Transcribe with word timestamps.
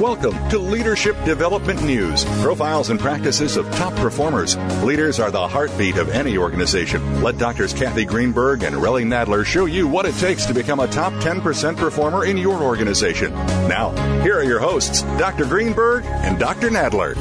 Welcome 0.00 0.48
to 0.48 0.58
Leadership 0.58 1.14
Development 1.26 1.84
News 1.84 2.24
profiles 2.40 2.88
and 2.88 2.98
practices 2.98 3.58
of 3.58 3.70
top 3.72 3.94
performers. 3.96 4.56
Leaders 4.82 5.20
are 5.20 5.30
the 5.30 5.46
heartbeat 5.46 5.98
of 5.98 6.08
any 6.08 6.38
organization. 6.38 7.22
Let 7.22 7.36
Doctors 7.36 7.74
Kathy 7.74 8.06
Greenberg 8.06 8.62
and 8.62 8.76
Relly 8.76 9.04
Nadler 9.04 9.44
show 9.44 9.66
you 9.66 9.86
what 9.86 10.06
it 10.06 10.14
takes 10.14 10.46
to 10.46 10.54
become 10.54 10.80
a 10.80 10.88
top 10.88 11.12
10% 11.22 11.76
performer 11.76 12.24
in 12.24 12.38
your 12.38 12.62
organization. 12.62 13.34
Now, 13.68 13.90
here 14.22 14.38
are 14.38 14.42
your 14.42 14.58
hosts, 14.58 15.02
Dr. 15.18 15.44
Greenberg 15.44 16.06
and 16.06 16.38
Dr. 16.38 16.70
Nadler. 16.70 17.14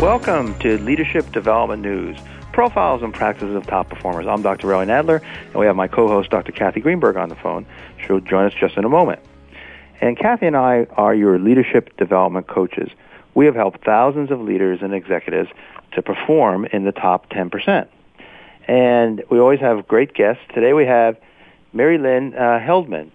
Welcome 0.00 0.56
to 0.60 0.78
Leadership 0.78 1.32
Development 1.32 1.82
News 1.82 2.16
profiles 2.54 3.02
and 3.02 3.12
practices 3.12 3.52
of 3.56 3.66
top 3.66 3.90
performers. 3.90 4.28
I'm 4.28 4.40
Dr. 4.40 4.68
Relly 4.68 4.86
Nadler, 4.86 5.20
and 5.46 5.54
we 5.56 5.66
have 5.66 5.74
my 5.74 5.88
co-host, 5.88 6.30
Dr. 6.30 6.52
Kathy 6.52 6.78
Greenberg, 6.78 7.16
on 7.16 7.28
the 7.28 7.34
phone. 7.34 7.66
She'll 7.98 8.20
join 8.20 8.46
us 8.46 8.52
just 8.54 8.76
in 8.76 8.84
a 8.84 8.88
moment. 8.88 9.18
And 10.00 10.16
Kathy 10.16 10.46
and 10.46 10.56
I 10.56 10.86
are 10.92 11.16
your 11.16 11.40
leadership 11.40 11.96
development 11.96 12.46
coaches. 12.46 12.90
We 13.34 13.46
have 13.46 13.56
helped 13.56 13.84
thousands 13.84 14.30
of 14.30 14.40
leaders 14.40 14.82
and 14.82 14.94
executives 14.94 15.50
to 15.94 16.02
perform 16.02 16.64
in 16.66 16.84
the 16.84 16.92
top 16.92 17.28
10%. 17.30 17.88
And 18.68 19.24
we 19.32 19.40
always 19.40 19.58
have 19.58 19.88
great 19.88 20.14
guests. 20.14 20.42
Today 20.54 20.74
we 20.74 20.86
have 20.86 21.16
Mary 21.72 21.98
Lynn 21.98 22.34
uh, 22.36 22.60
Heldman. 22.60 23.10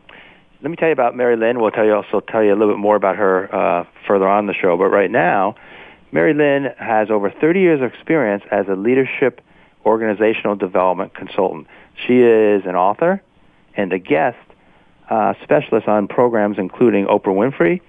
Let 0.62 0.70
me 0.70 0.76
tell 0.76 0.90
you 0.90 0.94
about 0.94 1.16
Mary 1.16 1.38
Lynn. 1.38 1.62
We'll 1.62 1.72
tell 1.72 1.86
you 1.86 1.96
also 1.96 2.20
tell 2.20 2.44
you 2.44 2.54
a 2.54 2.58
little 2.58 2.74
bit 2.74 2.80
more 2.80 2.98
about 2.98 3.16
her 3.16 3.56
uh, 3.56 3.86
further 4.06 4.28
on 4.28 4.48
the 4.48 4.54
show. 4.54 4.76
But 4.76 4.88
right 4.88 5.10
now, 5.10 5.56
Mary 6.12 6.34
Lynn 6.34 6.74
has 6.78 7.10
over 7.12 7.30
30 7.30 7.60
years 7.60 7.82
of 7.82 7.94
experience 7.94 8.44
as 8.52 8.68
a 8.68 8.76
leadership 8.76 9.42
organizational 9.86 10.56
development 10.56 11.14
consultant. 11.14 11.68
She 11.96 12.22
is 12.22 12.66
an 12.66 12.76
author 12.76 13.22
and 13.76 13.94
a 13.94 14.00
guest 14.00 14.38
uh, 15.10 15.34
specialist 15.44 15.88
on 15.88 16.08
programs 16.08 16.58
including 16.58 17.06
Oprah 17.06 17.28
Winfrey. 17.28 17.82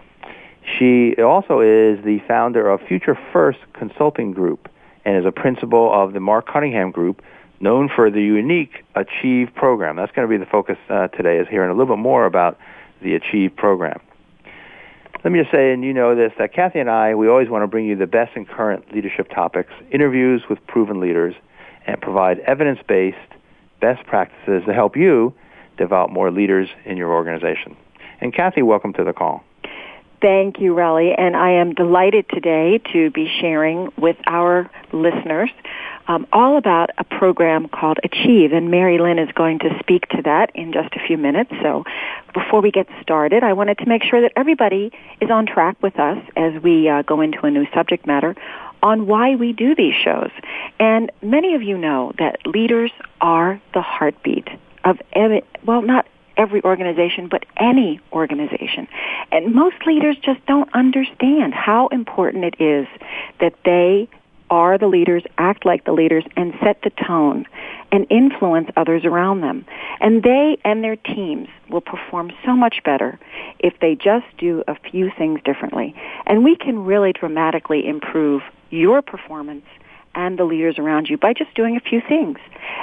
She 0.79 1.15
also 1.21 1.61
is 1.61 2.05
the 2.05 2.21
founder 2.29 2.69
of 2.69 2.81
Future 2.83 3.19
First 3.33 3.59
Consulting 3.73 4.33
Group 4.33 4.69
and 5.05 5.17
is 5.17 5.25
a 5.25 5.33
principal 5.33 5.91
of 5.93 6.13
the 6.13 6.21
Mark 6.21 6.47
Cunningham 6.47 6.91
Group, 6.91 7.23
known 7.61 7.89
for 7.89 8.11
the 8.11 8.23
unique 8.23 8.85
Achieve 8.95 9.49
program. 9.55 9.97
That's 9.97 10.13
going 10.13 10.29
to 10.29 10.31
be 10.31 10.37
the 10.37 10.51
focus 10.51 10.77
uh, 10.91 11.09
today, 11.09 11.39
is 11.39 11.49
hearing 11.49 11.71
a 11.71 11.75
little 11.75 11.97
bit 11.97 12.03
more 12.03 12.27
about 12.27 12.59
the 13.01 13.15
Achieve 13.15 13.57
program. 13.57 14.01
Let 15.23 15.33
me 15.35 15.39
just 15.39 15.53
say, 15.53 15.73
and 15.73 15.85
you 15.85 15.93
know 15.93 16.15
this, 16.15 16.33
that 16.39 16.55
Kathy 16.55 16.79
and 16.79 16.89
I, 16.89 17.15
we 17.15 17.29
always 17.29 17.51
want 17.51 17.63
to 17.63 17.67
bring 17.67 17.85
you 17.85 17.95
the 17.95 18.07
best 18.07 18.35
and 18.37 18.49
current 18.49 18.91
leadership 18.95 19.29
topics, 19.29 19.71
interviews 19.93 20.43
with 20.49 20.67
proven 20.67 20.99
leaders, 20.99 21.35
and 21.87 22.01
provide 22.01 22.39
evidence-based 22.41 23.19
best 23.83 24.07
practices 24.07 24.63
to 24.67 24.73
help 24.73 24.97
you 24.97 25.35
develop 25.77 26.11
more 26.11 26.31
leaders 26.31 26.71
in 26.87 26.97
your 26.97 27.13
organization. 27.13 27.77
And 28.23 28.33
Kathy, 28.33 28.63
welcome 28.63 28.95
to 28.95 29.05
the 29.05 29.13
call. 29.13 29.45
Thank 30.21 30.61
you, 30.61 30.75
Relly, 30.75 31.15
and 31.17 31.35
I 31.35 31.53
am 31.53 31.73
delighted 31.73 32.27
today 32.29 32.79
to 32.93 33.11
be 33.11 33.27
sharing 33.41 33.91
with 33.97 34.17
our 34.27 34.71
listeners 34.93 35.49
um, 36.09 36.27
all 36.31 36.59
about 36.59 36.91
a 36.99 37.05
program 37.05 37.69
called 37.69 37.99
Achieve, 38.05 38.53
and 38.53 38.71
Mary 38.71 38.99
Lynn 38.99 39.19
is 39.19 39.31
going 39.33 39.61
to 39.61 39.79
speak 39.79 40.09
to 40.09 40.21
that 40.23 40.51
in 40.55 40.75
just 40.75 40.93
a 40.95 41.07
few 41.07 41.17
minutes. 41.17 41.51
So 41.63 41.85
before 42.35 42.61
we 42.61 42.71
get 42.71 42.87
started, 43.01 43.43
I 43.43 43.55
wanted 43.55 43.79
to 43.79 43.87
make 43.87 44.03
sure 44.03 44.21
that 44.21 44.33
everybody 44.37 44.93
is 45.23 45.31
on 45.31 45.47
track 45.47 45.77
with 45.83 45.99
us 45.99 46.19
as 46.37 46.61
we 46.63 46.89
uh, 46.89 47.01
go 47.03 47.23
into 47.23 47.47
a 47.47 47.51
new 47.51 47.67
subject 47.73 48.07
matter 48.07 48.35
on 48.83 49.07
why 49.07 49.37
we 49.37 49.53
do 49.55 49.75
these 49.75 49.95
shows. 49.95 50.31
And 50.79 51.11
many 51.23 51.55
of 51.55 51.63
you 51.63 51.79
know 51.79 52.13
that 52.19 52.47
leaders 52.47 52.91
are 53.23 53.61
the 53.73 53.81
heartbeat 53.81 54.49
of, 54.85 54.99
well, 55.65 55.81
not 55.81 56.07
every 56.41 56.63
organization, 56.65 57.29
but 57.29 57.45
any 57.59 58.01
organization. 58.13 58.89
And 59.31 59.55
most 59.55 59.77
leaders 59.87 60.17
just 60.17 60.45
don't 60.47 60.75
understand 60.75 61.53
how 61.53 61.89
important 61.89 62.45
it 62.45 62.61
is 62.61 62.89
that 63.41 63.55
they 63.65 64.09
are 64.49 64.79
the 64.79 64.89
leaders, 64.89 65.23
act 65.39 65.65
like 65.65 65.85
the 65.85 65.93
leaders, 65.93 66.25
and 66.37 66.55
set 66.63 66.81
the 66.83 66.91
tone 66.91 67.47
and 67.93 68.07
influence 68.11 68.69
others 68.77 69.05
around 69.05 69.43
them. 69.43 69.65
And 70.01 70.23
they 70.23 70.59
and 70.65 70.83
their 70.83 70.97
teams 70.97 71.49
will 71.69 71.83
perform 71.83 72.33
so 72.45 72.57
much 72.57 72.83
better 72.85 73.19
if 73.59 73.79
they 73.81 73.95
just 73.95 74.27
do 74.39 74.65
a 74.67 74.75
few 74.75 75.11
things 75.17 75.41
differently. 75.45 75.95
And 76.27 76.43
we 76.43 76.57
can 76.57 76.85
really 76.85 77.13
dramatically 77.13 77.87
improve 77.87 78.43
your 78.71 79.03
performance 79.03 79.67
and 80.15 80.39
the 80.39 80.45
leaders 80.45 80.79
around 80.79 81.09
you 81.09 81.17
by 81.17 81.33
just 81.33 81.55
doing 81.55 81.77
a 81.77 81.81
few 81.81 82.01
things. 82.07 82.39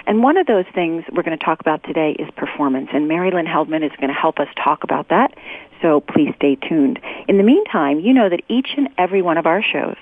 And 0.05 0.23
one 0.23 0.37
of 0.37 0.47
those 0.47 0.65
things 0.73 1.03
we're 1.11 1.23
going 1.23 1.37
to 1.37 1.43
talk 1.43 1.59
about 1.59 1.83
today 1.83 2.11
is 2.17 2.29
performance. 2.35 2.89
And 2.93 3.07
Mary 3.07 3.31
Lynn 3.31 3.45
Heldman 3.45 3.83
is 3.85 3.91
going 3.97 4.09
to 4.09 4.19
help 4.19 4.39
us 4.39 4.47
talk 4.63 4.83
about 4.83 5.09
that. 5.09 5.33
So 5.81 6.01
please 6.01 6.33
stay 6.37 6.55
tuned. 6.55 6.99
In 7.27 7.37
the 7.37 7.43
meantime, 7.43 7.99
you 7.99 8.13
know 8.13 8.29
that 8.29 8.41
each 8.47 8.69
and 8.77 8.89
every 8.97 9.21
one 9.21 9.37
of 9.37 9.45
our 9.45 9.61
shows 9.61 9.97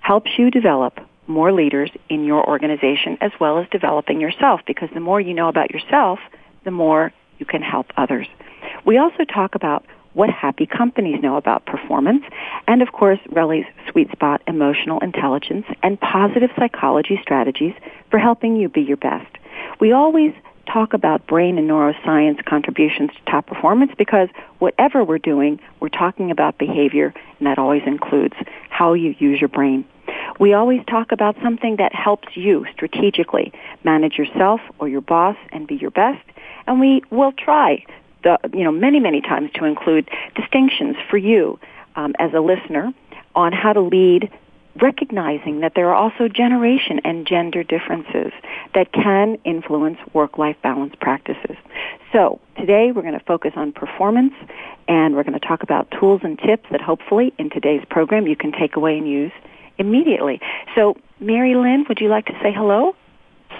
helps 0.00 0.30
you 0.36 0.50
develop 0.50 0.98
more 1.26 1.52
leaders 1.52 1.90
in 2.08 2.24
your 2.24 2.46
organization 2.46 3.16
as 3.20 3.32
well 3.40 3.58
as 3.58 3.66
developing 3.70 4.20
yourself 4.20 4.60
because 4.66 4.90
the 4.92 5.00
more 5.00 5.20
you 5.20 5.32
know 5.32 5.48
about 5.48 5.70
yourself, 5.70 6.18
the 6.64 6.70
more 6.70 7.12
you 7.38 7.46
can 7.46 7.62
help 7.62 7.86
others. 7.96 8.26
We 8.84 8.98
also 8.98 9.24
talk 9.24 9.54
about 9.54 9.86
what 10.14 10.30
happy 10.30 10.66
companies 10.66 11.22
know 11.22 11.36
about 11.36 11.66
performance, 11.66 12.24
and 12.66 12.82
of 12.82 12.92
course, 12.92 13.18
Relly's 13.30 13.66
sweet 13.90 14.10
spot, 14.12 14.40
emotional 14.46 15.00
intelligence, 15.00 15.66
and 15.82 16.00
positive 16.00 16.50
psychology 16.56 17.18
strategies 17.20 17.74
for 18.10 18.18
helping 18.18 18.56
you 18.56 18.68
be 18.68 18.80
your 18.80 18.96
best. 18.96 19.26
We 19.80 19.92
always 19.92 20.32
talk 20.72 20.94
about 20.94 21.26
brain 21.26 21.58
and 21.58 21.68
neuroscience 21.68 22.44
contributions 22.44 23.10
to 23.10 23.30
top 23.30 23.46
performance 23.46 23.92
because 23.98 24.28
whatever 24.60 25.04
we're 25.04 25.18
doing, 25.18 25.60
we're 25.80 25.88
talking 25.88 26.30
about 26.30 26.58
behavior, 26.58 27.12
and 27.38 27.46
that 27.46 27.58
always 27.58 27.82
includes 27.86 28.34
how 28.70 28.94
you 28.94 29.14
use 29.18 29.40
your 29.40 29.48
brain. 29.48 29.84
We 30.38 30.52
always 30.52 30.80
talk 30.86 31.12
about 31.12 31.36
something 31.42 31.76
that 31.76 31.94
helps 31.94 32.28
you 32.36 32.66
strategically 32.72 33.52
manage 33.84 34.16
yourself 34.16 34.60
or 34.78 34.88
your 34.88 35.00
boss 35.00 35.36
and 35.50 35.66
be 35.66 35.76
your 35.76 35.90
best, 35.90 36.24
and 36.66 36.80
we 36.80 37.02
will 37.10 37.32
try 37.32 37.84
the, 38.24 38.38
you 38.52 38.64
know, 38.64 38.72
many, 38.72 38.98
many 38.98 39.20
times 39.20 39.50
to 39.54 39.64
include 39.64 40.08
distinctions 40.34 40.96
for 41.08 41.16
you 41.16 41.58
um, 41.94 42.14
as 42.18 42.32
a 42.34 42.40
listener 42.40 42.92
on 43.34 43.52
how 43.52 43.72
to 43.72 43.80
lead 43.80 44.30
recognizing 44.80 45.60
that 45.60 45.72
there 45.76 45.88
are 45.90 45.94
also 45.94 46.28
generation 46.28 47.00
and 47.04 47.26
gender 47.26 47.62
differences 47.62 48.32
that 48.74 48.92
can 48.92 49.38
influence 49.44 49.98
work-life 50.12 50.56
balance 50.62 50.94
practices. 51.00 51.56
So 52.12 52.40
today 52.56 52.90
we're 52.92 53.02
going 53.02 53.18
to 53.18 53.24
focus 53.24 53.52
on 53.56 53.72
performance 53.72 54.34
and 54.88 55.14
we're 55.14 55.22
going 55.22 55.38
to 55.38 55.46
talk 55.46 55.62
about 55.62 55.92
tools 55.98 56.22
and 56.24 56.38
tips 56.38 56.64
that 56.70 56.80
hopefully 56.80 57.32
in 57.38 57.50
today's 57.50 57.84
program 57.88 58.26
you 58.26 58.36
can 58.36 58.52
take 58.52 58.76
away 58.76 58.98
and 58.98 59.08
use 59.08 59.32
immediately. 59.78 60.40
So 60.74 60.96
Mary 61.20 61.54
Lynn, 61.54 61.84
would 61.88 62.00
you 62.00 62.08
like 62.08 62.26
to 62.26 62.38
say 62.42 62.52
hello? 62.52 62.96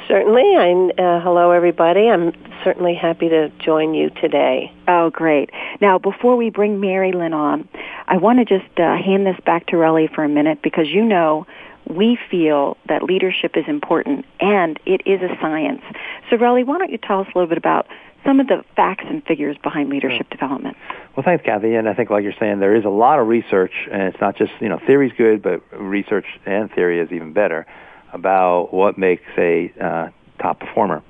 Certainly. 0.09 0.57
I'm, 0.57 0.91
uh, 0.91 1.21
hello, 1.21 1.51
everybody. 1.51 2.09
I'm 2.09 2.33
certainly 2.63 2.95
happy 2.95 3.29
to 3.29 3.51
join 3.59 3.95
you 3.95 4.11
today. 4.11 4.73
Oh, 4.87 5.11
great. 5.11 5.51
Now, 5.81 5.99
before 5.99 6.37
we 6.37 6.51
bring 6.51 6.81
Mary 6.81 7.13
Lynn 7.13 7.33
on, 7.33 7.69
I 8.07 8.19
want 8.19 8.39
to 8.39 8.45
just 8.45 8.79
uh, 8.79 8.97
hand 8.97 9.27
this 9.27 9.37
back 9.47 9.67
to 9.69 9.77
Relly 9.77 10.13
for 10.15 10.25
a 10.25 10.29
minute 10.29 10.61
because 10.63 10.89
you 10.89 11.03
know 11.05 11.47
we 11.89 12.19
feel 12.31 12.77
that 12.89 13.03
leadership 13.03 13.57
is 13.57 13.65
important 13.67 14.25
and 14.41 14.79
it 14.87 15.03
is 15.07 15.21
a 15.23 15.35
science. 15.41 15.83
So, 16.31 16.37
Relly, 16.37 16.65
why 16.65 16.79
don't 16.79 16.91
you 16.91 16.99
tell 16.99 17.21
us 17.21 17.27
a 17.35 17.39
little 17.39 17.49
bit 17.49 17.59
about 17.59 17.87
some 18.25 18.41
of 18.41 18.47
the 18.47 18.65
facts 18.77 19.05
and 19.07 19.25
figures 19.25 19.57
behind 19.63 19.91
leadership 19.91 20.29
development? 20.31 20.77
Well, 21.17 21.25
thanks, 21.25 21.45
Kathy. 21.45 21.75
And 21.75 21.89
I 21.89 21.95
think, 21.95 22.11
like 22.11 22.25
you're 22.25 22.35
saying, 22.41 22.61
there 22.61 22.75
is 22.75 22.85
a 22.85 22.91
lot 22.91 23.19
of 23.19 23.29
research, 23.29 23.73
and 23.91 24.03
it's 24.03 24.21
not 24.21 24.37
just 24.37 24.53
you 24.61 24.69
know 24.69 24.81
theory's 24.87 25.13
good, 25.17 25.43
but 25.43 25.63
research 25.79 26.27
and 26.47 26.71
theory 26.73 27.01
is 27.01 27.13
even 27.13 27.33
better 27.33 27.67
about 28.15 28.73
what 28.73 28.97
makes 28.97 29.25
a 29.37 29.73
uh, 29.81 30.09
top 30.41 30.61
performer. 30.61 31.03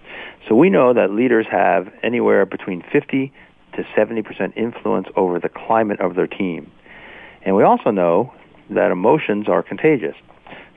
So 0.49 0.55
we 0.55 0.71
know 0.71 0.93
that 0.93 1.11
leaders 1.11 1.47
have 1.51 1.93
anywhere 2.03 2.45
between 2.47 2.83
50 2.93 3.33
to 3.77 3.83
70% 3.97 4.57
influence 4.57 5.07
over 5.17 5.39
the 5.39 5.49
climate 5.49 6.01
of 6.01 6.15
their 6.17 6.27
team. 6.27 6.71
And 7.43 7.55
we 7.55 7.63
also 7.63 7.91
know 7.91 8.33
that 8.71 8.91
emotions 8.91 9.49
are 9.49 9.63
contagious. 9.63 10.17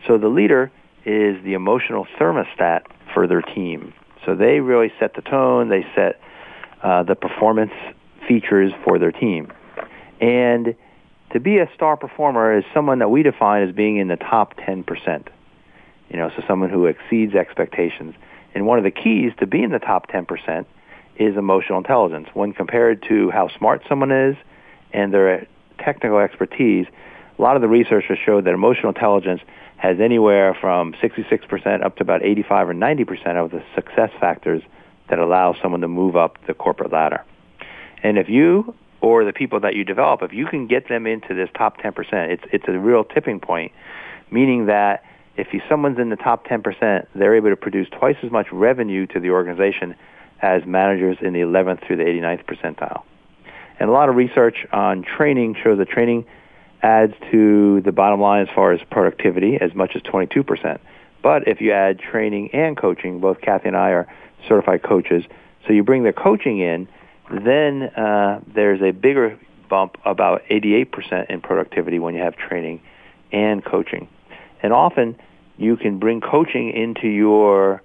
So 0.06 0.18
the 0.18 0.28
leader 0.28 0.72
is 1.06 1.42
the 1.44 1.54
emotional 1.54 2.06
thermostat 2.20 2.82
for 3.14 3.28
their 3.28 3.42
team. 3.42 3.94
So 4.26 4.36
they 4.36 4.60
really 4.60 4.92
set 5.00 5.16
the 5.16 5.22
tone. 5.22 5.70
They 5.70 5.86
set 5.96 6.20
uh, 6.84 7.04
the 7.04 7.16
performance 7.16 7.72
features 8.28 8.74
for 8.84 9.00
their 9.00 9.12
team. 9.12 9.52
And 10.20 10.76
to 11.32 11.40
be 11.40 11.60
a 11.60 11.70
star 11.76 11.96
performer 11.98 12.58
is 12.58 12.66
someone 12.74 13.00
that 13.00 13.10
we 13.10 13.24
define 13.24 13.68
as 13.68 13.74
being 13.74 13.98
in 13.98 14.08
the 14.08 14.16
top 14.18 14.56
10%. 14.58 15.28
You 16.10 16.18
know, 16.18 16.32
so 16.36 16.44
someone 16.48 16.70
who 16.70 16.86
exceeds 16.86 17.36
expectations. 17.36 18.16
And 18.54 18.66
one 18.66 18.78
of 18.78 18.84
the 18.84 18.92
keys 18.92 19.34
to 19.40 19.48
being 19.48 19.66
in 19.66 19.72
the 19.72 19.80
top 19.80 20.10
10% 20.10 20.66
is 21.18 21.36
emotional 21.36 21.78
intelligence. 21.78 22.28
When 22.34 22.54
compared 22.54 23.04
to 23.10 23.30
how 23.32 23.50
smart 23.50 23.84
someone 23.90 24.12
is 24.12 24.36
and 24.94 25.14
their 25.14 25.48
technical 25.80 26.20
expertise, 26.20 26.88
a 27.38 27.42
lot 27.42 27.56
of 27.56 27.62
the 27.62 27.68
research 27.68 28.06
has 28.10 28.18
showed 28.18 28.46
that 28.46 28.54
emotional 28.54 28.90
intelligence 28.90 29.42
has 29.78 30.00
anywhere 30.00 30.58
from 30.60 30.94
66% 30.94 31.84
up 31.86 31.96
to 31.98 32.02
about 32.02 32.24
85 32.24 32.70
or 32.70 32.74
90% 32.74 33.44
of 33.44 33.52
the 33.52 33.64
success 33.76 34.10
factors 34.20 34.64
that 35.10 35.20
allow 35.20 35.56
someone 35.62 35.82
to 35.82 35.88
move 35.88 36.16
up 36.16 36.38
the 36.48 36.54
corporate 36.54 36.92
ladder. 36.92 37.24
And 38.04 38.18
if 38.18 38.28
you 38.28 38.76
or 39.02 39.24
the 39.24 39.34
people 39.34 39.60
that 39.60 39.76
you 39.76 39.84
develop, 39.84 40.24
if 40.24 40.34
you 40.34 40.48
can 40.48 40.68
get 40.68 40.90
them 40.90 41.06
into 41.06 41.34
this 41.34 41.50
top 41.56 41.78
10%, 41.78 41.94
it's, 42.30 42.44
it's 42.52 42.66
a 42.68 42.72
real 42.78 43.04
tipping 43.04 43.40
point, 43.40 43.72
meaning 44.32 44.66
that 44.66 45.04
if 45.38 45.48
someone's 45.70 46.00
in 46.00 46.10
the 46.10 46.16
top 46.16 46.48
10%, 46.48 47.08
they're 47.14 47.36
able 47.36 47.50
to 47.50 47.56
produce 47.56 47.88
twice 47.90 48.18
as 48.24 48.32
much 48.32 48.48
revenue 48.52 49.06
to 49.08 49.20
the 49.20 49.30
organization 49.30 49.96
as 50.42 50.66
managers 50.66 51.18
in 51.22 51.34
the 51.34 51.42
11th 51.42 51.86
through 51.86 51.98
the 51.98 52.04
89th 52.04 52.46
percentile. 52.46 53.04
And 53.80 53.90
a 53.90 53.94
lot 53.94 54.10
of 54.10 54.16
research 54.16 54.66
on 54.72 55.04
training 55.04 55.56
shows 55.64 55.78
that 55.78 55.90
training 55.90 56.26
adds 56.82 57.14
to 57.32 57.82
the 57.82 57.92
bottom 57.92 58.20
line 58.20 58.42
as 58.48 58.54
far 58.54 58.72
as 58.72 58.82
productivity 58.90 59.58
as 59.60 59.74
much 59.74 59.96
as 59.96 60.02
22%. 60.04 60.80
But 61.22 61.48
if 61.48 61.62
you 61.62 61.72
add 61.72 62.00
training 62.00 62.52
and 62.54 62.78
coaching, 62.78 63.20
both 63.20 63.42
Kathy 63.42 63.68
and 63.68 63.78
I 63.78 63.90
are 63.92 64.08
certified 64.48 64.84
coaches, 64.84 65.24
so 65.66 65.74
you 65.74 65.84
bring 65.84 66.04
the 66.04 66.14
coaching 66.14 66.60
in, 66.60 66.88
then 67.30 67.84
uh, 67.84 68.42
there's 68.48 68.82
a 68.82 68.92
bigger 68.92 69.38
bump, 69.70 69.98
about 70.06 70.44
88% 70.50 71.30
in 71.30 71.42
productivity 71.42 72.00
when 72.00 72.16
you 72.16 72.22
have 72.22 72.36
training 72.36 72.82
and 73.32 73.64
coaching. 73.64 74.08
And 74.64 74.72
often 74.72 75.18
you 75.58 75.78
can 75.78 76.00
bring 76.00 76.22
coaching 76.22 76.72
into 76.72 77.08
your 77.08 77.82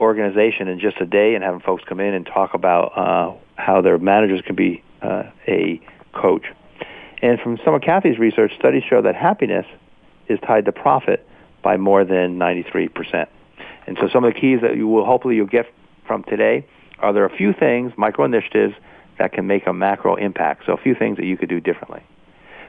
organization 0.00 0.68
in 0.68 0.80
just 0.80 1.00
a 1.00 1.06
day 1.06 1.34
and 1.34 1.44
having 1.44 1.60
folks 1.60 1.84
come 1.88 2.00
in 2.00 2.14
and 2.14 2.26
talk 2.26 2.54
about 2.54 2.98
uh, 2.98 3.32
how 3.56 3.80
their 3.80 3.98
managers 3.98 4.40
can 4.44 4.56
be 4.56 4.82
uh, 5.02 5.24
a 5.46 5.80
coach. 6.12 6.44
And 7.22 7.40
from 7.40 7.58
some 7.64 7.74
of 7.74 7.82
Kathy's 7.82 8.18
research, 8.18 8.52
studies 8.58 8.82
show 8.88 9.02
that 9.02 9.14
happiness 9.14 9.66
is 10.28 10.38
tied 10.46 10.64
to 10.66 10.72
profit 10.72 11.26
by 11.62 11.76
more 11.76 12.04
than 12.04 12.38
93%. 12.38 13.26
And 13.86 13.96
so 14.00 14.08
some 14.12 14.24
of 14.24 14.34
the 14.34 14.40
keys 14.40 14.60
that 14.62 14.76
you 14.76 14.88
will 14.88 15.04
hopefully 15.04 15.36
you'll 15.36 15.46
get 15.46 15.72
from 16.06 16.24
today 16.24 16.66
are 16.98 17.12
there 17.12 17.22
are 17.22 17.26
a 17.26 17.36
few 17.36 17.52
things, 17.52 17.92
micro 17.96 18.24
initiatives, 18.24 18.74
that 19.18 19.32
can 19.32 19.46
make 19.46 19.66
a 19.66 19.72
macro 19.72 20.16
impact. 20.16 20.64
So 20.66 20.72
a 20.72 20.76
few 20.76 20.94
things 20.94 21.16
that 21.18 21.24
you 21.24 21.36
could 21.36 21.48
do 21.48 21.60
differently. 21.60 22.02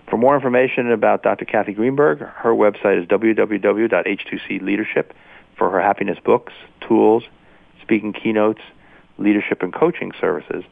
For 0.10 0.18
more 0.18 0.36
information 0.36 0.92
about 0.92 1.24
Dr. 1.24 1.46
Kathy 1.46 1.72
Greenberg, 1.74 2.20
her 2.20 2.52
website 2.52 3.02
is 3.02 3.08
www.h2cleadership 3.08 5.06
for 5.58 5.72
her 5.72 5.82
happiness 5.82 6.20
books, 6.24 6.54
tools, 6.88 7.24
speaking 7.82 8.14
keynotes, 8.14 8.62
leadership 9.18 9.64
and 9.64 9.74
coaching 9.74 10.12
services. 10.20 10.64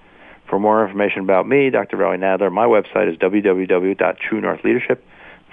For 0.48 0.60
more 0.60 0.86
information 0.86 1.22
about 1.22 1.48
me, 1.48 1.70
Dr. 1.70 1.96
Relly 1.98 2.20
Nadler, 2.20 2.52
my 2.52 2.66
website 2.66 3.12
is 3.12 3.18
www.truenorthleadership 3.18 4.98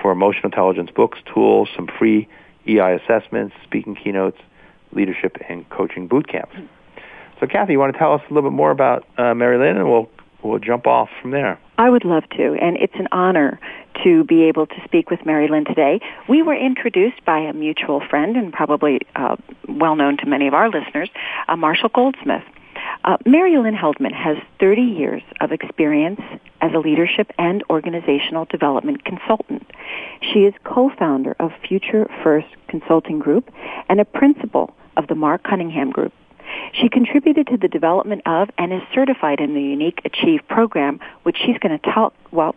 for 0.01 0.13
emotional 0.13 0.47
intelligence 0.47 0.91
books, 0.95 1.19
tools, 1.33 1.69
some 1.75 1.89
free 1.99 2.29
EI 2.67 2.99
assessments, 3.03 3.57
speaking 3.65 3.95
keynotes, 3.95 4.39
leadership, 4.93 5.39
and 5.49 5.67
coaching 5.71 6.07
boot 6.07 6.29
camps. 6.29 6.55
So, 7.39 7.47
Kathy, 7.47 7.73
you 7.73 7.79
want 7.79 7.95
to 7.95 7.99
tell 7.99 8.13
us 8.13 8.21
a 8.29 8.35
little 8.35 8.51
bit 8.51 8.55
more 8.55 8.71
about 8.71 9.07
uh, 9.17 9.33
Mary 9.35 9.57
Lynn, 9.57 9.79
and 9.79 9.89
we'll 9.89 10.11
we'll 10.43 10.59
jump 10.59 10.87
off 10.87 11.09
from 11.21 11.31
there. 11.31 11.59
I 11.79 11.89
would 11.89 12.05
love 12.05 12.29
to, 12.37 12.55
and 12.61 12.77
it's 12.77 12.95
an 12.97 13.09
honor 13.13 13.59
to 14.05 14.25
be 14.25 14.45
able 14.45 14.67
to 14.67 14.75
speak 14.85 15.11
with 15.11 15.25
Mary 15.25 15.49
Lynn 15.49 15.65
today. 15.65 16.01
We 16.29 16.43
were 16.43 16.55
introduced 16.55 17.25
by 17.25 17.39
a 17.39 17.53
mutual 17.53 18.01
friend 18.09 18.37
and 18.37 18.53
probably 18.53 19.01
uh, 19.17 19.37
well 19.69 19.97
known 19.97 20.17
to 20.19 20.27
many 20.27 20.47
of 20.47 20.55
our 20.55 20.71
listeners, 20.71 21.11
uh, 21.49 21.57
Marshall 21.57 21.91
Goldsmith. 21.95 22.45
Uh, 23.05 23.17
Mary 23.25 23.57
Lynn 23.57 23.75
Heldman 23.75 24.13
has 24.13 24.37
30 24.59 24.83
years 24.83 25.23
of 25.41 25.53
experience 25.53 26.21
as 26.61 26.73
a 26.75 26.79
leadership 26.79 27.31
and 27.39 27.65
organizational 27.71 28.45
development 28.45 29.05
consultant. 29.05 29.67
She 30.21 30.41
is 30.41 30.55
co-founder 30.65 31.35
of 31.41 31.53
Future 31.67 32.11
First 32.23 32.49
Consulting 32.69 33.19
Group 33.19 33.51
and 33.89 34.01
a 34.01 34.05
principal 34.05 34.75
of 34.97 35.07
the 35.07 35.15
Mark 35.15 35.43
Cunningham 35.45 35.91
Group. 35.91 36.13
She 36.73 36.89
contributed 36.89 37.49
to 37.49 37.57
the 37.57 37.69
development 37.69 38.23
of 38.27 38.51
and 38.59 38.73
is 38.73 38.83
certified 38.95 39.41
in 39.41 39.55
the 39.55 39.63
Unique 39.63 40.01
Achieve 40.05 40.41
program, 40.49 41.01
which 41.23 41.37
she's 41.45 41.59
going 41.59 41.79
to 41.79 41.91
talk, 41.93 42.15
well, 42.31 42.55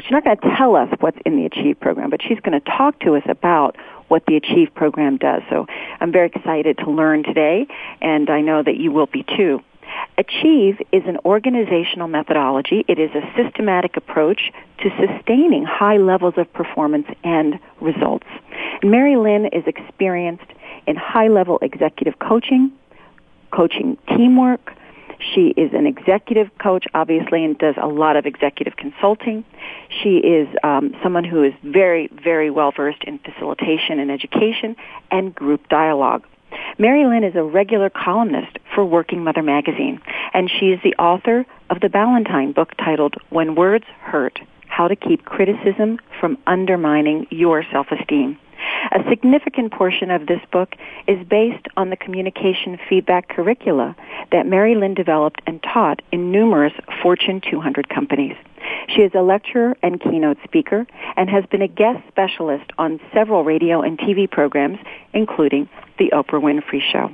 she's 0.00 0.10
not 0.10 0.24
going 0.24 0.36
to 0.36 0.56
tell 0.56 0.76
us 0.76 0.88
what's 1.00 1.18
in 1.24 1.36
the 1.36 1.46
Achieve 1.46 1.80
program, 1.80 2.10
but 2.10 2.20
she's 2.22 2.40
going 2.40 2.58
to 2.58 2.70
talk 2.70 2.98
to 3.00 3.16
us 3.16 3.22
about 3.28 3.76
what 4.08 4.24
the 4.26 4.36
Achieve 4.36 4.74
program 4.74 5.16
does. 5.16 5.42
So 5.50 5.66
I'm 6.00 6.12
very 6.12 6.28
excited 6.28 6.78
to 6.78 6.90
learn 6.90 7.22
today, 7.22 7.66
and 8.00 8.28
I 8.28 8.40
know 8.40 8.62
that 8.62 8.76
you 8.76 8.92
will 8.92 9.06
be 9.06 9.24
too. 9.36 9.60
Achieve 10.18 10.80
is 10.92 11.02
an 11.06 11.18
organizational 11.24 12.08
methodology. 12.08 12.84
It 12.88 12.98
is 12.98 13.10
a 13.14 13.22
systematic 13.36 13.96
approach 13.96 14.52
to 14.78 14.90
sustaining 14.90 15.64
high 15.64 15.96
levels 15.96 16.34
of 16.36 16.52
performance 16.52 17.06
and 17.22 17.58
results. 17.80 18.26
Mary 18.82 19.16
Lynn 19.16 19.46
is 19.46 19.64
experienced 19.66 20.46
in 20.86 20.96
high 20.96 21.28
level 21.28 21.58
executive 21.62 22.18
coaching, 22.18 22.72
coaching 23.54 23.96
teamwork. 24.08 24.72
She 25.34 25.54
is 25.56 25.72
an 25.72 25.86
executive 25.86 26.50
coach, 26.58 26.86
obviously, 26.92 27.44
and 27.44 27.56
does 27.56 27.76
a 27.80 27.86
lot 27.86 28.16
of 28.16 28.26
executive 28.26 28.76
consulting. 28.76 29.44
She 30.02 30.18
is 30.18 30.48
um, 30.62 30.94
someone 31.02 31.24
who 31.24 31.42
is 31.42 31.52
very, 31.62 32.08
very 32.08 32.50
well 32.50 32.72
versed 32.72 33.04
in 33.04 33.18
facilitation 33.18 34.00
and 34.00 34.10
education 34.10 34.76
and 35.10 35.34
group 35.34 35.68
dialogue. 35.68 36.24
Mary 36.78 37.04
Lynn 37.04 37.24
is 37.24 37.34
a 37.36 37.42
regular 37.42 37.90
columnist 37.90 38.58
for 38.74 38.84
Working 38.84 39.24
Mother 39.24 39.42
magazine, 39.42 40.00
and 40.32 40.50
she 40.50 40.66
is 40.66 40.80
the 40.82 40.94
author 40.96 41.46
of 41.70 41.80
the 41.80 41.88
Ballantine 41.88 42.52
book 42.52 42.72
titled 42.76 43.14
When 43.30 43.54
Words 43.54 43.86
Hurt, 44.00 44.38
How 44.68 44.88
to 44.88 44.96
Keep 44.96 45.24
Criticism 45.24 45.98
from 46.20 46.38
Undermining 46.46 47.26
Your 47.30 47.64
Self-Esteem. 47.72 48.38
A 48.92 49.02
significant 49.08 49.72
portion 49.72 50.10
of 50.10 50.26
this 50.26 50.40
book 50.52 50.74
is 51.06 51.26
based 51.26 51.66
on 51.76 51.90
the 51.90 51.96
communication 51.96 52.78
feedback 52.88 53.28
curricula 53.28 53.96
that 54.32 54.46
Mary 54.46 54.74
Lynn 54.74 54.94
developed 54.94 55.40
and 55.46 55.62
taught 55.62 56.02
in 56.12 56.30
numerous 56.30 56.72
Fortune 57.02 57.40
200 57.40 57.88
companies. 57.88 58.36
She 58.88 59.02
is 59.02 59.12
a 59.14 59.22
lecturer 59.22 59.76
and 59.82 60.00
keynote 60.00 60.38
speaker 60.44 60.86
and 61.16 61.28
has 61.30 61.44
been 61.46 61.62
a 61.62 61.68
guest 61.68 62.00
specialist 62.08 62.70
on 62.78 63.00
several 63.12 63.44
radio 63.44 63.82
and 63.82 63.98
TV 63.98 64.30
programs, 64.30 64.78
including 65.12 65.68
The 65.98 66.10
Oprah 66.12 66.40
Winfrey 66.40 66.80
Show. 66.80 67.10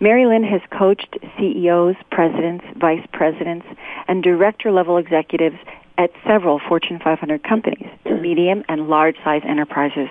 Mary 0.00 0.26
Lynn 0.26 0.44
has 0.44 0.60
coached 0.70 1.18
CEOs, 1.38 1.96
presidents, 2.10 2.64
vice 2.76 3.04
presidents, 3.12 3.66
and 4.06 4.22
director 4.22 4.70
level 4.70 4.96
executives 4.96 5.56
at 5.98 6.10
several 6.26 6.60
Fortune 6.68 7.00
500 7.02 7.42
companies, 7.42 7.88
medium 8.20 8.62
and 8.68 8.88
large 8.88 9.16
size 9.24 9.42
enterprises. 9.44 10.08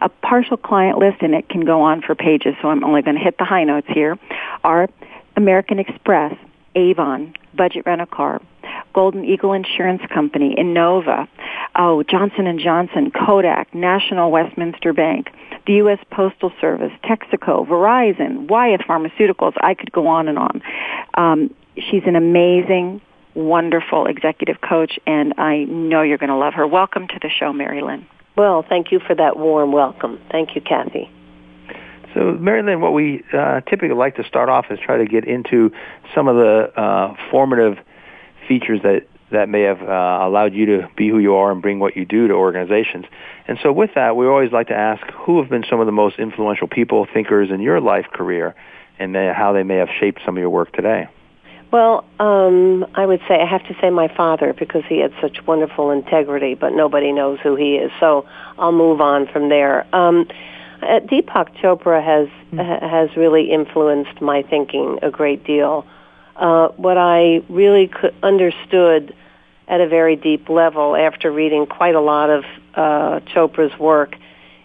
A 0.00 0.08
partial 0.08 0.56
client 0.56 0.98
list, 0.98 1.22
and 1.22 1.34
it 1.34 1.48
can 1.48 1.64
go 1.64 1.82
on 1.82 2.02
for 2.02 2.14
pages, 2.14 2.54
so 2.60 2.68
I'm 2.68 2.84
only 2.84 3.02
going 3.02 3.16
to 3.16 3.22
hit 3.22 3.38
the 3.38 3.44
high 3.44 3.64
notes 3.64 3.86
here, 3.88 4.18
are 4.64 4.88
American 5.36 5.78
Express, 5.78 6.34
Avon, 6.74 7.34
Budget 7.54 7.86
Rent 7.86 8.02
a 8.02 8.06
Car, 8.06 8.40
Golden 8.92 9.24
Eagle 9.24 9.52
Insurance 9.52 10.02
Company, 10.12 10.54
Innova, 10.58 11.28
oh, 11.74 12.02
Johnson 12.02 12.58
Johnson, 12.58 13.10
Kodak, 13.10 13.74
National 13.74 14.30
Westminster 14.30 14.92
Bank, 14.92 15.28
the 15.66 15.74
U.S. 15.74 15.98
Postal 16.10 16.52
Service, 16.60 16.92
Texaco, 17.04 17.66
Verizon, 17.66 18.48
Wyeth 18.48 18.82
Pharmaceuticals. 18.82 19.54
I 19.60 19.74
could 19.74 19.92
go 19.92 20.06
on 20.06 20.28
and 20.28 20.38
on. 20.38 20.62
Um, 21.14 21.54
she's 21.76 22.02
an 22.06 22.16
amazing, 22.16 23.00
wonderful 23.34 24.06
executive 24.06 24.60
coach, 24.60 24.98
and 25.06 25.34
I 25.38 25.64
know 25.64 26.02
you're 26.02 26.18
going 26.18 26.30
to 26.30 26.36
love 26.36 26.54
her. 26.54 26.66
Welcome 26.66 27.08
to 27.08 27.18
the 27.20 27.28
show, 27.28 27.52
Mary 27.52 27.82
Lynn. 27.82 28.06
Well, 28.36 28.64
thank 28.68 28.92
you 28.92 29.00
for 29.00 29.14
that 29.14 29.38
warm 29.38 29.72
welcome. 29.72 30.20
Thank 30.30 30.54
you, 30.54 30.60
Kathy. 30.60 31.10
So, 32.14 32.32
Mary 32.32 32.62
Lynn, 32.62 32.80
what 32.80 32.92
we 32.92 33.24
uh, 33.32 33.60
typically 33.62 33.94
like 33.94 34.16
to 34.16 34.24
start 34.24 34.48
off 34.48 34.66
is 34.70 34.78
try 34.78 34.98
to 34.98 35.06
get 35.06 35.24
into 35.24 35.70
some 36.14 36.28
of 36.28 36.36
the 36.36 36.80
uh, 36.80 37.14
formative 37.30 37.78
features 38.46 38.80
that 38.82 39.06
that 39.32 39.48
may 39.48 39.62
have 39.62 39.82
uh, 39.82 40.24
allowed 40.24 40.54
you 40.54 40.66
to 40.66 40.88
be 40.96 41.08
who 41.08 41.18
you 41.18 41.34
are 41.34 41.50
and 41.50 41.60
bring 41.60 41.80
what 41.80 41.96
you 41.96 42.04
do 42.04 42.28
to 42.28 42.34
organizations. 42.34 43.06
And 43.48 43.58
so, 43.62 43.72
with 43.72 43.90
that, 43.94 44.16
we 44.16 44.26
always 44.26 44.52
like 44.52 44.68
to 44.68 44.76
ask 44.76 45.04
who 45.12 45.40
have 45.40 45.50
been 45.50 45.64
some 45.68 45.80
of 45.80 45.86
the 45.86 45.92
most 45.92 46.18
influential 46.18 46.68
people, 46.68 47.06
thinkers 47.12 47.50
in 47.50 47.60
your 47.60 47.80
life 47.80 48.06
career, 48.12 48.54
and 48.98 49.16
how 49.16 49.52
they 49.52 49.62
may 49.62 49.76
have 49.76 49.88
shaped 49.98 50.20
some 50.24 50.36
of 50.36 50.40
your 50.40 50.50
work 50.50 50.72
today. 50.72 51.08
Well, 51.76 52.06
um, 52.18 52.86
I 52.94 53.04
would 53.04 53.20
say 53.28 53.34
I 53.34 53.44
have 53.44 53.62
to 53.66 53.76
say 53.82 53.90
my 53.90 54.08
father 54.08 54.54
because 54.54 54.84
he 54.88 55.00
had 55.00 55.12
such 55.20 55.46
wonderful 55.46 55.90
integrity, 55.90 56.54
but 56.54 56.72
nobody 56.72 57.12
knows 57.12 57.38
who 57.42 57.54
he 57.54 57.74
is. 57.74 57.92
So 58.00 58.26
I'll 58.58 58.72
move 58.72 59.02
on 59.02 59.26
from 59.26 59.50
there. 59.50 59.86
Um, 59.94 60.26
Uh, 60.80 61.00
Deepak 61.00 61.48
Chopra 61.60 62.02
has 62.02 62.28
mm-hmm. 62.28 62.86
has 62.96 63.14
really 63.14 63.50
influenced 63.50 64.22
my 64.22 64.42
thinking 64.42 64.98
a 65.02 65.10
great 65.10 65.44
deal. 65.44 65.84
Uh, 66.36 66.68
what 66.86 66.96
I 66.96 67.42
really 67.50 67.88
could, 67.88 68.14
understood 68.22 69.14
at 69.68 69.80
a 69.82 69.88
very 69.98 70.16
deep 70.16 70.48
level 70.48 70.96
after 70.96 71.30
reading 71.30 71.66
quite 71.66 71.94
a 71.94 72.00
lot 72.00 72.28
of 72.30 72.44
uh, 72.74 73.20
Chopra's 73.32 73.78
work 73.78 74.16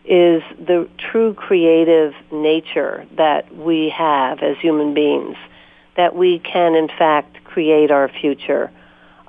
is 0.06 0.42
the 0.58 0.88
true 0.98 1.34
creative 1.34 2.14
nature 2.32 3.06
that 3.18 3.54
we 3.56 3.90
have 3.90 4.36
as 4.50 4.58
human 4.58 4.94
beings, 4.94 5.38
that 5.98 6.16
we 6.16 6.40
can 6.40 6.76
in 6.76 6.88
fact 6.88 7.44
create 7.44 7.92
our 7.92 8.10
future. 8.10 8.72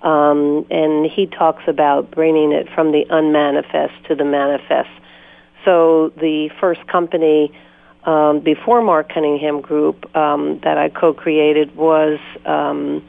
Um, 0.03 0.67
and 0.71 1.07
he 1.07 1.27
talks 1.27 1.63
about 1.69 2.11
bringing 2.11 2.53
it 2.53 2.69
from 2.75 2.91
the 2.91 3.07
unmanifest 3.09 3.95
to 4.09 4.15
the 4.15 4.25
manifest. 4.25 4.91
So 5.65 6.13
the 6.17 6.51
first 6.61 6.87
company 6.89 7.53
um, 8.05 8.41
before 8.41 8.83
Mark 8.83 9.13
Cunningham 9.13 9.61
Group 9.61 10.15
um, 10.17 10.59
that 10.65 10.77
I 10.77 10.89
co-created 10.89 11.77
was 11.77 12.19
um, 12.45 13.05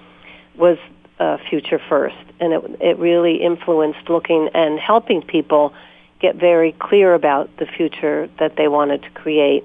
was 0.56 0.78
uh, 1.20 1.38
Future 1.50 1.82
First, 1.90 2.16
and 2.40 2.54
it, 2.54 2.64
it 2.80 3.00
really 3.00 3.42
influenced 3.42 4.08
looking 4.08 4.50
and 4.54 4.80
helping 4.80 5.24
people 5.24 5.74
get 6.20 6.36
very 6.36 6.74
clear 6.74 7.14
about 7.16 7.50
the 7.58 7.66
future 7.66 8.30
that 8.40 8.56
they 8.56 8.68
wanted 8.68 9.02
to 9.02 9.10
create, 9.10 9.64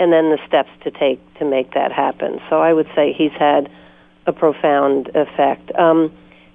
and 0.00 0.12
then 0.12 0.30
the 0.30 0.38
steps 0.48 0.70
to 0.82 0.90
take 0.90 1.20
to 1.38 1.44
make 1.44 1.74
that 1.74 1.92
happen. 1.92 2.40
So 2.48 2.60
I 2.60 2.72
would 2.72 2.88
say 2.96 3.12
he's 3.12 3.32
had 3.38 3.70
a 4.26 4.32
profound 4.32 5.10
effect. 5.14 5.70
Um, 5.78 6.10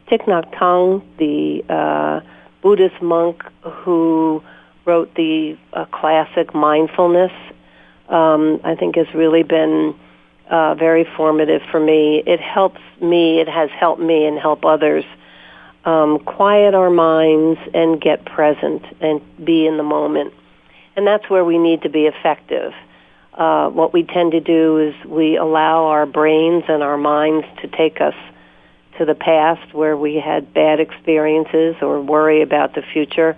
Thich 0.09 0.25
Nhat 0.25 0.51
Hanh, 0.53 1.03
the 1.17 1.63
uh, 1.71 2.19
Buddhist 2.61 3.01
monk 3.01 3.43
who 3.61 4.43
wrote 4.85 5.13
the 5.15 5.57
uh, 5.73 5.85
classic 5.85 6.53
Mindfulness, 6.53 7.31
um, 8.09 8.59
I 8.63 8.75
think 8.75 8.97
has 8.97 9.07
really 9.13 9.43
been 9.43 9.95
uh, 10.49 10.75
very 10.75 11.07
formative 11.15 11.61
for 11.71 11.79
me. 11.79 12.23
It 12.25 12.39
helps 12.39 12.81
me, 13.01 13.39
it 13.39 13.47
has 13.47 13.69
helped 13.71 14.01
me 14.01 14.25
and 14.25 14.39
help 14.39 14.65
others 14.65 15.05
um, 15.85 16.19
quiet 16.19 16.73
our 16.73 16.89
minds 16.89 17.59
and 17.73 18.01
get 18.01 18.25
present 18.25 18.83
and 19.01 19.21
be 19.43 19.67
in 19.67 19.77
the 19.77 19.83
moment. 19.83 20.33
And 20.95 21.05
that's 21.05 21.29
where 21.29 21.43
we 21.43 21.57
need 21.57 21.81
to 21.83 21.89
be 21.89 22.05
effective. 22.05 22.73
Uh, 23.35 23.69
what 23.69 23.91
we 23.91 24.03
tend 24.03 24.31
to 24.31 24.39
do 24.39 24.77
is 24.77 25.05
we 25.05 25.35
allow 25.35 25.85
our 25.87 26.05
brains 26.05 26.63
and 26.69 26.81
our 26.81 26.97
minds 26.97 27.45
to 27.61 27.67
take 27.67 27.99
us 27.99 28.15
to 28.97 29.03
the 29.05 29.15
past 29.15 29.73
where 29.73 29.97
we 29.97 30.15
had 30.15 30.53
bad 30.53 30.79
experiences 30.79 31.75
or 31.81 32.01
worry 32.01 32.41
about 32.41 32.75
the 32.75 32.81
future 32.93 33.37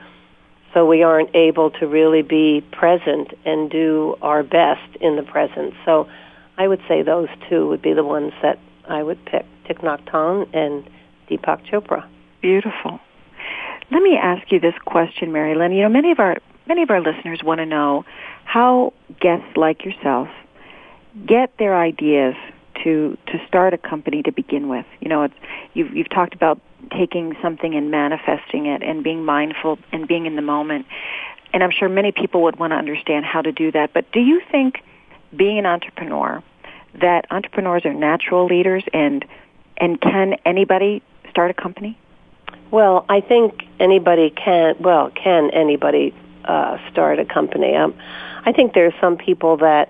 so 0.73 0.85
we 0.85 1.01
aren't 1.01 1.33
able 1.35 1.71
to 1.71 1.87
really 1.87 2.21
be 2.21 2.61
present 2.71 3.33
and 3.45 3.71
do 3.71 4.15
our 4.21 4.43
best 4.43 4.95
in 5.01 5.15
the 5.15 5.23
present. 5.23 5.73
So 5.85 6.07
I 6.57 6.67
would 6.67 6.81
say 6.87 7.01
those 7.01 7.29
two 7.49 7.67
would 7.69 7.81
be 7.81 7.93
the 7.93 8.03
ones 8.03 8.33
that 8.43 8.59
I 8.87 9.01
would 9.01 9.23
pick, 9.25 9.45
Thich 9.67 9.79
Nhat 9.79 10.05
Hanh 10.05 10.47
and 10.53 10.87
Deepak 11.29 11.65
Chopra. 11.65 12.05
Beautiful. 12.41 12.99
Let 13.89 14.03
me 14.03 14.17
ask 14.17 14.51
you 14.51 14.59
this 14.59 14.75
question, 14.85 15.31
Mary 15.31 15.55
Lynn. 15.55 15.71
You 15.71 15.83
know, 15.83 15.89
many 15.89 16.11
of 16.11 16.19
our 16.19 16.37
many 16.67 16.83
of 16.83 16.89
our 16.89 17.01
listeners 17.01 17.41
want 17.43 17.59
to 17.59 17.65
know 17.65 18.05
how 18.47 18.93
guests 19.19 19.57
like 19.57 19.83
yourself 19.83 20.29
get 21.25 21.51
their 21.57 21.75
ideas 21.75 22.33
to 22.83 23.17
to 23.27 23.45
start 23.45 23.73
a 23.73 23.77
company 23.77 24.23
to 24.23 24.31
begin 24.31 24.69
with. 24.69 24.85
You 25.01 25.09
know, 25.09 25.23
it's, 25.23 25.33
you've 25.73 25.93
you've 25.93 26.09
talked 26.09 26.33
about 26.33 26.61
taking 26.91 27.35
something 27.41 27.75
and 27.75 27.91
manifesting 27.91 28.67
it 28.67 28.81
and 28.83 29.03
being 29.03 29.25
mindful 29.25 29.79
and 29.91 30.07
being 30.07 30.25
in 30.25 30.37
the 30.37 30.41
moment. 30.41 30.85
And 31.51 31.61
I'm 31.61 31.71
sure 31.71 31.89
many 31.89 32.13
people 32.13 32.43
would 32.43 32.57
want 32.57 32.71
to 32.71 32.77
understand 32.77 33.25
how 33.25 33.41
to 33.41 33.51
do 33.51 33.71
that. 33.73 33.93
But 33.93 34.09
do 34.13 34.21
you 34.21 34.41
think 34.49 34.81
being 35.35 35.59
an 35.59 35.65
entrepreneur 35.65 36.41
that 37.01 37.25
entrepreneurs 37.29 37.83
are 37.83 37.93
natural 37.93 38.45
leaders 38.45 38.83
and 38.93 39.25
and 39.75 39.99
can 39.99 40.35
anybody 40.45 41.03
start 41.29 41.51
a 41.51 41.53
company? 41.53 41.97
Well, 42.71 43.05
I 43.09 43.19
think 43.19 43.63
anybody 43.79 44.29
can. 44.29 44.75
Well, 44.79 45.11
can 45.11 45.51
anybody 45.51 46.13
uh, 46.45 46.77
start 46.91 47.19
a 47.19 47.25
company? 47.25 47.75
Um, 47.75 47.93
I 48.47 48.53
think 48.53 48.73
there 48.73 48.85
are 48.85 48.95
some 49.01 49.17
people 49.17 49.57
that 49.57 49.89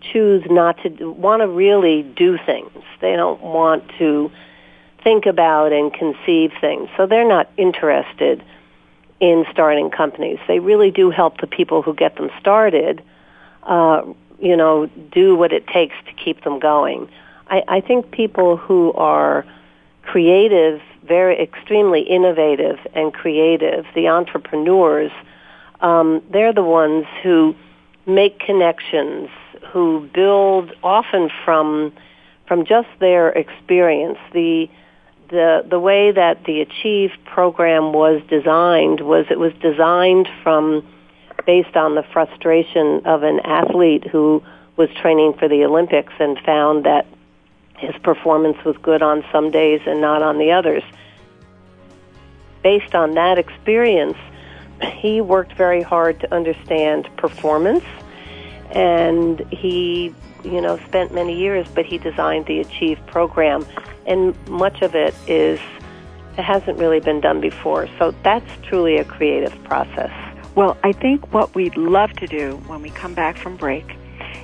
choose 0.00 0.42
not 0.48 0.82
to 0.82 1.10
want 1.10 1.42
to 1.42 1.48
really 1.48 2.02
do 2.02 2.38
things. 2.38 2.72
They 3.02 3.14
don't 3.14 3.42
want 3.42 3.84
to 3.98 4.32
think 5.04 5.26
about 5.26 5.70
and 5.72 5.92
conceive 5.92 6.50
things. 6.62 6.88
So 6.96 7.06
they're 7.06 7.28
not 7.28 7.50
interested 7.58 8.42
in 9.20 9.44
starting 9.52 9.90
companies. 9.90 10.38
They 10.48 10.60
really 10.60 10.90
do 10.90 11.10
help 11.10 11.42
the 11.42 11.46
people 11.46 11.82
who 11.82 11.92
get 11.92 12.16
them 12.16 12.30
started, 12.40 13.02
uh, 13.64 14.04
you 14.40 14.56
know, 14.56 14.86
do 15.12 15.36
what 15.36 15.52
it 15.52 15.66
takes 15.66 15.94
to 16.06 16.12
keep 16.14 16.42
them 16.42 16.58
going. 16.58 17.06
I, 17.48 17.62
I 17.68 17.80
think 17.82 18.12
people 18.12 18.56
who 18.56 18.94
are 18.94 19.44
creative, 20.04 20.80
very 21.04 21.38
extremely 21.38 22.00
innovative 22.00 22.78
and 22.94 23.12
creative, 23.12 23.84
the 23.94 24.08
entrepreneurs, 24.08 25.12
um, 25.82 26.22
they're 26.30 26.54
the 26.54 26.64
ones 26.64 27.04
who 27.22 27.54
make 28.06 28.38
connections, 28.38 29.28
who 29.72 30.08
build 30.12 30.72
often 30.82 31.30
from 31.44 31.92
from 32.46 32.64
just 32.64 32.88
their 32.98 33.30
experience. 33.30 34.18
The 34.32 34.68
the 35.28 35.64
the 35.68 35.78
way 35.78 36.10
that 36.10 36.44
the 36.44 36.60
Achieve 36.60 37.12
program 37.24 37.92
was 37.92 38.22
designed 38.28 39.00
was 39.00 39.26
it 39.30 39.38
was 39.38 39.52
designed 39.60 40.28
from 40.42 40.86
based 41.46 41.76
on 41.76 41.94
the 41.94 42.02
frustration 42.12 43.02
of 43.06 43.22
an 43.22 43.40
athlete 43.40 44.06
who 44.06 44.42
was 44.76 44.88
training 45.00 45.34
for 45.38 45.48
the 45.48 45.64
Olympics 45.64 46.12
and 46.18 46.38
found 46.40 46.84
that 46.84 47.06
his 47.76 47.94
performance 48.02 48.62
was 48.64 48.76
good 48.78 49.02
on 49.02 49.24
some 49.32 49.50
days 49.50 49.80
and 49.86 50.00
not 50.00 50.22
on 50.22 50.38
the 50.38 50.52
others. 50.52 50.82
Based 52.62 52.94
on 52.94 53.14
that 53.14 53.38
experience, 53.38 54.18
he 54.82 55.20
worked 55.20 55.52
very 55.54 55.82
hard 55.82 56.20
to 56.20 56.34
understand 56.34 57.08
performance 57.16 57.84
and 58.72 59.40
he 59.50 60.14
you 60.44 60.60
know 60.60 60.78
spent 60.86 61.12
many 61.12 61.36
years 61.36 61.66
but 61.74 61.84
he 61.84 61.98
designed 61.98 62.46
the 62.46 62.60
achieve 62.60 62.98
program 63.06 63.66
and 64.06 64.34
much 64.48 64.82
of 64.82 64.94
it 64.94 65.14
is 65.26 65.60
it 66.38 66.42
hasn't 66.42 66.78
really 66.78 67.00
been 67.00 67.20
done 67.20 67.40
before. 67.40 67.88
So 67.98 68.14
that's 68.22 68.48
truly 68.62 68.96
a 68.96 69.04
creative 69.04 69.52
process. 69.64 70.12
Well 70.54 70.76
i 70.82 70.92
think 70.92 71.32
what 71.32 71.54
we'd 71.54 71.76
love 71.76 72.12
to 72.14 72.26
do 72.26 72.56
when 72.66 72.82
we 72.82 72.90
come 72.90 73.14
back 73.14 73.36
from 73.36 73.56
break 73.56 73.96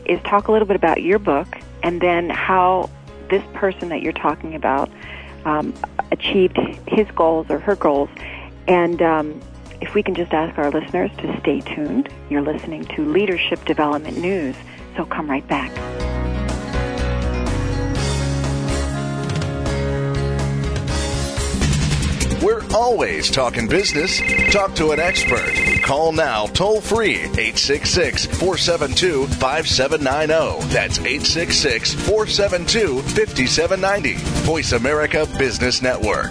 is 0.04 0.20
talk 0.22 0.48
a 0.48 0.52
little 0.52 0.68
bit 0.68 0.76
about 0.76 1.02
your 1.02 1.18
book 1.18 1.48
and 1.82 2.00
then 2.00 2.30
how 2.30 2.88
this 3.28 3.42
person 3.54 3.88
that 3.88 4.02
you're 4.02 4.12
talking 4.12 4.54
about 4.54 4.90
um, 5.44 5.74
achieved 6.12 6.58
his 6.86 7.08
goals 7.12 7.46
or 7.50 7.58
her 7.58 7.76
goals. 7.76 8.08
And 8.68 9.00
um, 9.02 9.40
if 9.80 9.94
we 9.94 10.02
can 10.02 10.14
just 10.14 10.32
ask 10.32 10.58
our 10.58 10.70
listeners 10.70 11.10
to 11.18 11.40
stay 11.40 11.60
tuned, 11.60 12.08
you're 12.30 12.42
listening 12.42 12.84
to 12.84 13.04
Leadership 13.04 13.64
Development 13.64 14.16
News, 14.16 14.56
so 14.96 15.04
come 15.04 15.28
right 15.28 15.46
back. 15.46 15.70
We're 22.42 22.62
always 22.74 23.28
talking 23.30 23.66
business. 23.66 24.20
Talk 24.52 24.74
to 24.76 24.92
an 24.92 25.00
expert. 25.00 25.52
Call 25.82 26.12
now 26.12 26.46
toll 26.46 26.80
free 26.80 27.16
866 27.16 28.26
472 28.26 29.26
5790. 29.26 30.68
That's 30.72 30.98
866 30.98 31.94
472 31.94 33.02
5790. 33.02 34.14
Voice 34.44 34.72
America 34.72 35.26
Business 35.38 35.82
Network. 35.82 36.30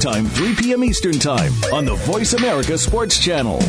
Time, 0.00 0.24
3 0.24 0.54
p.m. 0.54 0.82
Eastern 0.82 1.18
Time 1.18 1.52
on 1.74 1.84
the 1.84 1.94
Voice 1.94 2.32
America 2.32 2.78
Sports 2.78 3.18
Channel. 3.18 3.60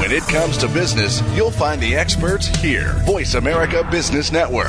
When 0.00 0.12
it 0.12 0.22
comes 0.24 0.58
to 0.58 0.68
business, 0.68 1.22
you'll 1.34 1.50
find 1.50 1.80
the 1.80 1.96
experts 1.96 2.48
here. 2.60 2.92
Voice 3.06 3.32
America 3.32 3.88
Business 3.90 4.30
Network. 4.30 4.68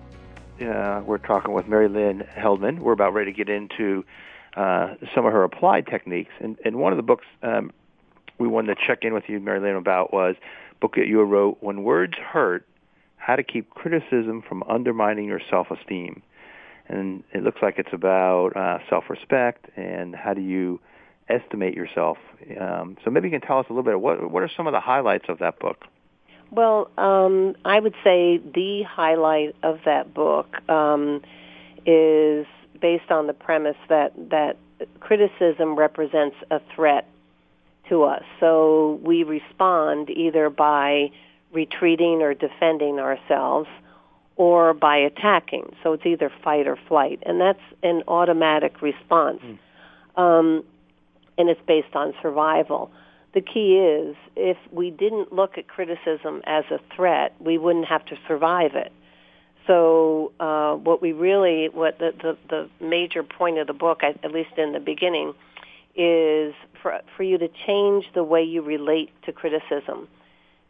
uh, 0.61 1.01
we're 1.05 1.17
talking 1.17 1.53
with 1.53 1.67
Mary 1.67 1.89
Lynn 1.89 2.23
Heldman. 2.37 2.79
We're 2.79 2.93
about 2.93 3.13
ready 3.13 3.31
to 3.31 3.37
get 3.37 3.49
into 3.49 4.05
uh, 4.55 4.95
some 5.15 5.25
of 5.25 5.33
her 5.33 5.43
applied 5.43 5.87
techniques. 5.87 6.31
And, 6.39 6.57
and 6.63 6.75
one 6.77 6.93
of 6.93 6.97
the 6.97 7.03
books 7.03 7.25
um, 7.43 7.71
we 8.37 8.47
wanted 8.47 8.75
to 8.75 8.81
check 8.87 8.99
in 9.03 9.13
with 9.13 9.25
you, 9.27 9.39
Mary 9.39 9.59
Lynn, 9.59 9.75
about 9.75 10.13
was 10.13 10.35
book 10.79 10.95
that 10.95 11.07
you 11.07 11.21
wrote, 11.21 11.57
When 11.61 11.83
Words 11.83 12.15
Hurt, 12.17 12.65
How 13.17 13.35
to 13.35 13.43
Keep 13.43 13.69
Criticism 13.69 14.41
from 14.47 14.63
Undermining 14.63 15.25
Your 15.25 15.41
Self-Esteem. 15.49 16.21
And 16.87 17.23
it 17.33 17.43
looks 17.43 17.61
like 17.61 17.75
it's 17.77 17.93
about 17.93 18.49
uh, 18.55 18.79
self-respect 18.89 19.67
and 19.77 20.15
how 20.15 20.33
do 20.33 20.41
you 20.41 20.79
estimate 21.29 21.75
yourself. 21.75 22.17
Um, 22.59 22.97
so 23.05 23.11
maybe 23.11 23.29
you 23.29 23.39
can 23.39 23.47
tell 23.47 23.59
us 23.59 23.67
a 23.69 23.73
little 23.73 23.83
bit, 23.83 24.01
what, 24.01 24.29
what 24.29 24.43
are 24.43 24.49
some 24.57 24.67
of 24.67 24.73
the 24.73 24.81
highlights 24.81 25.25
of 25.29 25.39
that 25.39 25.59
book? 25.59 25.85
Well, 26.51 26.89
um, 26.97 27.55
I 27.63 27.79
would 27.79 27.95
say 28.03 28.37
the 28.37 28.83
highlight 28.83 29.55
of 29.63 29.79
that 29.85 30.13
book 30.13 30.57
um, 30.69 31.21
is 31.85 32.45
based 32.79 33.09
on 33.09 33.27
the 33.27 33.33
premise 33.33 33.77
that 33.87 34.11
that 34.29 34.57
criticism 34.99 35.75
represents 35.75 36.35
a 36.49 36.59
threat 36.75 37.07
to 37.87 38.03
us. 38.03 38.23
So 38.39 38.99
we 39.01 39.23
respond 39.23 40.09
either 40.09 40.49
by 40.49 41.11
retreating 41.53 42.21
or 42.21 42.33
defending 42.33 42.99
ourselves 42.99 43.69
or 44.35 44.73
by 44.73 44.97
attacking. 44.97 45.73
So 45.83 45.93
it's 45.93 46.05
either 46.05 46.31
fight 46.43 46.67
or 46.67 46.77
flight, 46.87 47.21
and 47.25 47.39
that's 47.39 47.61
an 47.83 48.03
automatic 48.07 48.81
response. 48.81 49.41
Mm. 50.17 50.21
Um, 50.21 50.63
and 51.37 51.49
it's 51.49 51.61
based 51.65 51.95
on 51.95 52.13
survival 52.21 52.91
the 53.33 53.41
key 53.41 53.77
is 53.77 54.15
if 54.35 54.57
we 54.71 54.89
didn't 54.89 55.31
look 55.31 55.57
at 55.57 55.67
criticism 55.67 56.41
as 56.45 56.65
a 56.69 56.79
threat, 56.95 57.33
we 57.39 57.57
wouldn't 57.57 57.85
have 57.85 58.05
to 58.05 58.17
survive 58.27 58.75
it. 58.75 58.91
So 59.67 60.33
uh, 60.39 60.75
what 60.75 61.01
we 61.01 61.11
really, 61.11 61.69
what 61.69 61.99
the, 61.99 62.11
the, 62.21 62.37
the 62.49 62.85
major 62.85 63.23
point 63.23 63.57
of 63.57 63.67
the 63.67 63.73
book, 63.73 64.01
at 64.03 64.31
least 64.31 64.57
in 64.57 64.73
the 64.73 64.79
beginning, 64.79 65.33
is 65.95 66.53
for, 66.81 66.99
for 67.15 67.23
you 67.23 67.37
to 67.37 67.47
change 67.67 68.05
the 68.13 68.23
way 68.23 68.43
you 68.43 68.61
relate 68.61 69.11
to 69.25 69.31
criticism. 69.31 70.07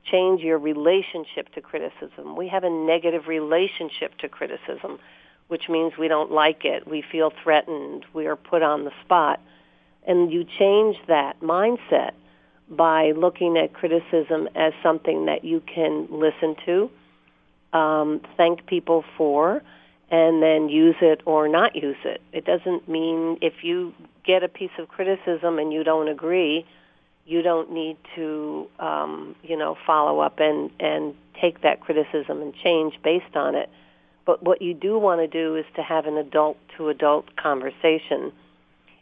Change 0.03 0.41
your 0.41 0.57
relationship 0.59 1.53
to 1.53 1.61
criticism. 1.61 2.35
We 2.35 2.47
have 2.49 2.63
a 2.63 2.69
negative 2.69 3.27
relationship 3.27 4.17
to 4.19 4.27
criticism, 4.27 4.99
which 5.47 5.69
means 5.69 5.93
we 5.97 6.07
don't 6.07 6.31
like 6.31 6.65
it. 6.65 6.87
We 6.87 7.03
feel 7.11 7.31
threatened. 7.43 8.05
We 8.13 8.25
are 8.27 8.35
put 8.35 8.61
on 8.61 8.83
the 8.83 8.91
spot. 9.05 9.39
And 10.05 10.31
you 10.31 10.43
change 10.43 10.97
that 11.07 11.39
mindset 11.41 12.11
by 12.71 13.11
looking 13.11 13.57
at 13.57 13.73
criticism 13.73 14.47
as 14.55 14.73
something 14.81 15.25
that 15.25 15.43
you 15.43 15.61
can 15.61 16.07
listen 16.09 16.55
to, 16.65 16.89
um, 17.77 18.21
thank 18.37 18.65
people 18.65 19.03
for, 19.17 19.61
and 20.09 20.41
then 20.41 20.69
use 20.69 20.95
it 21.01 21.21
or 21.25 21.47
not 21.47 21.75
use 21.75 21.97
it. 22.03 22.21
It 22.31 22.45
doesn't 22.45 22.87
mean 22.87 23.37
if 23.41 23.63
you 23.63 23.93
get 24.25 24.43
a 24.43 24.47
piece 24.47 24.71
of 24.79 24.87
criticism 24.87 25.59
and 25.59 25.71
you 25.73 25.83
don't 25.83 26.07
agree, 26.07 26.65
you 27.25 27.41
don't 27.41 27.71
need 27.71 27.97
to, 28.15 28.67
um, 28.79 29.35
you 29.43 29.57
know, 29.57 29.77
follow 29.85 30.19
up 30.19 30.39
and 30.39 30.71
and 30.79 31.13
take 31.39 31.61
that 31.61 31.81
criticism 31.81 32.41
and 32.41 32.53
change 32.55 32.99
based 33.03 33.35
on 33.35 33.55
it. 33.55 33.69
But 34.25 34.43
what 34.43 34.61
you 34.61 34.73
do 34.73 34.97
want 34.97 35.21
to 35.21 35.27
do 35.27 35.55
is 35.55 35.65
to 35.75 35.81
have 35.81 36.05
an 36.05 36.17
adult 36.17 36.57
to 36.77 36.89
adult 36.89 37.35
conversation 37.35 38.31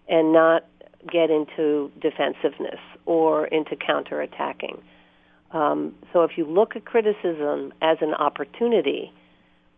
and 0.08 0.34
not 0.34 0.66
get 1.12 1.30
into 1.30 1.92
defensiveness 2.02 2.80
or 3.06 3.48
into 3.48 3.76
counterattacking. 3.76 4.82
Um, 5.52 5.96
so 6.14 6.24
if 6.24 6.32
you 6.38 6.46
look 6.46 6.76
at 6.76 6.86
criticism 6.86 7.74
as 7.82 7.98
an 8.02 8.14
opportunity 8.14 9.12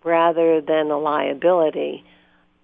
rather 0.04 0.62
than 0.62 0.92
a 0.92 0.98
liability, 0.98 2.04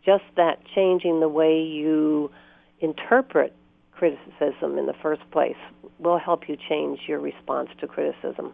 just 0.06 0.24
that 0.36 0.60
changing 0.74 1.20
the 1.20 1.30
way 1.30 1.62
you 1.62 2.32
interpret 2.80 3.54
criticism 3.92 4.78
in 4.78 4.86
the 4.86 4.96
first 5.02 5.22
place 5.32 5.56
will 6.00 6.20
help 6.20 6.48
you 6.48 6.58
change 6.70 7.00
your 7.08 7.20
response 7.20 7.70
to 7.80 7.88
criticism 7.88 8.54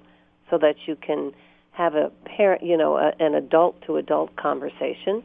so 0.50 0.58
that 0.58 0.76
you 0.86 0.96
can 0.96 1.32
have 1.72 1.96
a 1.96 2.12
parent, 2.26 2.64
you 2.64 2.78
know, 2.78 2.98
a, 2.98 3.12
an 3.20 3.34
adult 3.36 3.82
to 3.86 3.98
adult 3.98 4.36
conversation 4.36 5.24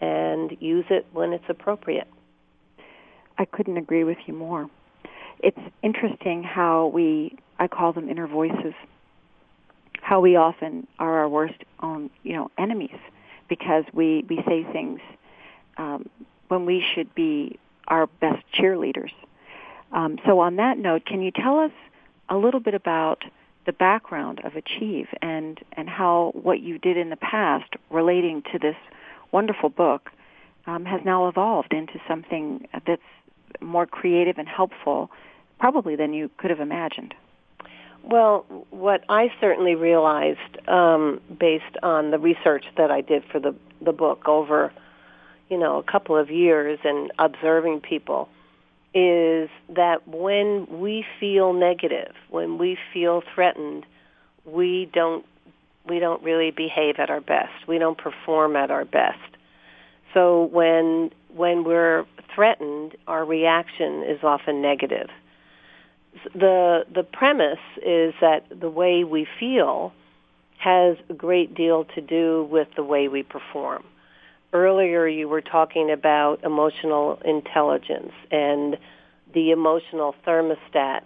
and 0.00 0.56
use 0.60 0.86
it 0.90 1.06
when 1.12 1.32
it's 1.32 1.44
appropriate. 1.48 2.08
I 3.38 3.44
couldn't 3.44 3.76
agree 3.76 4.04
with 4.04 4.18
you 4.26 4.34
more. 4.34 4.68
It's 5.40 5.58
interesting 5.82 6.42
how 6.42 6.86
we, 6.86 7.36
I 7.58 7.68
call 7.68 7.92
them 7.92 8.08
inner 8.08 8.26
voices, 8.26 8.74
how 10.00 10.20
we 10.20 10.36
often 10.36 10.86
are 10.98 11.18
our 11.18 11.28
worst 11.28 11.62
own, 11.80 12.10
you 12.22 12.34
know, 12.34 12.50
enemies 12.58 12.98
because 13.48 13.84
we, 13.92 14.24
we 14.28 14.42
say 14.46 14.64
things 14.72 15.00
um, 15.76 16.08
when 16.48 16.66
we 16.66 16.84
should 16.94 17.14
be 17.14 17.58
our 17.88 18.06
best 18.06 18.42
cheerleaders. 18.54 19.12
Um, 19.92 20.18
so 20.26 20.40
on 20.40 20.56
that 20.56 20.78
note, 20.78 21.04
can 21.04 21.22
you 21.22 21.30
tell 21.30 21.58
us 21.58 21.72
a 22.28 22.36
little 22.36 22.60
bit 22.60 22.74
about 22.74 23.22
the 23.66 23.72
background 23.72 24.40
of 24.44 24.56
Achieve 24.56 25.08
and, 25.22 25.58
and 25.72 25.88
how 25.88 26.32
what 26.34 26.60
you 26.60 26.78
did 26.78 26.96
in 26.96 27.10
the 27.10 27.16
past 27.16 27.74
relating 27.90 28.42
to 28.52 28.58
this 28.58 28.76
wonderful 29.32 29.68
book 29.68 30.10
um, 30.66 30.84
has 30.84 31.00
now 31.04 31.28
evolved 31.28 31.72
into 31.72 32.00
something 32.08 32.66
that's 32.86 33.02
more 33.60 33.86
creative 33.86 34.38
and 34.38 34.48
helpful, 34.48 35.10
probably 35.58 35.96
than 35.96 36.12
you 36.12 36.30
could 36.36 36.50
have 36.50 36.60
imagined. 36.60 37.14
Well, 38.02 38.44
what 38.70 39.02
I 39.08 39.32
certainly 39.40 39.74
realized, 39.74 40.68
um, 40.68 41.20
based 41.38 41.76
on 41.82 42.10
the 42.10 42.18
research 42.18 42.66
that 42.76 42.90
I 42.90 43.00
did 43.00 43.24
for 43.30 43.40
the 43.40 43.54
the 43.80 43.92
book 43.92 44.28
over, 44.28 44.72
you 45.50 45.58
know, 45.58 45.78
a 45.78 45.82
couple 45.82 46.16
of 46.16 46.30
years 46.30 46.78
and 46.84 47.12
observing 47.18 47.80
people, 47.80 48.28
is 48.94 49.48
that 49.70 50.06
when 50.06 50.66
we 50.80 51.04
feel 51.18 51.52
negative, 51.52 52.14
when 52.30 52.58
we 52.58 52.78
feel 52.92 53.22
threatened, 53.34 53.84
we 54.44 54.88
don't 54.92 55.24
we 55.86 55.98
don't 55.98 56.22
really 56.22 56.50
behave 56.50 56.96
at 56.98 57.10
our 57.10 57.20
best. 57.20 57.66
We 57.66 57.78
don't 57.78 57.98
perform 57.98 58.56
at 58.56 58.70
our 58.70 58.84
best. 58.84 59.18
So 60.14 60.44
when 60.44 61.10
when 61.34 61.64
we're 61.64 62.06
threatened, 62.34 62.96
our 63.06 63.24
reaction 63.24 64.04
is 64.04 64.22
often 64.22 64.62
negative. 64.62 65.10
The 66.34 66.86
the 66.92 67.02
premise 67.02 67.58
is 67.84 68.14
that 68.20 68.46
the 68.48 68.70
way 68.70 69.04
we 69.04 69.26
feel 69.38 69.92
has 70.58 70.96
a 71.10 71.14
great 71.14 71.54
deal 71.54 71.84
to 71.96 72.00
do 72.00 72.48
with 72.50 72.68
the 72.76 72.84
way 72.84 73.08
we 73.08 73.22
perform. 73.22 73.84
Earlier, 74.52 75.06
you 75.08 75.28
were 75.28 75.40
talking 75.40 75.90
about 75.90 76.44
emotional 76.44 77.20
intelligence 77.24 78.12
and 78.30 78.78
the 79.34 79.50
emotional 79.50 80.14
thermostat. 80.24 81.00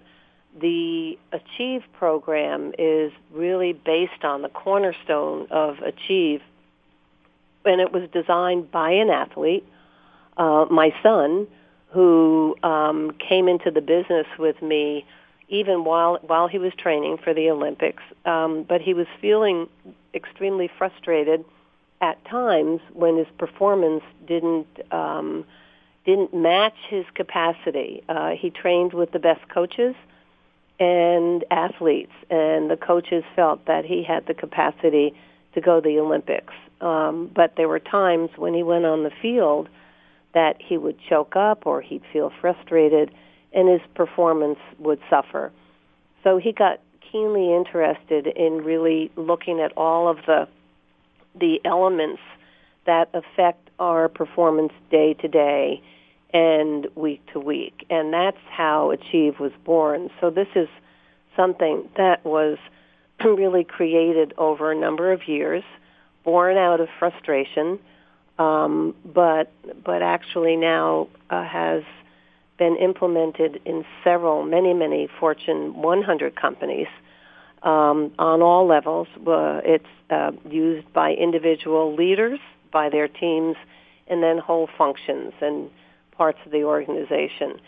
The 0.60 1.18
Achieve 1.32 1.82
program 1.98 2.72
is 2.78 3.10
really 3.32 3.72
based 3.72 4.22
on 4.22 4.42
the 4.42 4.48
cornerstone 4.50 5.46
of 5.50 5.78
Achieve, 5.78 6.42
and 7.68 7.81
it 7.81 7.92
was 7.92 8.09
designed 8.12 8.70
by 8.70 8.90
an 8.90 9.11
athlete, 9.11 9.66
uh, 10.37 10.66
my 10.70 10.90
son, 11.02 11.46
who 11.88 12.57
um, 12.62 13.12
came 13.28 13.48
into 13.48 13.70
the 13.70 13.81
business 13.81 14.26
with 14.38 14.61
me 14.61 15.04
even 15.48 15.85
while 15.85 16.18
while 16.22 16.46
he 16.46 16.59
was 16.59 16.72
training 16.76 17.18
for 17.22 17.33
the 17.33 17.50
Olympics. 17.50 18.02
Um, 18.24 18.64
but 18.68 18.81
he 18.81 18.94
was 18.94 19.07
feeling 19.20 19.68
extremely 20.14 20.70
frustrated 20.78 21.44
at 22.00 22.22
times 22.26 22.81
when 22.92 23.16
his 23.16 23.26
performance 23.38 24.04
didn't 24.26 24.66
um, 24.92 25.44
didn't 26.04 26.35
match 26.35 26.76
his 26.88 27.04
capacity. 27.14 28.02
Uh, 28.09 28.31
he 28.31 28.50
trained 28.50 28.92
with 28.92 29.12
the 29.12 29.18
best 29.18 29.48
coaches 29.48 29.94
and 30.81 31.44
athletes, 31.50 32.12
and 32.31 32.70
the 32.70 32.76
coaches 32.76 33.24
felt 33.35 33.64
that 33.66 33.85
he 33.85 34.04
had 34.04 34.26
the 34.26 34.35
capacity 34.35 35.12
to 35.54 35.61
go 35.61 35.81
to 35.81 35.88
the 35.88 35.98
Olympics. 35.98 36.54
Um, 36.80 37.30
but 37.34 37.54
there 37.56 37.68
were 37.68 37.80
times 37.80 38.30
when 38.36 38.54
he 38.54 38.62
went 38.62 38.84
on 38.84 39.02
the 39.02 39.10
field 39.22 39.68
that 40.34 40.56
he 40.60 40.76
would 40.76 40.96
choke 41.08 41.34
up 41.34 41.66
or 41.66 41.80
he'd 41.80 42.02
feel 42.12 42.30
frustrated 42.40 43.10
and 43.52 43.68
his 43.68 43.80
performance 43.94 44.58
would 44.78 45.00
suffer. 45.10 45.50
So 46.22 46.38
he 46.38 46.52
got 46.52 46.80
keenly 47.10 47.54
interested 47.54 48.26
in 48.26 48.58
really 48.58 49.10
looking 49.16 49.60
at 49.60 49.72
all 49.76 50.08
of 50.08 50.18
the 50.26 50.48
the 51.38 51.60
elements 51.64 52.20
that 52.86 53.08
affect 53.14 53.70
our 53.78 54.08
performance 54.08 54.72
day 54.90 55.14
to 55.14 55.28
day 55.28 55.80
and 56.32 56.88
week 56.94 57.20
to 57.32 57.38
week. 57.38 57.86
And 57.90 58.12
that's 58.12 58.40
how 58.50 58.90
Achieve 58.90 59.38
was 59.38 59.52
born. 59.64 60.10
So 60.20 60.30
this 60.30 60.48
is 60.54 60.68
something 61.36 61.88
that 61.96 62.24
was 62.24 62.58
really 63.24 63.64
created 63.64 64.34
over 64.36 64.72
a 64.72 64.74
number 64.74 65.12
of 65.12 65.28
years, 65.28 65.62
born 66.24 66.57
out 66.57 66.81
of 66.81 66.88
frustration, 66.98 67.78
um, 68.38 68.94
but 69.04 69.52
but 69.85 70.02
actually 70.02 70.57
now 70.57 71.09
uh, 71.31 71.44
has 71.44 71.83
been 72.59 72.76
implemented 72.76 73.61
in 73.64 73.85
several, 74.02 74.42
many, 74.42 74.74
many 74.74 75.09
Fortune 75.20 75.81
100 75.81 76.35
companies 76.35 76.88
um, 77.62 78.12
on 78.18 78.42
all 78.42 78.66
levels. 78.66 79.07
Uh, 79.16 79.61
it's 79.64 79.85
uh, 80.11 80.33
used 80.50 80.92
by 80.92 81.12
individual 81.12 81.94
leaders, 81.94 82.40
by 82.72 82.88
their 82.88 83.09
teams, 83.09 83.57
and 84.09 84.22
then 84.22 84.38
whole 84.38 84.68
functions 84.76 85.33
and 85.40 85.70
parts 86.12 86.38
of 86.44 86.52
the 86.52 86.64
organization. 86.64 87.61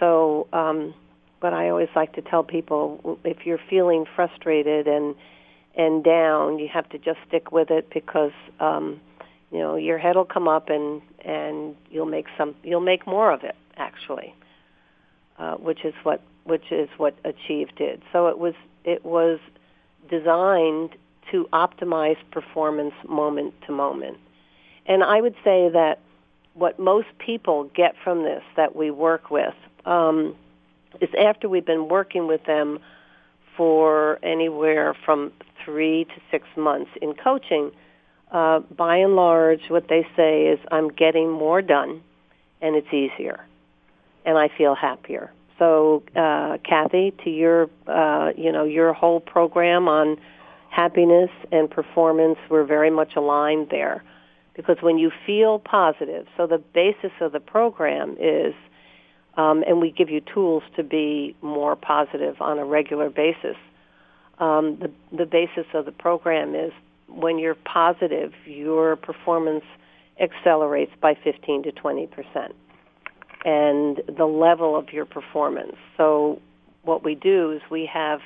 So, 0.00 0.48
um, 0.52 0.94
but 1.40 1.52
I 1.52 1.68
always 1.68 1.90
like 1.94 2.14
to 2.14 2.22
tell 2.22 2.42
people 2.42 3.18
if 3.24 3.44
you're 3.44 3.60
feeling 3.68 4.06
frustrated 4.16 4.86
and 4.86 5.14
and 5.74 6.04
down, 6.04 6.58
you 6.58 6.68
have 6.68 6.88
to 6.90 6.98
just 6.98 7.18
stick 7.26 7.50
with 7.52 7.70
it 7.70 7.88
because 7.92 8.32
um, 8.60 9.00
you 9.50 9.58
know 9.58 9.76
your 9.76 9.98
head 9.98 10.16
will 10.16 10.24
come 10.24 10.48
up 10.48 10.68
and 10.68 11.00
and 11.24 11.76
you'll 11.90 12.06
make 12.06 12.26
some 12.36 12.54
you'll 12.62 12.80
make 12.80 13.06
more 13.06 13.32
of 13.32 13.42
it 13.44 13.56
actually, 13.76 14.34
uh, 15.38 15.54
which 15.54 15.84
is 15.84 15.94
what 16.02 16.22
which 16.44 16.70
is 16.70 16.88
what 16.96 17.14
Achieve 17.24 17.68
did. 17.76 18.02
So 18.12 18.26
it 18.28 18.38
was 18.38 18.54
it 18.84 19.04
was 19.04 19.38
designed 20.10 20.90
to 21.30 21.48
optimize 21.52 22.16
performance 22.30 22.94
moment 23.08 23.54
to 23.66 23.72
moment, 23.72 24.18
and 24.86 25.02
I 25.02 25.20
would 25.20 25.36
say 25.44 25.70
that 25.70 26.00
what 26.54 26.78
most 26.78 27.08
people 27.18 27.70
get 27.74 27.94
from 28.04 28.24
this 28.24 28.42
that 28.56 28.76
we 28.76 28.90
work 28.90 29.30
with 29.30 29.54
um, 29.86 30.36
is 31.00 31.08
after 31.18 31.48
we've 31.48 31.64
been 31.64 31.88
working 31.88 32.26
with 32.26 32.44
them 32.44 32.78
for 33.56 34.18
anywhere 34.22 34.94
from 35.04 35.32
three 35.64 36.04
to 36.04 36.20
six 36.30 36.46
months 36.56 36.90
in 37.00 37.14
coaching. 37.14 37.70
Uh, 38.30 38.60
by 38.60 38.96
and 38.96 39.14
large, 39.14 39.68
what 39.68 39.88
they 39.88 40.06
say 40.16 40.46
is, 40.46 40.58
I'm 40.70 40.88
getting 40.88 41.30
more 41.30 41.60
done 41.60 42.02
and 42.60 42.76
it's 42.76 42.92
easier 42.92 43.44
and 44.24 44.38
I 44.38 44.48
feel 44.56 44.74
happier. 44.74 45.30
So, 45.58 46.02
uh, 46.16 46.58
Kathy, 46.64 47.12
to 47.24 47.30
your, 47.30 47.68
uh, 47.86 48.32
you 48.36 48.50
know, 48.50 48.64
your 48.64 48.92
whole 48.92 49.20
program 49.20 49.88
on 49.88 50.16
happiness 50.70 51.30
and 51.50 51.70
performance, 51.70 52.38
we're 52.48 52.64
very 52.64 52.90
much 52.90 53.14
aligned 53.16 53.68
there. 53.70 54.02
Because 54.54 54.76
when 54.80 54.98
you 54.98 55.10
feel 55.26 55.58
positive, 55.58 56.26
so 56.36 56.46
the 56.46 56.58
basis 56.58 57.12
of 57.20 57.32
the 57.32 57.40
program 57.40 58.16
is, 58.18 58.54
um, 59.36 59.62
and 59.66 59.80
we 59.80 59.90
give 59.90 60.10
you 60.10 60.20
tools 60.20 60.62
to 60.76 60.82
be 60.82 61.34
more 61.42 61.76
positive 61.76 62.40
on 62.40 62.58
a 62.58 62.64
regular 62.64 63.08
basis. 63.08 63.56
Um, 64.42 64.76
the 64.80 64.90
the 65.16 65.26
basis 65.26 65.66
of 65.72 65.84
the 65.84 65.92
program 65.92 66.56
is 66.56 66.72
when 67.06 67.38
you're 67.38 67.54
positive, 67.54 68.32
your 68.44 68.96
performance 68.96 69.64
accelerates 70.20 70.90
by 71.00 71.14
15 71.22 71.62
to 71.62 71.72
20 71.72 72.06
percent 72.08 72.54
and 73.44 74.02
the 74.16 74.24
level 74.24 74.76
of 74.76 74.92
your 74.92 75.04
performance. 75.04 75.76
So 75.96 76.40
what 76.82 77.04
we 77.04 77.14
do 77.14 77.52
is 77.52 77.60
we 77.70 77.86
have 77.86 78.20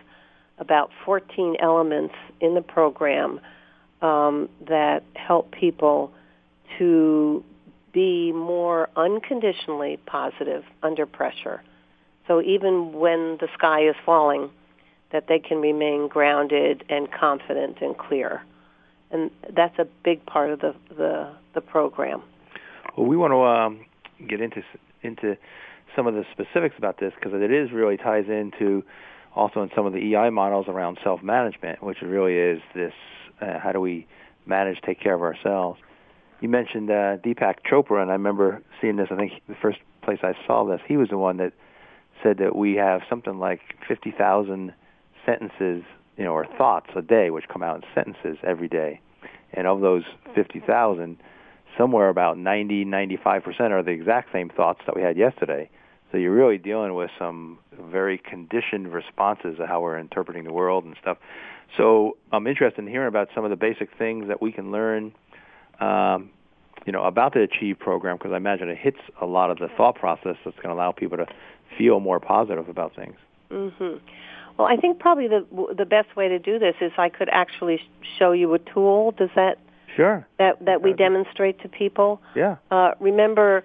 about 0.59 0.91
14 1.05 1.57
elements 1.61 2.15
in 2.41 2.55
the 2.55 2.63
program 2.63 3.41
um, 4.01 4.49
that 4.69 5.03
help 5.15 5.51
people 5.53 6.13
to 6.79 7.45
be 7.93 8.33
more 8.33 8.89
unconditionally 8.97 9.99
positive 10.07 10.65
under 10.83 11.05
pressure. 11.07 11.63
So 12.27 12.43
even 12.43 12.93
when 12.93 13.37
the 13.41 13.49
sky 13.55 13.89
is 13.89 13.95
falling, 14.05 14.51
that 15.13 15.27
they 15.29 15.39
can 15.39 15.59
remain 15.61 16.09
grounded 16.09 16.85
and 16.89 17.11
confident 17.13 17.79
and 17.81 17.97
clear. 17.97 18.43
And 19.11 19.31
that's 19.55 19.79
a 19.79 19.87
big 20.05 20.25
part 20.27 20.51
of 20.51 20.61
the, 20.61 20.75
the, 20.89 21.33
the 21.55 21.61
program. 21.61 22.23
Well, 22.97 23.07
we 23.07 23.17
want 23.17 23.33
to 23.33 23.45
um, 23.45 23.87
get 24.29 24.41
into 24.41 24.63
into 25.03 25.37
some 25.95 26.07
of 26.07 26.15
the 26.15 26.25
specifics 26.33 26.75
about 26.79 26.99
this 26.99 27.13
because 27.15 27.41
it 27.41 27.53
is 27.53 27.71
really 27.71 27.97
ties 27.97 28.25
into 28.29 28.83
also 29.35 29.63
in 29.63 29.71
some 29.77 29.87
of 29.87 29.93
the 29.93 30.15
EI 30.15 30.31
models 30.31 30.67
around 30.69 30.99
self-management, 31.05 31.83
which 31.83 31.99
really 32.03 32.37
is 32.37 32.61
this: 32.75 32.93
uh, 33.41 33.59
how 33.59 33.71
do 33.73 33.81
we 33.81 34.07
manage, 34.47 34.81
take 34.85 35.01
care 35.01 35.15
of 35.15 35.23
ourselves? 35.23 35.79
You 36.41 36.49
mentioned 36.49 36.91
uh, 36.91 37.17
Deepak 37.19 37.57
Chopra, 37.71 38.03
and 38.03 38.11
I 38.11 38.15
remember 38.15 38.63
seeing 38.81 38.97
this. 38.97 39.09
I 39.11 39.17
think 39.17 39.33
the 39.49 39.55
first 39.61 39.79
place 40.03 40.19
I 40.23 40.33
saw 40.47 40.65
this, 40.65 40.81
he 40.87 40.97
was 40.97 41.09
the 41.09 41.19
one 41.19 41.37
that 41.39 41.53
said 42.23 42.39
that 42.39 42.57
we 42.57 42.75
have 42.75 43.03
something 43.09 43.39
like 43.39 43.61
50,000 43.87 44.73
sentences, 45.27 45.83
you 46.17 46.25
know, 46.25 46.33
or 46.33 46.47
thoughts 46.57 46.89
a 46.97 47.03
day, 47.03 47.31
which 47.31 47.45
come 47.53 47.63
out 47.63 47.77
in 47.77 47.83
sentences 47.95 48.39
every 48.43 48.69
day. 48.69 49.01
And 49.53 49.67
of 49.67 49.81
those 49.81 50.05
50,000, 50.35 51.19
somewhere 51.77 52.09
about 52.09 52.39
90, 52.39 52.85
95% 52.85 53.61
are 53.71 53.83
the 53.83 53.91
exact 53.91 54.33
same 54.33 54.49
thoughts 54.49 54.81
that 54.87 54.97
we 54.97 55.03
had 55.03 55.17
yesterday. 55.17 55.69
So 56.13 56.19
you're 56.19 56.35
really 56.35 56.59
dealing 56.59 56.95
with 56.95 57.11
some 57.19 57.59
very 57.79 58.19
conditioned 58.19 58.93
responses 58.93 59.59
of 59.59 59.69
how 59.69 59.81
we're 59.81 59.99
interpreting 59.99 60.45
the 60.45 60.53
world 60.53 60.85
and 60.85 60.97
stuff. 61.01 61.19
So 61.77 62.17
I'm 62.33 62.47
interested 62.47 62.81
in 62.81 62.87
hearing 62.87 63.09
about 63.09 63.29
some 63.35 63.45
of 63.45 63.51
the 63.51 63.57
basic 63.57 63.89
things 63.99 64.29
that 64.29 64.41
we 64.41 64.53
can 64.53 64.71
learn, 64.71 65.13
um, 65.81 66.31
you 66.87 66.93
know, 66.93 67.03
about 67.05 67.35
the 67.35 67.41
Achieve 67.41 67.79
program 67.79 68.17
because 68.17 68.33
I 68.33 68.37
imagine 68.37 68.69
it 68.69 68.79
hits 68.79 69.01
a 69.21 69.27
lot 69.27 69.51
of 69.51 69.59
the 69.59 69.69
thought 69.77 69.97
process 69.97 70.37
that's 70.45 70.57
going 70.57 70.69
to 70.69 70.75
allow 70.75 70.93
people 70.93 71.17
to 71.19 71.27
feel 71.77 71.99
more 71.99 72.21
positive 72.21 72.69
about 72.69 72.95
things. 72.95 73.17
Mm-hmm. 73.51 73.99
Well, 74.59 74.69
I 74.69 74.77
think 74.77 74.99
probably 74.99 75.29
the 75.29 75.47
the 75.77 75.85
best 75.85 76.17
way 76.17 76.29
to 76.29 76.39
do 76.39 76.59
this 76.59 76.75
is 76.81 76.93
I 76.97 77.09
could 77.09 77.29
actually 77.31 77.81
show 78.19 78.33
you 78.33 78.55
a 78.55 78.59
tool. 78.59 79.13
Does 79.13 79.31
that 79.37 79.59
Sure. 79.97 80.27
That 80.39 80.65
that 80.67 80.83
we 80.83 80.93
demonstrate 80.93 81.61
to 81.63 81.69
people. 81.69 82.21
Yeah. 82.35 82.57
Uh, 82.71 82.91
remember, 83.01 83.65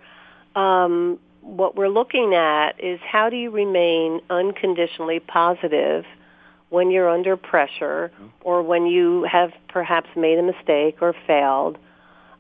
um, 0.56 1.20
what 1.42 1.76
we're 1.76 1.90
looking 1.90 2.34
at 2.34 2.82
is 2.82 3.00
how 3.02 3.30
do 3.30 3.36
you 3.36 3.52
remain 3.52 4.22
unconditionally 4.30 5.20
positive 5.20 6.06
when 6.70 6.90
you're 6.90 7.10
under 7.10 7.36
pressure 7.36 8.12
mm-hmm. 8.14 8.28
or 8.42 8.62
when 8.62 8.86
you 8.86 9.28
have 9.30 9.52
perhaps 9.68 10.08
made 10.16 10.40
a 10.40 10.44
mistake 10.44 10.98
or 11.02 11.14
failed, 11.28 11.78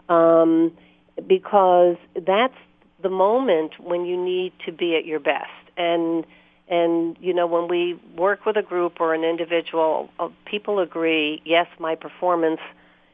um, 0.07 0.71
because 1.27 1.97
that's 2.25 2.55
the 3.01 3.09
moment 3.09 3.73
when 3.79 4.05
you 4.05 4.15
need 4.15 4.53
to 4.65 4.71
be 4.71 4.95
at 4.95 5.05
your 5.05 5.19
best. 5.19 5.49
And 5.75 6.25
and 6.71 7.17
you 7.19 7.33
know 7.33 7.45
when 7.45 7.67
we 7.67 7.99
work 8.17 8.45
with 8.45 8.57
a 8.57 8.63
group 8.63 8.99
or 8.99 9.13
an 9.13 9.23
individual, 9.23 10.09
uh, 10.19 10.29
people 10.45 10.79
agree. 10.79 11.41
Yes, 11.45 11.67
my 11.77 11.93
performance 11.93 12.61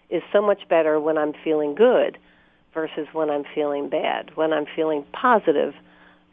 is 0.09 0.21
so 0.31 0.41
much 0.41 0.69
better 0.69 0.99
when 0.99 1.17
I'm 1.17 1.33
feeling 1.43 1.75
good 1.75 2.17
versus 2.73 3.07
when 3.11 3.29
I'm 3.29 3.43
feeling 3.55 3.89
bad, 3.89 4.31
when 4.35 4.53
I'm 4.53 4.67
feeling 4.75 5.03
positive 5.11 5.73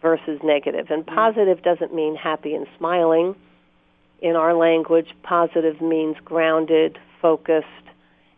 versus 0.03 0.39
negative. 0.45 0.91
And 0.91 1.05
mm-hmm. 1.05 1.15
positive 1.15 1.63
doesn't 1.63 1.95
mean 1.95 2.15
happy 2.15 2.55
and 2.55 2.67
smiling. 2.79 3.35
In 4.21 4.37
our 4.37 4.55
language, 4.55 5.09
positive 5.23 5.81
means 5.81 6.17
grounded, 6.25 6.99
focused, 7.21 7.67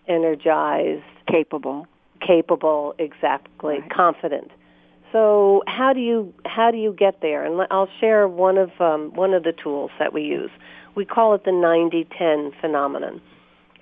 energized, 0.07 1.03
capable, 1.29 1.87
capable, 2.25 2.95
exactly, 2.99 3.81
Right. 3.81 3.91
confident. 3.91 4.51
So 5.17 5.63
how 5.67 5.95
do 5.95 6.01
you 6.01 6.35
how 6.45 6.71
do 6.71 6.77
you 6.77 6.93
get 6.93 7.23
there? 7.23 7.43
And 7.43 7.67
I'll 7.71 7.89
share 8.01 8.29
one 8.29 8.59
of 8.59 8.71
um, 8.79 9.15
one 9.15 9.33
of 9.33 9.45
the 9.45 9.53
tools 9.53 9.91
that 9.99 10.13
we 10.13 10.21
use. 10.21 10.51
We 10.95 11.07
call 11.07 11.35
it 11.35 11.43
the 11.43 11.53
90-10 11.53 12.61
phenomenon. 12.61 13.23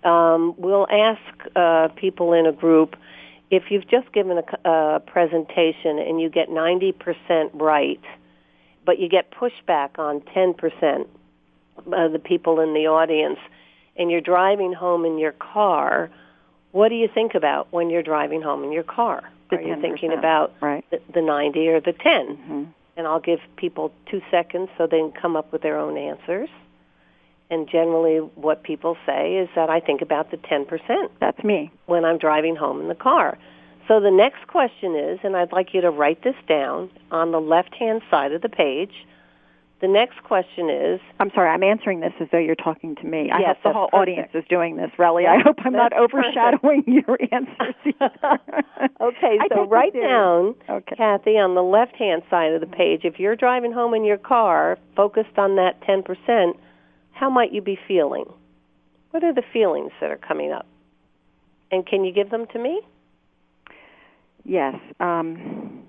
Um, 0.04 0.54
we'll 0.56 0.86
ask 0.88 1.20
uh, 1.56 1.88
people 1.96 2.34
in 2.34 2.46
a 2.46 2.52
group 2.52 2.94
if 3.50 3.64
you've 3.68 3.88
just 3.88 4.12
given 4.12 4.42
a 4.64 5.00
presentation 5.04 5.98
and 5.98 6.20
you 6.20 6.30
get 6.30 6.50
90% 6.50 7.50
right, 7.54 8.00
but 8.86 9.00
you 9.00 9.08
get 9.08 9.32
pushback 9.32 9.98
on 9.98 10.20
10% 10.20 11.08
of 11.92 12.12
the 12.12 12.20
people 12.20 12.60
in 12.60 12.74
the 12.74 12.86
audience, 12.86 13.38
and 13.96 14.08
you're 14.08 14.20
driving 14.20 14.72
home 14.72 15.04
in 15.04 15.18
your 15.18 15.32
car, 15.32 16.10
what 16.72 16.88
do 16.90 16.94
you 16.94 17.08
think 17.12 17.34
about 17.34 17.72
when 17.72 17.90
you're 17.90 18.02
driving 18.02 18.42
home 18.42 18.64
in 18.64 18.72
your 18.72 18.84
car? 18.84 19.30
Are 19.58 19.62
you 19.62 19.80
thinking 19.80 20.12
about 20.12 20.52
right? 20.60 20.84
the, 20.90 21.00
the 21.12 21.22
90 21.22 21.68
or 21.68 21.80
the 21.80 21.92
10? 21.92 22.36
hmm 22.36 22.64
And 22.96 23.06
I'll 23.06 23.20
give 23.20 23.40
people 23.56 23.92
two 24.10 24.22
seconds 24.30 24.68
so 24.76 24.86
they 24.86 24.98
can 24.98 25.12
come 25.12 25.36
up 25.36 25.52
with 25.52 25.62
their 25.62 25.78
own 25.78 25.96
answers. 25.96 26.48
And 27.50 27.68
generally, 27.68 28.18
what 28.18 28.62
people 28.62 28.96
say 29.06 29.36
is 29.36 29.48
that 29.54 29.68
I 29.70 29.80
think 29.80 30.00
about 30.02 30.30
the 30.30 30.38
10% 30.38 31.10
That's 31.20 31.44
me. 31.44 31.70
when 31.86 32.04
I'm 32.04 32.18
driving 32.18 32.56
home 32.56 32.80
in 32.80 32.88
the 32.88 32.94
car. 32.94 33.38
So 33.86 34.00
the 34.00 34.10
next 34.10 34.46
question 34.46 34.96
is, 34.96 35.20
and 35.22 35.36
I'd 35.36 35.52
like 35.52 35.74
you 35.74 35.82
to 35.82 35.90
write 35.90 36.22
this 36.24 36.36
down 36.48 36.90
on 37.10 37.32
the 37.32 37.40
left 37.40 37.74
hand 37.74 38.00
side 38.10 38.32
of 38.32 38.40
the 38.40 38.48
page. 38.48 39.06
The 39.80 39.88
next 39.88 40.22
question 40.22 40.70
is, 40.70 41.00
I'm 41.20 41.30
sorry, 41.34 41.50
I'm 41.50 41.62
answering 41.62 42.00
this 42.00 42.12
as 42.20 42.28
though 42.32 42.38
you're 42.38 42.54
talking 42.54 42.94
to 42.96 43.04
me. 43.04 43.30
I 43.30 43.40
Yes, 43.40 43.56
hope 43.56 43.62
the 43.64 43.72
whole 43.72 43.88
perfect. 43.88 43.94
audience 44.00 44.30
is 44.32 44.44
doing 44.48 44.76
this, 44.76 44.90
Relly. 44.98 45.26
I 45.26 45.42
hope 45.44 45.56
I'm 45.64 45.72
not 45.72 45.92
that's 45.92 46.10
perfect. 46.10 46.36
overshadowing 46.38 46.84
your 47.06 47.18
answers. 47.32 47.74
okay, 49.00 49.38
so 49.50 49.64
write 49.66 49.92
down, 49.92 50.54
Okay. 50.70 50.96
Kathy, 50.96 51.32
on 51.32 51.54
the 51.54 51.62
left 51.62 51.96
hand 51.96 52.22
side 52.30 52.52
of 52.52 52.60
the 52.60 52.66
page, 52.66 53.00
if 53.04 53.18
you're 53.18 53.36
driving 53.36 53.72
home 53.72 53.92
in 53.94 54.04
your 54.04 54.16
car, 54.16 54.78
focused 54.96 55.36
on 55.38 55.56
that 55.56 55.80
10%, 55.82 56.52
how 57.12 57.28
might 57.28 57.52
you 57.52 57.60
be 57.60 57.78
feeling? 57.86 58.24
What 59.10 59.22
are 59.22 59.34
the 59.34 59.42
feelings 59.52 59.92
that 60.00 60.10
are 60.10 60.16
coming 60.16 60.50
up? 60.52 60.66
And 61.70 61.86
can 61.86 62.04
you 62.04 62.12
give 62.12 62.30
them 62.30 62.46
to 62.52 62.58
me? 62.58 62.80
Yes. 64.44 64.76
Um, 65.00 65.83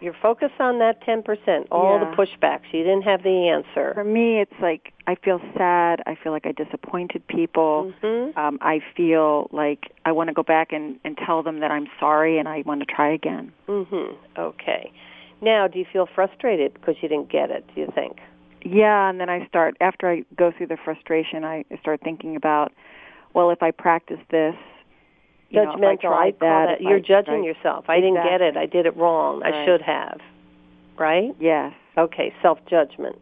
You're 0.00 0.16
focused 0.22 0.58
on 0.60 0.78
that 0.78 1.02
10%, 1.06 1.66
all 1.70 1.98
Yeah. 1.98 2.10
the 2.10 2.16
pushbacks. 2.16 2.72
You 2.72 2.82
didn't 2.84 3.02
have 3.02 3.22
the 3.22 3.48
answer. 3.48 3.92
for 3.94 4.04
me, 4.04 4.40
it's 4.40 4.58
like 4.60 4.92
I 5.06 5.14
feel 5.16 5.40
sad. 5.56 6.02
I 6.06 6.14
feel 6.14 6.32
like 6.32 6.46
I 6.46 6.52
disappointed 6.52 7.26
people. 7.26 7.92
hmm 8.00 8.30
Um, 8.38 8.58
I 8.62 8.80
feel 8.96 9.48
like 9.52 9.90
I 10.04 10.12
want 10.12 10.28
to 10.28 10.34
go 10.34 10.42
back 10.42 10.72
and, 10.72 10.98
and 11.04 11.18
tell 11.18 11.42
them 11.42 11.60
that 11.60 11.70
I'm 11.70 11.88
sorry 11.98 12.38
and 12.38 12.48
I 12.48 12.62
want 12.64 12.80
to 12.80 12.86
try 12.86 13.12
again. 13.12 13.52
Mm-hmm. 13.68 14.14
Okay. 14.38 14.92
Now, 15.42 15.66
do 15.68 15.78
you 15.78 15.84
feel 15.92 16.06
frustrated 16.14 16.74
because 16.74 16.96
you 17.02 17.08
didn't 17.08 17.28
get 17.30 17.50
it, 17.50 17.64
do 17.74 17.80
you 17.80 17.88
think? 17.94 18.18
Yeah, 18.62 19.08
and 19.08 19.18
then 19.20 19.28
I 19.30 19.46
start 19.48 19.76
after 19.80 20.08
I 20.10 20.22
go 20.36 20.52
through 20.56 20.66
the 20.68 20.76
frustration, 20.84 21.44
I 21.44 21.64
start 21.80 22.00
thinking 22.02 22.36
about, 22.36 22.72
well, 23.34 23.50
if 23.50 23.62
I 23.62 23.70
practice 23.70 24.20
this, 24.30 24.54
you 25.50 25.62
know, 25.64 25.72
I 25.72 25.76
Judgmental. 25.76 26.00
tried 26.00 26.26
I 26.26 26.30
call 26.32 26.38
that, 26.66 26.74
if 26.76 26.80
you're 26.80 26.96
I- 26.96 27.00
judging 27.00 27.34
right. 27.40 27.44
yourself. 27.44 27.84
I 27.88 27.96
didn't 28.00 28.22
get 28.22 28.40
it. 28.40 28.56
I 28.56 28.66
did 28.66 28.86
it 28.86 28.96
wrong. 28.96 29.42
I 29.42 29.64
should 29.64 29.82
have. 29.82 30.20
Right? 30.98 31.34
Yes. 31.40 31.72
Okay, 31.98 32.32
self-judgment. 32.42 33.16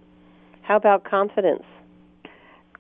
How 0.62 0.76
about 0.76 1.04
confidence? 1.04 1.64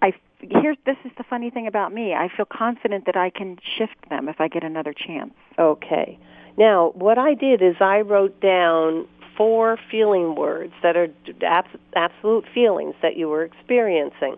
I 0.02 0.12
here's 0.40 0.76
this 0.86 0.96
is 1.04 1.10
the 1.16 1.24
funny 1.24 1.50
thing 1.50 1.66
about 1.66 1.92
me. 1.92 2.14
I 2.14 2.28
feel 2.36 2.46
confident 2.46 3.06
that 3.06 3.16
I 3.16 3.30
can 3.30 3.56
shift 3.76 4.08
them 4.10 4.28
if 4.28 4.40
I 4.40 4.48
get 4.48 4.62
another 4.62 4.92
chance. 4.92 5.32
Okay. 5.58 6.18
Now, 6.56 6.90
what 6.94 7.18
I 7.18 7.34
did 7.34 7.62
is 7.62 7.76
I 7.80 8.00
wrote 8.02 8.38
down 8.40 9.06
four 9.36 9.78
feeling 9.90 10.34
words 10.34 10.72
that 10.82 10.96
are 10.96 11.06
d- 11.06 11.34
abs- 11.46 11.68
absolute 11.96 12.44
feelings 12.52 12.94
that 13.02 13.16
you 13.16 13.28
were 13.28 13.44
experiencing. 13.44 14.36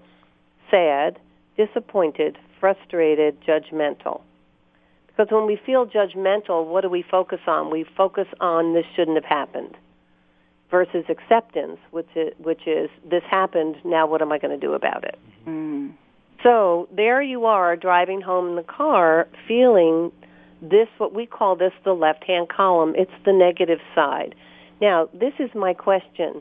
Sad, 0.70 1.18
disappointed, 1.56 2.38
frustrated, 2.60 3.40
judgmental. 3.42 4.20
Because 5.20 5.34
when 5.34 5.46
we 5.46 5.60
feel 5.66 5.84
judgmental, 5.84 6.66
what 6.66 6.80
do 6.80 6.88
we 6.88 7.04
focus 7.10 7.40
on? 7.46 7.70
We 7.70 7.84
focus 7.94 8.26
on 8.40 8.72
this 8.72 8.86
shouldn't 8.96 9.22
have 9.22 9.24
happened 9.26 9.76
versus 10.70 11.04
acceptance, 11.10 11.76
which 11.90 12.08
is, 12.16 12.32
which 12.38 12.66
is 12.66 12.88
this 13.04 13.22
happened, 13.30 13.76
now 13.84 14.06
what 14.06 14.22
am 14.22 14.32
I 14.32 14.38
going 14.38 14.58
to 14.58 14.66
do 14.66 14.72
about 14.72 15.04
it? 15.04 15.18
Mm. 15.46 15.92
So 16.42 16.88
there 16.96 17.20
you 17.20 17.44
are 17.44 17.76
driving 17.76 18.22
home 18.22 18.48
in 18.48 18.56
the 18.56 18.62
car 18.62 19.28
feeling 19.46 20.10
this, 20.62 20.88
what 20.96 21.12
we 21.12 21.26
call 21.26 21.54
this 21.54 21.72
the 21.84 21.92
left-hand 21.92 22.48
column. 22.48 22.94
It's 22.96 23.12
the 23.26 23.34
negative 23.34 23.80
side. 23.94 24.34
Now, 24.80 25.10
this 25.12 25.34
is 25.38 25.50
my 25.54 25.74
question. 25.74 26.40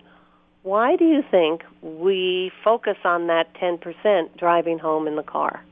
Why 0.64 0.96
do 0.96 1.04
you 1.04 1.22
think 1.30 1.64
we 1.82 2.54
focus 2.64 2.96
on 3.04 3.28
that 3.28 3.54
10% 3.62 4.38
driving 4.38 4.80
home 4.80 5.06
in 5.06 5.18
the 5.18 5.24
car? 5.24 5.66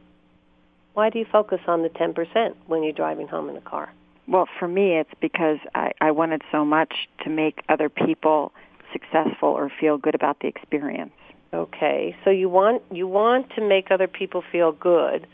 Why 0.97 1.11
do 1.11 1.19
you 1.19 1.25
focus 1.31 1.59
on 1.67 1.83
the 1.83 1.89
10% 1.89 2.55
when 2.65 2.81
you're 2.81 2.91
driving 2.91 3.27
home 3.27 3.49
in 3.49 3.53
the 3.53 3.61
car? 3.61 3.93
Well, 4.27 4.49
for 4.57 4.67
me, 4.67 4.97
it's 4.97 5.13
because 5.21 5.59
I, 5.75 5.91
I 6.01 6.09
wanted 6.09 6.41
so 6.51 6.65
much 6.65 7.07
to 7.23 7.29
make 7.29 7.61
other 7.69 7.87
people 7.87 8.51
successful 8.91 9.49
or 9.49 9.71
feel 9.79 9.99
good 9.99 10.15
about 10.15 10.39
the 10.39 10.47
experience. 10.47 11.11
Okay, 11.53 12.15
so 12.23 12.31
you 12.31 12.49
want 12.49 12.81
you 12.89 13.07
want 13.07 13.51
to 13.51 13.61
make 13.61 13.91
other 13.91 14.07
people 14.07 14.43
feel 14.51 14.71
good. 14.71 15.27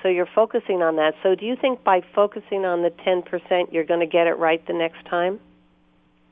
So 0.00 0.06
you're 0.08 0.28
focusing 0.32 0.80
on 0.80 0.94
that. 0.94 1.16
So 1.24 1.34
do 1.34 1.44
you 1.44 1.56
think 1.56 1.82
by 1.82 2.02
focusing 2.14 2.64
on 2.64 2.82
the 2.82 2.90
10% 2.90 3.72
you're 3.72 3.82
going 3.82 3.98
to 3.98 4.06
get 4.06 4.28
it 4.28 4.38
right 4.38 4.64
the 4.68 4.74
next 4.74 5.04
time? 5.06 5.40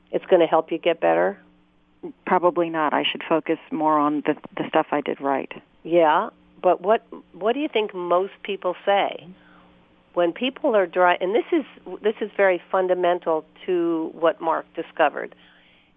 It's 0.09 0.25
going 0.27 0.39
to 0.39 0.47
help 0.47 0.71
you 0.71 0.77
get 0.77 1.01
better? 1.01 1.37
Probably 2.25 2.69
not. 2.69 2.93
I 2.93 3.03
should 3.03 3.23
focus 3.27 3.59
more 3.71 3.99
on 3.99 4.21
the 4.25 4.37
the 4.55 4.69
stuff 4.69 4.87
I 4.91 5.01
did 5.01 5.19
right. 5.19 5.51
Yeah, 5.83 6.29
but 6.61 6.81
what 6.81 7.05
what 7.33 7.53
do 7.53 7.59
you 7.59 7.69
think 7.71 7.93
most 7.93 8.33
people 8.43 8.75
say? 8.85 9.27
When 10.13 10.33
people 10.33 10.75
are 10.75 10.85
dry 10.85 11.17
and 11.19 11.33
this 11.33 11.45
is 11.51 11.65
this 12.01 12.15
is 12.21 12.29
very 12.35 12.61
fundamental 12.71 13.45
to 13.65 14.11
what 14.13 14.41
Mark 14.41 14.65
discovered 14.75 15.35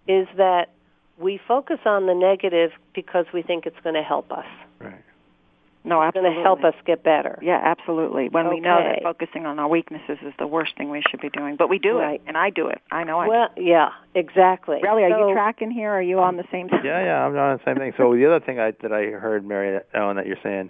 is 0.07 0.27
that 0.37 0.69
we 1.17 1.39
focus 1.47 1.79
on 1.85 2.07
the 2.07 2.13
negative 2.13 2.71
because 2.93 3.25
we 3.33 3.41
think 3.41 3.65
it's 3.65 3.79
going 3.83 3.95
to 3.95 4.01
help 4.01 4.31
us. 4.31 4.45
Right. 4.79 5.03
No, 5.85 6.01
It's 6.01 6.09
absolutely. 6.15 6.29
going 6.35 6.37
to 6.37 6.43
help 6.43 6.63
us 6.63 6.73
get 6.85 7.03
better. 7.03 7.37
Yeah, 7.41 7.59
absolutely. 7.61 8.29
When 8.29 8.49
we 8.49 8.59
know 8.59 8.77
that 8.81 9.03
focusing 9.03 9.45
on 9.45 9.59
our 9.59 9.67
weaknesses 9.67 10.17
is 10.25 10.33
the 10.39 10.47
worst 10.47 10.77
thing 10.77 10.89
we 10.89 11.01
should 11.09 11.19
be 11.19 11.29
doing, 11.29 11.55
but 11.57 11.69
we 11.69 11.77
do 11.77 11.97
Right. 11.99 12.15
it, 12.15 12.21
and 12.27 12.37
I 12.37 12.49
do 12.49 12.67
it. 12.67 12.81
I 12.91 13.03
know 13.03 13.19
I 13.19 13.27
Well, 13.27 13.49
yeah, 13.57 13.89
exactly. 14.15 14.79
do. 14.81 14.87
Relly, 14.87 15.03
are 15.11 15.27
you 15.27 15.33
tracking 15.33 15.71
here? 15.71 15.91
Are 15.91 16.01
you 16.01 16.19
on 16.19 16.37
the 16.37 16.45
same? 16.51 16.69
Yeah, 16.83 17.03
yeah, 17.03 17.25
I'm 17.25 17.35
on 17.37 17.57
the 17.57 17.63
same 17.65 17.75
thing. 17.75 17.93
So 17.97 18.15
the 18.15 18.25
other 18.25 18.39
thing 18.43 18.59
I, 18.59 18.71
that 18.81 18.93
I 18.93 19.07
heard, 19.07 19.45
Mary 19.45 19.79
Ellen, 19.93 20.15
that 20.15 20.25
you're 20.25 20.37
saying, 20.41 20.69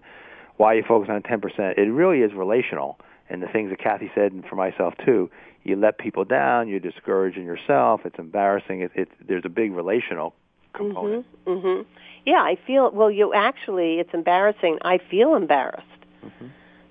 why 0.58 0.74
you 0.74 0.84
focus 0.88 1.10
on 1.12 1.22
10%, 1.22 1.78
it 1.78 1.82
really 1.92 2.20
is 2.22 2.34
relational. 2.34 3.00
And 3.30 3.42
the 3.42 3.48
things 3.48 3.70
that 3.70 3.80
Kathy 3.80 4.12
said, 4.14 4.32
and 4.32 4.44
for 4.46 4.56
myself 4.56 4.94
too, 5.06 5.30
you 5.64 5.76
let 5.76 5.98
people 5.98 6.26
down, 6.26 6.68
you're 6.68 6.80
discouraging 6.80 7.46
yourself, 7.46 8.02
it's 8.06 8.20
embarrassing. 8.20 8.82
It, 8.82 8.92
it, 8.96 9.10
there's 9.28 9.46
a 9.46 9.50
big 9.50 9.72
relational 9.72 10.34
component. 10.74 11.26
Mhm. 11.46 11.62
Mhm. 11.62 11.86
Yeah, 12.26 12.42
I 12.42 12.56
feel 12.56 12.92
well 12.92 13.12
you 13.12 13.34
actually 13.34 14.00
it's 14.00 14.14
embarrassing. 14.14 14.80
I 14.82 14.98
feel 14.98 15.36
embarrassed. 15.36 15.88
Mm-hmm. 16.26 16.48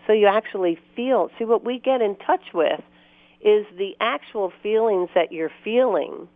So 0.07 0.13
you 0.13 0.27
actually 0.27 0.79
feel 0.97 1.31
see 1.39 1.45
what 1.45 1.65
we 1.65 1.79
get 1.79 2.03
in 2.03 2.17
touch 2.17 2.53
with 2.53 2.83
is 3.41 3.67
the 3.77 3.97
actual 4.01 4.53
feelings 4.63 5.11
that 5.15 5.33
you're 5.33 5.53
feeling 5.65 6.29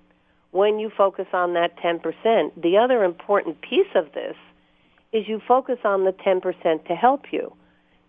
when 0.51 0.79
you 0.79 0.91
focus 0.91 1.27
on 1.33 1.53
that 1.55 1.77
10%. 1.79 2.51
The 2.61 2.79
other 2.79 3.05
important 3.05 3.61
piece 3.61 3.95
of 3.95 4.13
this 4.13 4.37
is 5.13 5.29
you 5.29 5.41
focus 5.47 5.79
on 5.85 6.05
the 6.05 6.13
10% 6.13 6.87
to 6.87 6.95
help 6.95 7.33
you. 7.33 7.53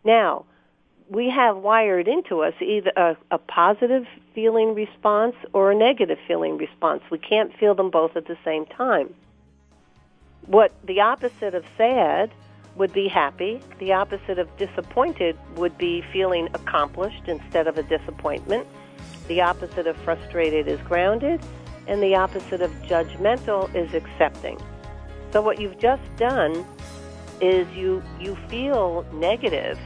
Now, 0.03 0.45
we 1.09 1.29
have 1.29 1.57
wired 1.57 2.07
into 2.07 2.41
us 2.41 2.53
either 2.61 2.91
a, 2.95 3.15
a 3.31 3.37
positive 3.37 4.05
feeling 4.35 4.73
response 4.73 5.35
or 5.53 5.71
a 5.71 5.75
negative 5.75 6.17
feeling 6.27 6.57
response. 6.57 7.01
We 7.09 7.17
can't 7.17 7.55
feel 7.57 7.75
them 7.75 7.89
both 7.89 8.15
at 8.15 8.27
the 8.27 8.37
same 8.43 8.65
time. 8.65 9.13
What 10.45 10.73
the 10.85 11.01
opposite 11.01 11.53
of 11.53 11.65
sad 11.77 12.31
would 12.75 12.93
be 12.93 13.07
happy. 13.07 13.59
The 13.79 13.93
opposite 13.93 14.37
of 14.37 14.55
disappointed 14.57 15.37
would 15.55 15.77
be 15.77 16.03
feeling 16.13 16.47
accomplished 16.53 17.27
instead 17.27 17.67
of 17.67 17.77
a 17.77 17.83
disappointment. 17.83 18.67
The 19.27 19.41
opposite 19.41 19.87
of 19.87 19.97
frustrated 19.97 20.67
is 20.67 20.79
grounded, 20.81 21.41
and 21.87 22.01
the 22.01 22.15
opposite 22.15 22.61
of 22.61 22.71
judgmental 22.83 23.73
is 23.75 23.93
accepting. 23.93 24.59
So 25.31 25.41
what 25.41 25.59
you've 25.59 25.79
just 25.79 26.03
done 26.17 26.65
is 27.41 27.67
you 27.75 28.01
you 28.19 28.37
feel 28.47 29.05
negative, 29.13 29.77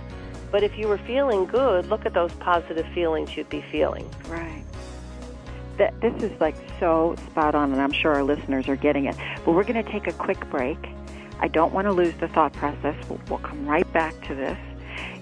but 0.51 0.63
if 0.63 0.77
you 0.77 0.87
were 0.87 0.97
feeling 0.99 1.45
good, 1.45 1.87
look 1.87 2.05
at 2.05 2.13
those 2.13 2.31
positive 2.33 2.85
feelings 2.93 3.35
you'd 3.35 3.49
be 3.49 3.61
feeling. 3.71 4.09
Right. 4.27 4.63
That, 5.77 5.99
this 6.01 6.21
is 6.21 6.39
like 6.41 6.55
so 6.79 7.15
spot 7.27 7.55
on, 7.55 7.71
and 7.71 7.81
I'm 7.81 7.93
sure 7.93 8.13
our 8.13 8.23
listeners 8.23 8.67
are 8.67 8.75
getting 8.75 9.05
it. 9.05 9.15
But 9.45 9.53
we're 9.53 9.63
going 9.63 9.83
to 9.83 9.91
take 9.91 10.07
a 10.07 10.13
quick 10.13 10.49
break. 10.49 10.77
I 11.39 11.47
don't 11.47 11.73
want 11.73 11.87
to 11.87 11.91
lose 11.91 12.13
the 12.19 12.27
thought 12.27 12.53
process. 12.53 12.95
We'll, 13.09 13.19
we'll 13.29 13.39
come 13.39 13.65
right 13.65 13.91
back 13.93 14.19
to 14.27 14.35
this. 14.35 14.57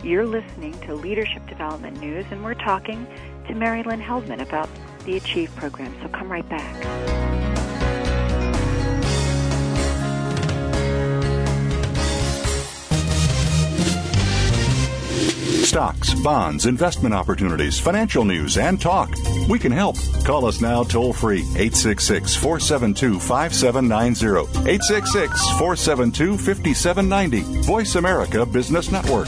You're 0.04 0.26
listening 0.26 0.78
to 0.82 0.96
Leadership 0.96 1.48
Development 1.48 2.00
News, 2.00 2.26
and 2.32 2.44
we're 2.44 2.56
talking 2.56 3.08
to 3.48 3.54
Mary 3.54 3.84
Lynn 3.84 4.02
Heldman 4.02 4.42
about 4.42 4.70
the 5.06 5.18
Achieve 5.18 5.56
program. 5.56 5.96
So 6.02 6.10
come 6.10 6.32
right 6.32 6.48
back. 6.50 7.29
Stocks, 15.66 16.14
bonds, 16.16 16.66
investment 16.66 17.14
opportunities, 17.14 17.80
financial 17.80 18.24
news, 18.24 18.58
and 18.58 18.80
talk. 18.80 19.14
We 19.48 19.60
can 19.60 19.72
help. 19.72 19.98
Call 20.24 20.46
us 20.46 20.62
now 20.62 20.84
toll 20.84 21.14
free 21.14 21.42
866 21.42 22.36
472 22.36 23.20
5790. 23.20 24.70
866 24.70 25.50
472 25.58 26.38
5790. 26.38 27.62
Voice 27.64 27.96
America 27.96 28.46
Business 28.46 28.92
Network. 28.92 29.28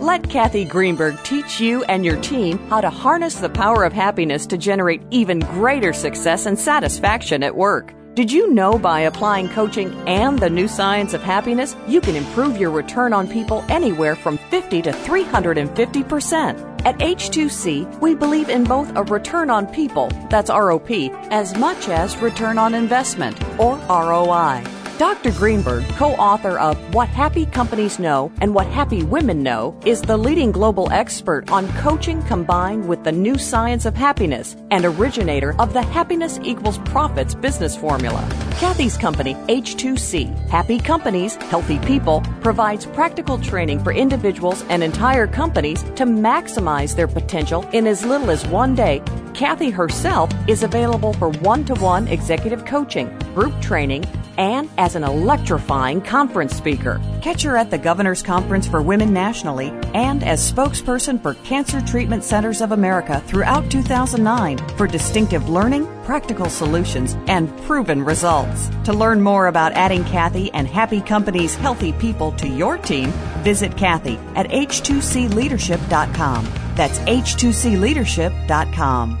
Let 0.00 0.28
Kathy 0.28 0.64
Greenberg 0.64 1.22
teach 1.22 1.60
you 1.60 1.84
and 1.84 2.04
your 2.04 2.20
team 2.20 2.58
how 2.68 2.80
to 2.80 2.90
harness 2.90 3.36
the 3.36 3.50
power 3.50 3.84
of 3.84 3.92
happiness 3.92 4.46
to 4.46 4.58
generate 4.58 5.02
even 5.10 5.38
greater 5.38 5.92
success 5.92 6.46
and 6.46 6.58
satisfaction 6.58 7.42
at 7.42 7.54
work. 7.54 7.94
Did 8.14 8.32
you 8.32 8.52
know 8.52 8.76
by 8.76 9.02
applying 9.02 9.48
coaching 9.50 9.94
and 10.08 10.36
the 10.36 10.50
new 10.50 10.66
science 10.66 11.14
of 11.14 11.22
happiness, 11.22 11.76
you 11.86 12.00
can 12.00 12.16
improve 12.16 12.56
your 12.56 12.72
return 12.72 13.12
on 13.12 13.28
people 13.28 13.64
anywhere 13.68 14.16
from 14.16 14.36
50 14.36 14.82
to 14.82 14.90
350%? 14.90 16.84
At 16.84 16.98
H2C, 16.98 18.00
we 18.00 18.16
believe 18.16 18.48
in 18.48 18.64
both 18.64 18.90
a 18.96 19.04
return 19.04 19.48
on 19.48 19.68
people, 19.68 20.08
that's 20.28 20.50
ROP, 20.50 21.10
as 21.30 21.56
much 21.56 21.88
as 21.88 22.16
return 22.16 22.58
on 22.58 22.74
investment, 22.74 23.40
or 23.60 23.76
ROI. 23.88 24.79
Dr. 25.00 25.32
Greenberg, 25.32 25.88
co 25.96 26.12
author 26.16 26.58
of 26.58 26.76
What 26.94 27.08
Happy 27.08 27.46
Companies 27.46 27.98
Know 27.98 28.30
and 28.42 28.54
What 28.54 28.66
Happy 28.66 29.02
Women 29.02 29.42
Know, 29.42 29.74
is 29.86 30.02
the 30.02 30.18
leading 30.18 30.52
global 30.52 30.92
expert 30.92 31.50
on 31.50 31.72
coaching 31.78 32.22
combined 32.24 32.86
with 32.86 33.02
the 33.02 33.10
new 33.10 33.38
science 33.38 33.86
of 33.86 33.96
happiness 33.96 34.56
and 34.70 34.84
originator 34.84 35.58
of 35.58 35.72
the 35.72 35.80
Happiness 35.80 36.38
Equals 36.42 36.76
Profits 36.80 37.34
business 37.34 37.74
formula. 37.74 38.28
Kathy's 38.58 38.98
company, 38.98 39.32
H2C, 39.48 40.36
Happy 40.50 40.78
Companies, 40.78 41.36
Healthy 41.36 41.78
People, 41.78 42.20
provides 42.42 42.84
practical 42.84 43.38
training 43.38 43.82
for 43.82 43.94
individuals 43.94 44.64
and 44.68 44.82
entire 44.82 45.26
companies 45.26 45.82
to 45.82 46.04
maximize 46.04 46.94
their 46.94 47.08
potential 47.08 47.66
in 47.72 47.86
as 47.86 48.04
little 48.04 48.30
as 48.30 48.46
one 48.48 48.74
day. 48.74 49.02
Kathy 49.32 49.70
herself 49.70 50.30
is 50.46 50.62
available 50.62 51.14
for 51.14 51.30
one 51.38 51.64
to 51.64 51.74
one 51.76 52.06
executive 52.08 52.66
coaching, 52.66 53.08
group 53.34 53.58
training, 53.62 54.04
and 54.40 54.68
as 54.78 54.96
an 54.96 55.04
electrifying 55.04 56.00
conference 56.00 56.56
speaker. 56.56 56.98
Catch 57.20 57.42
her 57.42 57.58
at 57.58 57.70
the 57.70 57.76
Governor's 57.76 58.22
Conference 58.22 58.66
for 58.66 58.80
Women 58.80 59.12
nationally 59.12 59.68
and 59.92 60.24
as 60.24 60.50
spokesperson 60.50 61.20
for 61.20 61.34
Cancer 61.34 61.82
Treatment 61.82 62.24
Centers 62.24 62.62
of 62.62 62.72
America 62.72 63.22
throughout 63.26 63.70
2009 63.70 64.56
for 64.78 64.86
distinctive 64.86 65.50
learning, 65.50 65.86
practical 66.04 66.48
solutions, 66.48 67.18
and 67.28 67.54
proven 67.64 68.02
results. 68.02 68.70
To 68.84 68.94
learn 68.94 69.20
more 69.20 69.48
about 69.48 69.72
adding 69.72 70.04
Kathy 70.04 70.50
and 70.52 70.66
Happy 70.66 71.02
Company's 71.02 71.54
healthy 71.54 71.92
people 71.92 72.32
to 72.32 72.48
your 72.48 72.78
team, 72.78 73.10
visit 73.44 73.76
Kathy 73.76 74.18
at 74.34 74.48
h2cleadership.com. 74.48 76.48
That's 76.76 76.98
h2cleadership.com. 77.00 79.18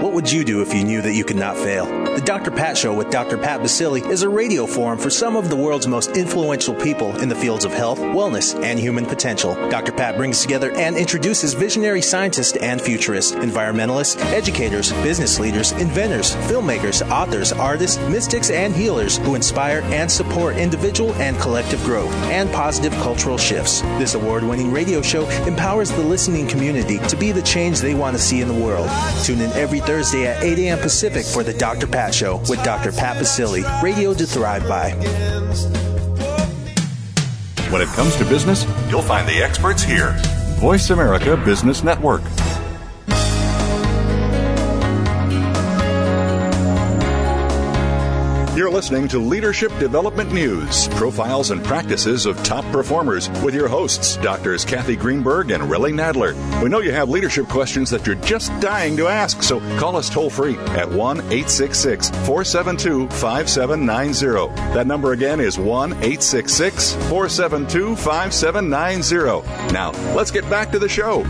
What 0.00 0.12
would 0.12 0.30
you 0.30 0.44
do 0.44 0.62
if 0.62 0.72
you 0.72 0.84
knew 0.84 1.02
that 1.02 1.14
you 1.14 1.24
could 1.24 1.34
not 1.36 1.56
fail? 1.56 2.01
The 2.14 2.20
Dr. 2.20 2.50
Pat 2.50 2.76
Show 2.76 2.92
with 2.92 3.10
Dr. 3.10 3.38
Pat 3.38 3.60
Baccili 3.60 4.06
is 4.08 4.22
a 4.22 4.28
radio 4.28 4.66
forum 4.66 4.98
for 4.98 5.08
some 5.08 5.34
of 5.34 5.48
the 5.48 5.56
world's 5.56 5.86
most 5.86 6.16
influential 6.16 6.74
people 6.74 7.16
in 7.20 7.28
the 7.28 7.34
fields 7.34 7.64
of 7.64 7.72
health, 7.72 7.98
wellness, 7.98 8.54
and 8.62 8.78
human 8.78 9.06
potential. 9.06 9.54
Dr. 9.70 9.92
Pat 9.92 10.16
brings 10.16 10.40
together 10.40 10.70
and 10.72 10.96
introduces 10.96 11.54
visionary 11.54 12.02
scientists 12.02 12.56
and 12.58 12.80
futurists, 12.80 13.32
environmentalists, 13.32 14.22
educators, 14.32 14.92
business 15.02 15.40
leaders, 15.40 15.72
inventors, 15.72 16.36
filmmakers, 16.48 17.08
authors, 17.10 17.50
artists, 17.52 17.98
mystics, 18.08 18.50
and 18.50 18.74
healers 18.74 19.16
who 19.18 19.34
inspire 19.34 19.80
and 19.86 20.10
support 20.10 20.56
individual 20.56 21.14
and 21.14 21.38
collective 21.38 21.82
growth 21.84 22.12
and 22.24 22.50
positive 22.52 22.92
cultural 22.94 23.38
shifts. 23.38 23.80
This 23.98 24.14
award 24.14 24.44
winning 24.44 24.70
radio 24.70 25.00
show 25.00 25.28
empowers 25.46 25.90
the 25.90 26.02
listening 26.02 26.46
community 26.46 26.98
to 27.08 27.16
be 27.16 27.32
the 27.32 27.42
change 27.42 27.80
they 27.80 27.94
want 27.94 28.14
to 28.16 28.22
see 28.22 28.40
in 28.42 28.48
the 28.48 28.54
world. 28.54 28.90
Tune 29.24 29.40
in 29.40 29.50
every 29.52 29.80
Thursday 29.80 30.02
Thursday 30.02 30.26
at 30.26 30.42
8 30.42 30.58
a.m. 30.58 30.78
Pacific 30.78 31.24
for 31.24 31.44
the 31.44 31.52
Dr. 31.52 31.86
Pat 31.86 32.01
Show 32.10 32.38
with 32.48 32.62
Dr. 32.64 32.90
Pat 32.90 33.16
Baccili, 33.16 33.62
radio 33.82 34.14
to 34.14 34.26
thrive 34.26 34.66
by. 34.66 34.90
When 37.70 37.80
it 37.80 37.88
comes 37.88 38.16
to 38.16 38.24
business, 38.24 38.66
you'll 38.90 39.02
find 39.02 39.28
the 39.28 39.42
experts 39.42 39.82
here. 39.82 40.16
Voice 40.58 40.90
America 40.90 41.36
Business 41.36 41.82
Network. 41.82 42.22
You're 48.54 48.70
listening 48.70 49.08
to 49.08 49.18
Leadership 49.18 49.72
Development 49.78 50.30
News, 50.30 50.86
profiles 50.88 51.52
and 51.52 51.64
practices 51.64 52.26
of 52.26 52.36
top 52.44 52.66
performers 52.66 53.30
with 53.42 53.54
your 53.54 53.66
hosts, 53.66 54.18
Doctors 54.18 54.62
Kathy 54.62 54.94
Greenberg 54.94 55.50
and 55.50 55.62
Relly 55.62 55.90
Nadler. 55.90 56.34
We 56.62 56.68
know 56.68 56.80
you 56.80 56.92
have 56.92 57.08
leadership 57.08 57.48
questions 57.48 57.88
that 57.88 58.06
you're 58.06 58.16
just 58.16 58.48
dying 58.60 58.94
to 58.98 59.08
ask, 59.08 59.42
so 59.42 59.58
call 59.78 59.96
us 59.96 60.10
toll 60.10 60.28
free 60.28 60.58
at 60.76 60.86
1 60.86 61.18
866 61.20 62.10
472 62.10 63.08
5790. 63.08 64.54
That 64.74 64.86
number 64.86 65.12
again 65.12 65.40
is 65.40 65.58
1 65.58 65.92
866 65.92 66.92
472 67.08 67.96
5790. 67.96 69.72
Now, 69.72 69.92
let's 70.14 70.30
get 70.30 70.48
back 70.50 70.70
to 70.72 70.78
the 70.78 70.90
show. 70.90 71.20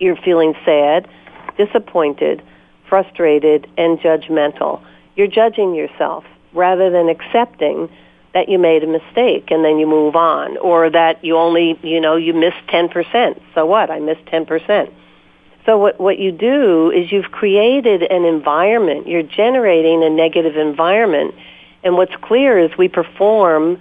You're 0.00 0.16
feeling 0.16 0.54
sad, 0.64 1.06
disappointed, 1.58 2.42
frustrated, 2.88 3.68
and 3.76 3.98
judgmental. 3.98 4.82
You're 5.16 5.28
judging 5.28 5.74
yourself 5.74 6.24
rather 6.52 6.90
than 6.90 7.08
accepting 7.08 7.88
that 8.34 8.48
you 8.48 8.58
made 8.58 8.82
a 8.82 8.86
mistake 8.86 9.50
and 9.50 9.64
then 9.64 9.78
you 9.78 9.86
move 9.86 10.16
on 10.16 10.56
or 10.58 10.90
that 10.90 11.24
you 11.24 11.36
only, 11.36 11.78
you 11.82 12.00
know, 12.00 12.16
you 12.16 12.34
missed 12.34 12.66
10%. 12.68 13.40
So 13.54 13.64
what? 13.64 13.90
I 13.90 14.00
missed 14.00 14.24
10%. 14.26 14.92
So 15.64 15.78
what, 15.78 15.98
what 16.00 16.18
you 16.18 16.32
do 16.32 16.90
is 16.90 17.10
you've 17.10 17.30
created 17.30 18.02
an 18.02 18.24
environment. 18.24 19.08
You're 19.08 19.22
generating 19.22 20.02
a 20.02 20.10
negative 20.10 20.56
environment. 20.56 21.34
And 21.84 21.96
what's 21.96 22.14
clear 22.16 22.58
is 22.58 22.76
we 22.76 22.88
perform 22.88 23.80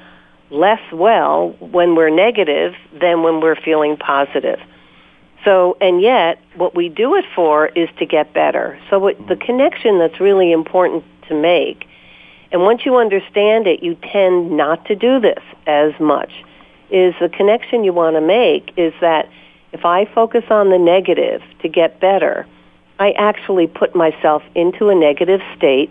less 0.50 0.82
well 0.92 1.50
when 1.60 1.96
we're 1.96 2.12
negative 2.12 2.76
than 2.94 3.24
when 3.24 3.42
we're 3.42 3.56
feeling 3.56 3.98
positive. 3.98 4.60
So, 5.44 5.78
and 5.82 6.02
yet, 6.02 6.40
what 6.56 6.76
we 6.76 6.90
do 6.90 7.16
it 7.16 7.26
for 7.36 7.68
is 7.68 7.90
to 7.98 8.06
get 8.06 8.34
better. 8.34 8.80
So 8.90 9.00
what, 9.00 9.28
the 9.28 9.36
connection 9.36 10.00
that's 10.00 10.22
really 10.22 10.52
important 10.52 11.04
to 11.28 11.36
make, 11.36 11.88
and 12.52 12.62
once 12.62 12.86
you 12.86 12.98
understand 12.98 13.66
it, 13.66 13.82
you 13.82 13.96
tend 13.96 14.56
not 14.56 14.86
to 14.86 14.96
do 14.96 15.20
this 15.20 15.42
as 15.66 15.92
much, 16.00 16.32
is 16.92 17.16
the 17.20 17.28
connection 17.28 17.84
you 17.84 17.92
want 17.92 18.16
to 18.16 18.22
make 18.22 18.72
is 18.78 18.94
that 19.02 19.28
if 19.72 19.84
I 19.84 20.06
focus 20.06 20.44
on 20.52 20.70
the 20.70 20.78
negative 20.78 21.42
to 21.64 21.68
get 21.68 22.00
better, 22.00 22.46
I 23.00 23.12
actually 23.14 23.66
put 23.66 23.96
myself 23.96 24.44
into 24.54 24.90
a 24.90 24.96
negative 24.96 25.42
state 25.58 25.90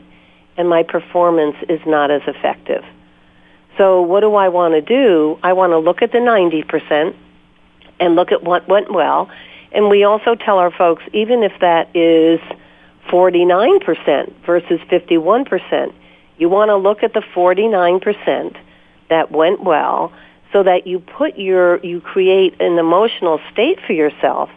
and 0.57 0.69
my 0.69 0.85
performance 0.85 1.57
is 1.69 1.81
not 1.85 2.13
as 2.13 2.23
effective. 2.29 2.85
So 3.77 4.03
what 4.03 4.21
do 4.21 4.37
I 4.37 4.49
want 4.49 4.75
to 4.75 4.81
do? 4.81 5.39
I 5.43 5.55
want 5.55 5.73
to 5.73 5.79
look 5.79 6.03
at 6.03 6.13
the 6.13 6.19
90% 6.19 7.15
and 7.99 8.15
look 8.15 8.31
at 8.31 8.45
what 8.45 8.69
went 8.69 8.93
well. 8.93 9.29
And 9.73 9.89
we 9.89 10.05
also 10.05 10.37
tell 10.37 10.59
our 10.59 10.71
folks, 10.71 11.03
even 11.13 11.43
if 11.43 11.53
that 11.61 11.95
is 11.97 12.39
49% 13.09 14.33
versus 14.45 14.81
51%, 14.91 15.93
you 16.39 16.49
want 16.49 16.71
to 16.71 16.77
look 16.77 17.03
at 17.03 17.13
the 17.13 17.23
49% 17.35 18.57
that 19.09 19.31
went 19.31 19.63
well 19.63 20.13
so 20.53 20.63
that 20.63 20.87
you 20.87 21.01
put 21.01 21.39
your, 21.39 21.79
you 21.85 22.01
create 22.01 22.61
an 22.61 22.79
emotional 22.79 23.41
state 23.53 23.79
for 23.87 23.93
yourself 23.93 24.51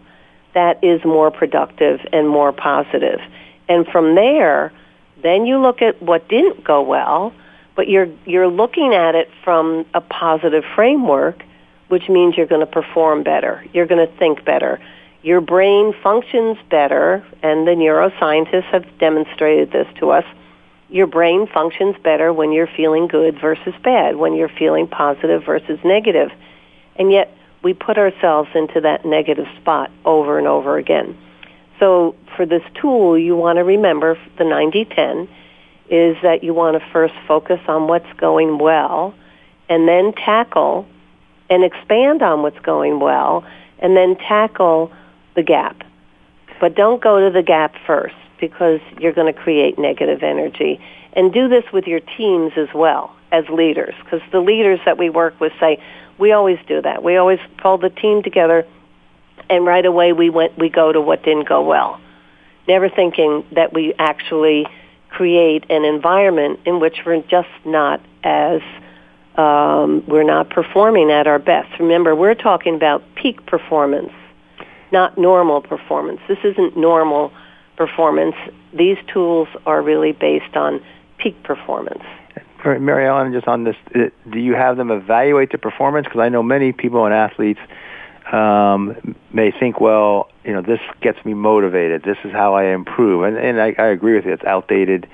that 0.54 0.84
is 0.84 1.04
more 1.04 1.32
productive 1.32 2.00
and 2.12 2.28
more 2.28 2.52
positive. 2.52 3.20
And 3.68 3.86
from 3.88 4.16
there, 4.16 4.72
then 5.22 5.46
you 5.46 5.60
look 5.60 5.82
at 5.82 6.02
what 6.02 6.28
didn't 6.28 6.64
go 6.64 6.82
well, 6.82 7.34
but 7.76 7.89
you're, 7.89 8.08
you're 8.26 8.48
looking 8.48 8.93
at 8.93 9.16
it 9.16 9.30
from 9.43 9.86
a 9.93 10.02
positive 10.02 10.64
framework, 10.76 11.43
which 11.89 12.08
means 12.10 12.38
you're 12.38 12.48
going 12.48 12.66
to 12.66 12.72
perform 12.72 13.24
better. 13.24 13.66
You're 13.74 13.86
going 13.86 14.06
to 14.06 14.18
think 14.18 14.46
better. 14.46 14.80
Your 15.26 15.41
brain 15.41 15.91
functions 16.03 16.55
better, 16.69 17.26
and 17.41 17.67
the 17.67 17.71
neuroscientists 17.71 18.65
have 18.65 18.86
demonstrated 18.99 19.71
this 19.71 19.88
to 19.97 20.11
us. 20.11 20.23
Your 20.88 21.07
brain 21.07 21.47
functions 21.51 21.95
better 22.03 22.32
when 22.32 22.51
you're 22.51 22.69
feeling 22.78 23.07
good 23.07 23.41
versus 23.41 23.73
bad, 23.84 24.17
when 24.17 24.36
you're 24.36 24.51
feeling 24.59 24.86
positive 24.88 25.43
versus 25.43 25.80
negative. 25.84 26.30
And 26.95 27.11
yet, 27.11 27.36
we 27.63 27.73
put 27.73 27.97
ourselves 27.97 28.49
into 28.53 28.82
that 28.82 29.03
negative 29.03 29.47
spot 29.59 29.89
over 30.05 30.38
and 30.38 30.45
over 30.45 30.78
again. 30.78 31.17
So 31.80 32.15
for 32.36 32.45
this 32.45 32.61
tool, 32.80 33.17
you 33.17 33.36
want 33.36 33.57
to 33.57 33.63
remember 33.63 34.19
the 34.38 34.43
90-10 34.43 35.28
is 35.89 36.17
that 36.21 36.43
you 36.43 36.53
want 36.53 36.80
to 36.80 36.91
first 36.91 37.15
focus 37.28 37.61
on 37.67 37.88
what's 37.88 38.13
going 38.17 38.59
well 38.59 39.15
and 39.69 39.88
then 39.88 40.13
tackle 40.13 40.86
and 41.49 41.63
expand 41.63 42.21
on 42.21 42.43
what's 42.43 42.59
going 42.59 42.99
well 42.99 43.43
and 43.80 43.97
then 43.97 44.15
tackle 44.17 44.91
the 45.36 45.43
gap. 45.43 45.83
But 46.59 46.75
don't 46.75 47.01
go 47.01 47.25
to 47.25 47.31
the 47.31 47.43
gap 47.43 47.75
first 47.86 48.15
because 48.39 48.79
you're 48.99 49.13
going 49.13 49.33
to 49.33 49.39
create 49.39 49.77
negative 49.77 50.23
energy. 50.23 50.79
And 51.13 51.33
do 51.33 51.47
this 51.47 51.63
with 51.71 51.88
your 51.88 52.01
teams 52.01 52.53
as 52.57 52.67
well 52.73 53.15
as 53.31 53.45
leaders 53.49 53.93
because 54.03 54.21
the 54.31 54.39
leaders 54.39 54.79
that 54.86 54.97
we 54.97 55.09
work 55.09 55.39
with 55.39 55.53
say, 55.59 55.81
we 56.17 56.31
always 56.31 56.59
do 56.67 56.81
that. 56.81 57.03
We 57.03 57.17
always 57.17 57.39
call 57.61 57.77
the 57.77 57.89
team 57.89 58.23
together 58.23 58.65
and 59.49 59.65
right 59.65 59.86
away 59.86 60.13
we 60.13 60.29
went 60.29 60.57
we 60.57 60.69
go 60.69 60.91
to 60.91 61.01
what 61.01 61.23
didn't 61.23 61.47
go 61.47 61.63
well 61.63 61.99
never 62.67 62.89
thinking 62.89 63.45
that 63.51 63.73
we 63.73 63.93
actually 63.99 64.65
create 65.09 65.69
an 65.69 65.86
environment 65.86 66.59
in 66.65 66.79
which 66.79 66.97
we're 67.05 67.21
just 67.21 67.49
not 67.63 68.01
as 68.23 68.61
um, 69.36 70.03
we're 70.07 70.23
not 70.23 70.49
performing 70.49 71.11
at 71.11 71.27
our 71.27 71.39
best 71.39 71.79
remember 71.79 72.15
we're 72.15 72.36
talking 72.36 72.75
about 72.75 73.03
peak 73.15 73.45
performance 73.45 74.11
not 74.98 75.18
normal 75.18 75.60
performance 75.62 76.20
this 76.28 76.41
isn't 76.43 76.72
normal 76.78 77.32
performance 77.76 78.36
these 78.74 78.98
tools 79.14 79.48
are 79.66 79.82
really 79.82 80.14
based 80.14 80.56
on 80.56 80.72
peak 81.18 81.36
performance 81.43 82.04
Mary 82.66 83.06
Ellen, 83.08 83.32
just 83.32 83.48
on 83.48 83.64
this, 83.64 83.76
do 83.93 84.39
you 84.39 84.54
have 84.56 84.76
them 84.76 84.89
evaluate 84.89 85.52
the 85.52 85.60
performance? 85.60 86.06
Because 86.06 86.22
I 86.22 86.30
know 86.30 86.41
many 86.41 86.72
people 86.72 87.06
and 87.06 87.14
athletes 87.14 87.60
um, 88.32 89.16
may 89.32 89.52
think, 89.52 89.80
well, 89.80 90.30
you 90.43 90.54
know, 90.54 90.62
this 90.62 90.80
gets 91.02 91.24
me 91.26 91.34
motivated. 91.34 92.04
This 92.04 92.18
is 92.24 92.32
how 92.32 92.56
I 92.56 92.74
improve, 92.74 93.24
and 93.24 93.38
and 93.38 93.62
I, 93.62 93.76
I 93.78 93.88
agree 93.88 94.16
with 94.16 94.26
you. 94.26 94.34
It's 94.34 94.43
outdated, 94.43 95.08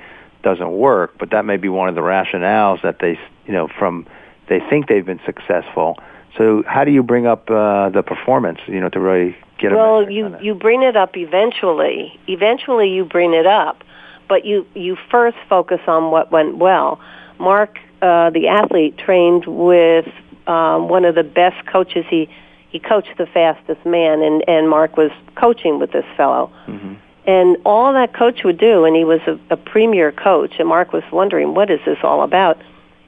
doesn't 0.44 0.72
work. 0.72 1.18
But 1.20 1.32
that 1.32 1.46
may 1.46 1.58
be 1.58 1.70
one 1.70 1.90
of 1.90 1.96
the 1.96 2.02
rationales 2.02 2.82
that 2.84 3.00
they, 3.00 3.20
you 3.46 3.54
know, 3.54 3.68
from 3.68 4.08
they 4.48 4.60
think 4.70 4.88
they've 4.88 5.06
been 5.06 5.22
successful. 5.26 5.98
So 6.38 6.64
how 6.66 6.86
do 6.86 6.92
you 6.92 7.04
bring 7.04 7.28
up 7.28 7.50
uh, 7.50 7.90
the 7.90 8.04
performance, 8.04 8.60
you 8.68 8.80
know, 8.80 8.90
to 8.90 9.00
really 9.00 9.36
get? 9.62 9.76
Well, 9.76 10.09
you 10.09 10.36
you 10.41 10.55
bring 10.55 10.84
it 10.84 10.95
up 10.95 11.16
eventually. 11.16 12.20
Eventually, 12.28 12.89
you 12.89 13.05
bring 13.05 13.34
it 13.34 13.45
up, 13.45 13.84
but 14.28 14.45
you 14.45 14.66
you 14.74 14.97
first 15.09 15.38
focus 15.47 15.82
on 15.88 16.12
what 16.12 16.32
went 16.32 16.57
well. 16.57 16.99
Mark, 17.39 17.80
uh, 18.01 18.30
the 18.30 18.47
athlete, 18.47 18.97
trained 18.97 19.45
with 19.47 20.07
um, 20.47 20.89
one 20.89 21.05
of 21.05 21.16
the 21.16 21.24
best 21.24 21.66
coaches 21.68 22.05
he 22.09 22.30
he 22.70 22.80
coached 22.80 23.18
the 23.18 23.26
fastest 23.28 23.86
man, 23.86 24.22
and 24.22 24.43
and 24.47 24.70
Mark 24.70 24.97
was 24.97 25.12
coaching 25.36 25.80
with 25.80 25.91
this 25.91 26.05
fellow. 26.18 26.51
Mm-hmm. 26.68 26.95
And 27.26 27.57
all 27.66 27.93
that 27.93 28.16
coach 28.16 28.43
would 28.43 28.57
do, 28.57 28.84
and 28.86 28.95
he 28.95 29.03
was 29.03 29.22
a, 29.28 29.39
a 29.51 29.57
premier 29.57 30.12
coach, 30.12 30.55
and 30.57 30.68
Mark 30.68 30.91
was 30.91 31.03
wondering, 31.12 31.53
what 31.53 31.70
is 31.70 31.80
this 31.86 31.99
all 32.01 32.24
about? 32.24 32.57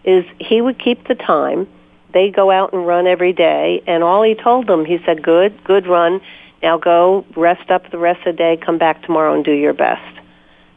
Is 0.04 0.24
he 0.40 0.62
would 0.62 0.78
keep 0.78 1.08
the 1.08 1.16
time. 1.16 1.68
They 2.14 2.30
go 2.30 2.52
out 2.52 2.74
and 2.74 2.86
run 2.86 3.08
every 3.08 3.34
day, 3.34 3.82
and 3.88 4.04
all 4.04 4.22
he 4.22 4.36
told 4.36 4.68
them, 4.68 4.86
he 4.86 5.00
said, 5.04 5.24
good, 5.24 5.64
good 5.64 5.88
run. 5.88 6.22
Now 6.64 6.78
go 6.78 7.26
rest 7.36 7.70
up 7.70 7.92
the 7.92 8.00
rest 8.00 8.26
of 8.26 8.36
the 8.36 8.38
day. 8.38 8.58
Come 8.58 8.80
back 8.80 9.04
tomorrow 9.04 9.36
and 9.36 9.46
do 9.46 9.52
your 9.52 9.74
best. 9.74 10.20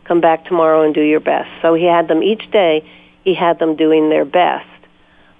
Come 0.04 0.20
back 0.20 0.44
tomorrow 0.44 0.82
and 0.82 0.94
do 0.94 1.00
your 1.00 1.20
best. 1.20 1.48
So 1.62 1.72
he 1.74 1.86
had 1.86 2.08
them 2.08 2.22
each 2.22 2.50
day. 2.50 2.86
He 3.24 3.34
had 3.34 3.58
them 3.58 3.76
doing 3.76 4.10
their 4.10 4.24
best 4.24 4.66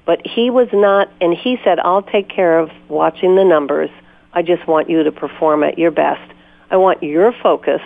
but 0.07 0.24
he 0.24 0.49
was 0.49 0.68
not, 0.72 1.11
and 1.20 1.34
he 1.34 1.59
said, 1.64 1.80
I'll 1.80 2.03
take 2.03 2.28
care 2.28 2.61
of 2.61 2.70
watching 2.88 3.34
the 3.34 3.44
numbers. 3.44 3.90
I 4.32 4.42
just 4.42 4.66
want 4.66 4.88
you 4.88 5.03
to 5.03 5.12
perform 5.12 5.64
at 5.64 5.78
your 5.78 5.90
best. 5.90 6.32
I 6.70 6.76
want 6.76 7.03
your 7.03 7.32
focus 7.42 7.82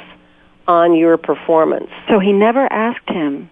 on 0.69 0.95
your 0.95 1.17
performance. 1.17 1.89
So 2.09 2.19
he 2.19 2.33
never 2.33 2.71
asked 2.71 3.09
him 3.09 3.51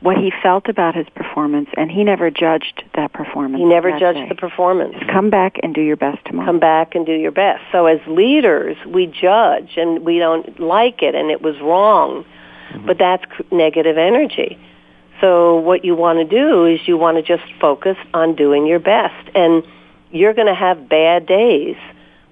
what 0.00 0.16
he 0.16 0.32
felt 0.42 0.68
about 0.68 0.94
his 0.94 1.06
performance, 1.14 1.68
and 1.76 1.90
he 1.90 2.04
never 2.04 2.30
judged 2.30 2.82
that 2.94 3.12
performance. 3.12 3.60
He 3.60 3.66
never 3.66 3.98
judged 3.98 4.18
day. 4.18 4.28
the 4.28 4.34
performance. 4.34 4.94
Just 4.94 5.10
come 5.10 5.28
back 5.28 5.58
and 5.62 5.74
do 5.74 5.82
your 5.82 5.96
best 5.96 6.24
tomorrow. 6.24 6.46
Come 6.46 6.58
back 6.58 6.94
and 6.94 7.04
do 7.04 7.12
your 7.12 7.32
best. 7.32 7.62
So 7.70 7.86
as 7.86 8.00
leaders, 8.06 8.76
we 8.86 9.06
judge 9.06 9.76
and 9.76 10.04
we 10.04 10.18
don't 10.18 10.58
like 10.58 11.02
it, 11.02 11.14
and 11.14 11.30
it 11.30 11.42
was 11.42 11.58
wrong, 11.60 12.24
mm-hmm. 12.70 12.86
but 12.86 12.98
that's 12.98 13.24
negative 13.50 13.98
energy. 13.98 14.58
So 15.20 15.56
what 15.56 15.84
you 15.84 15.94
want 15.94 16.18
to 16.18 16.24
do 16.24 16.64
is 16.64 16.80
you 16.86 16.96
want 16.96 17.18
to 17.18 17.22
just 17.22 17.52
focus 17.60 17.98
on 18.14 18.34
doing 18.36 18.66
your 18.66 18.78
best. 18.78 19.28
And 19.34 19.62
you're 20.10 20.32
going 20.32 20.46
to 20.46 20.54
have 20.54 20.88
bad 20.88 21.26
days, 21.26 21.76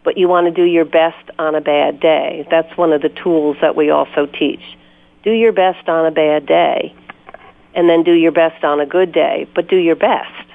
but 0.04 0.16
you 0.16 0.26
want 0.26 0.46
to 0.46 0.50
do 0.50 0.64
your 0.64 0.86
best 0.86 1.30
on 1.38 1.54
a 1.54 1.60
bad 1.60 2.00
day. 2.00 2.46
That's 2.50 2.74
one 2.78 2.94
of 2.94 3.02
the 3.02 3.10
tools 3.10 3.58
that 3.60 3.76
we 3.76 3.90
also 3.90 4.24
teach. 4.24 4.62
Do 5.22 5.32
your 5.32 5.52
best 5.52 5.86
on 5.88 6.06
a 6.06 6.10
bad 6.10 6.46
day, 6.46 6.94
and 7.78 7.88
then 7.88 8.02
do 8.02 8.12
your 8.12 8.32
best 8.32 8.64
on 8.64 8.80
a 8.80 8.86
good 8.86 9.12
day, 9.12 9.46
but 9.54 9.68
do 9.68 9.76
your 9.76 9.96
best. 9.96 10.46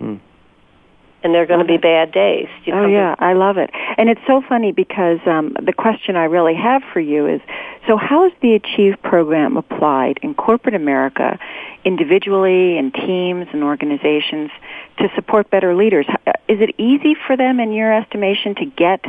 Mm 0.00 0.20
and 1.26 1.34
they're 1.34 1.46
going 1.46 1.58
to 1.58 1.66
be 1.66 1.76
bad 1.76 2.12
days. 2.12 2.46
You 2.64 2.72
oh 2.72 2.86
yeah, 2.86 3.16
I 3.18 3.32
love 3.32 3.58
it. 3.58 3.70
And 3.98 4.08
it's 4.08 4.20
so 4.28 4.42
funny 4.48 4.70
because 4.70 5.18
um, 5.26 5.56
the 5.60 5.72
question 5.72 6.14
I 6.14 6.24
really 6.24 6.54
have 6.54 6.82
for 6.92 7.00
you 7.00 7.26
is: 7.26 7.40
so 7.88 7.96
how 7.96 8.26
is 8.26 8.32
the 8.42 8.54
Achieve 8.54 8.94
program 9.02 9.56
applied 9.56 10.20
in 10.22 10.34
corporate 10.34 10.76
America, 10.76 11.36
individually, 11.84 12.78
in 12.78 12.92
teams 12.92 13.48
and 13.52 13.64
organizations, 13.64 14.52
to 14.98 15.08
support 15.16 15.50
better 15.50 15.74
leaders? 15.74 16.06
Is 16.46 16.60
it 16.60 16.76
easy 16.78 17.16
for 17.26 17.36
them, 17.36 17.58
in 17.58 17.72
your 17.72 17.92
estimation, 17.92 18.54
to 18.56 18.64
get 18.64 19.04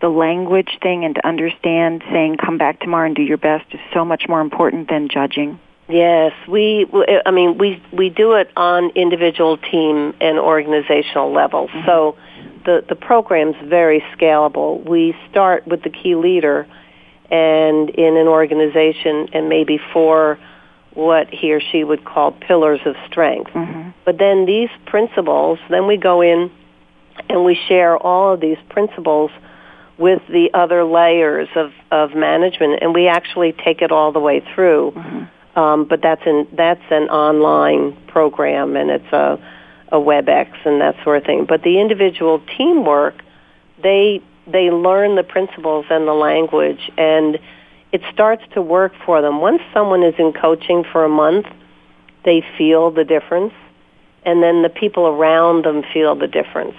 the 0.00 0.08
language 0.08 0.78
thing 0.82 1.04
and 1.04 1.14
to 1.14 1.24
understand 1.24 2.02
saying 2.10 2.38
"come 2.38 2.58
back 2.58 2.80
tomorrow 2.80 3.06
and 3.06 3.14
do 3.14 3.22
your 3.22 3.38
best" 3.38 3.66
is 3.72 3.80
so 3.94 4.04
much 4.04 4.24
more 4.28 4.40
important 4.40 4.88
than 4.88 5.08
judging? 5.08 5.60
Yes, 5.88 6.32
we. 6.48 6.86
I 7.26 7.30
mean, 7.30 7.58
we 7.58 7.82
we 7.92 8.08
do 8.08 8.32
it 8.32 8.50
on 8.56 8.90
individual, 8.90 9.56
team, 9.56 10.14
and 10.20 10.38
organizational 10.38 11.32
levels. 11.32 11.70
Mm-hmm. 11.70 11.86
So, 11.86 12.16
the 12.64 12.84
the 12.88 12.94
program's 12.94 13.56
very 13.64 14.02
scalable. 14.16 14.84
We 14.88 15.14
start 15.30 15.66
with 15.66 15.82
the 15.82 15.90
key 15.90 16.14
leader, 16.14 16.66
and 17.30 17.90
in 17.90 18.16
an 18.16 18.28
organization, 18.28 19.28
and 19.32 19.48
maybe 19.48 19.80
four 19.92 20.38
what 20.94 21.28
he 21.30 21.52
or 21.52 21.60
she 21.60 21.82
would 21.84 22.04
call 22.04 22.32
pillars 22.32 22.80
of 22.84 22.94
strength. 23.08 23.50
Mm-hmm. 23.50 23.90
But 24.04 24.18
then 24.18 24.44
these 24.44 24.68
principles, 24.86 25.58
then 25.70 25.86
we 25.86 25.96
go 25.96 26.20
in 26.20 26.50
and 27.30 27.44
we 27.44 27.58
share 27.68 27.96
all 27.96 28.34
of 28.34 28.40
these 28.40 28.58
principles 28.68 29.30
with 29.96 30.20
the 30.28 30.50
other 30.52 30.84
layers 30.84 31.48
of, 31.54 31.72
of 31.90 32.14
management, 32.14 32.82
and 32.82 32.94
we 32.94 33.08
actually 33.08 33.52
take 33.52 33.80
it 33.80 33.90
all 33.90 34.12
the 34.12 34.20
way 34.20 34.42
through. 34.54 34.92
Mm-hmm 34.94 35.24
um, 35.54 35.84
but 35.84 36.00
that's 36.02 36.22
an 36.26 36.48
that's 36.52 36.84
an 36.90 37.04
online 37.10 37.96
program 38.06 38.76
and 38.76 38.90
it's 38.90 39.12
a 39.12 39.38
a 39.92 39.96
WebEx 39.96 40.48
and 40.64 40.80
that 40.80 40.96
sort 41.04 41.18
of 41.18 41.24
thing. 41.24 41.44
But 41.44 41.62
the 41.62 41.78
individual 41.78 42.40
teamwork, 42.56 43.22
they 43.82 44.22
they 44.46 44.70
learn 44.70 45.14
the 45.14 45.22
principles 45.22 45.84
and 45.90 46.08
the 46.08 46.14
language, 46.14 46.90
and 46.96 47.38
it 47.92 48.00
starts 48.12 48.42
to 48.54 48.62
work 48.62 48.92
for 49.04 49.20
them. 49.20 49.40
Once 49.40 49.62
someone 49.72 50.02
is 50.02 50.14
in 50.18 50.32
coaching 50.32 50.82
for 50.90 51.04
a 51.04 51.08
month, 51.08 51.46
they 52.24 52.42
feel 52.56 52.90
the 52.90 53.04
difference, 53.04 53.52
and 54.24 54.42
then 54.42 54.62
the 54.62 54.70
people 54.70 55.06
around 55.06 55.66
them 55.66 55.84
feel 55.92 56.16
the 56.16 56.26
difference. 56.26 56.74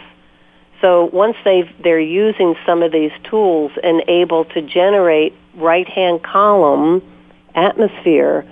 So 0.82 1.06
once 1.14 1.38
they 1.46 1.70
they're 1.84 2.00
using 2.00 2.56
some 2.66 2.82
of 2.82 2.92
these 2.92 3.12
tools 3.30 3.72
and 3.84 4.04
able 4.08 4.46
to 4.46 4.62
generate 4.62 5.34
right 5.54 5.88
hand 5.88 6.24
column 6.24 7.04
atmosphere 7.54 8.44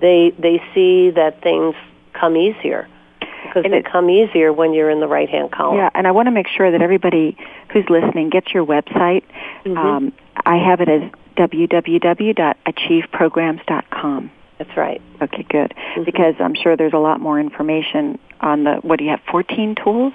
they 0.00 0.32
they 0.38 0.62
see 0.74 1.10
that 1.10 1.42
things 1.42 1.74
come 2.12 2.36
easier. 2.36 2.88
because 3.20 3.64
And 3.64 3.72
they 3.72 3.78
it- 3.78 3.86
come 3.90 4.10
easier 4.10 4.52
when 4.52 4.74
you're 4.74 4.90
in 4.90 5.00
the 5.00 5.08
right 5.08 5.28
hand 5.28 5.50
column. 5.52 5.76
Yeah, 5.78 5.90
and 5.94 6.06
I 6.06 6.10
want 6.10 6.26
to 6.26 6.30
make 6.32 6.48
sure 6.48 6.70
that 6.70 6.82
everybody 6.82 7.36
who's 7.72 7.88
listening 7.88 8.28
gets 8.30 8.52
your 8.52 8.66
website. 8.66 9.22
Mhm. 9.64 9.76
Um, 9.76 10.12
I 10.44 10.56
have 10.56 10.80
it 10.80 10.88
as 10.88 11.02
www.achieveprograms.com. 11.36 14.30
That's 14.58 14.76
right. 14.76 15.02
Okay, 15.20 15.42
good. 15.48 15.74
Mm-hmm. 15.76 16.04
Because 16.04 16.34
I'm 16.40 16.54
sure 16.54 16.76
there's 16.76 16.92
a 16.94 16.98
lot 16.98 17.20
more 17.20 17.38
information 17.38 18.18
on 18.40 18.64
the 18.64 18.76
what 18.76 18.98
do 18.98 19.04
you 19.04 19.10
have? 19.10 19.20
14 19.30 19.74
tools 19.74 20.12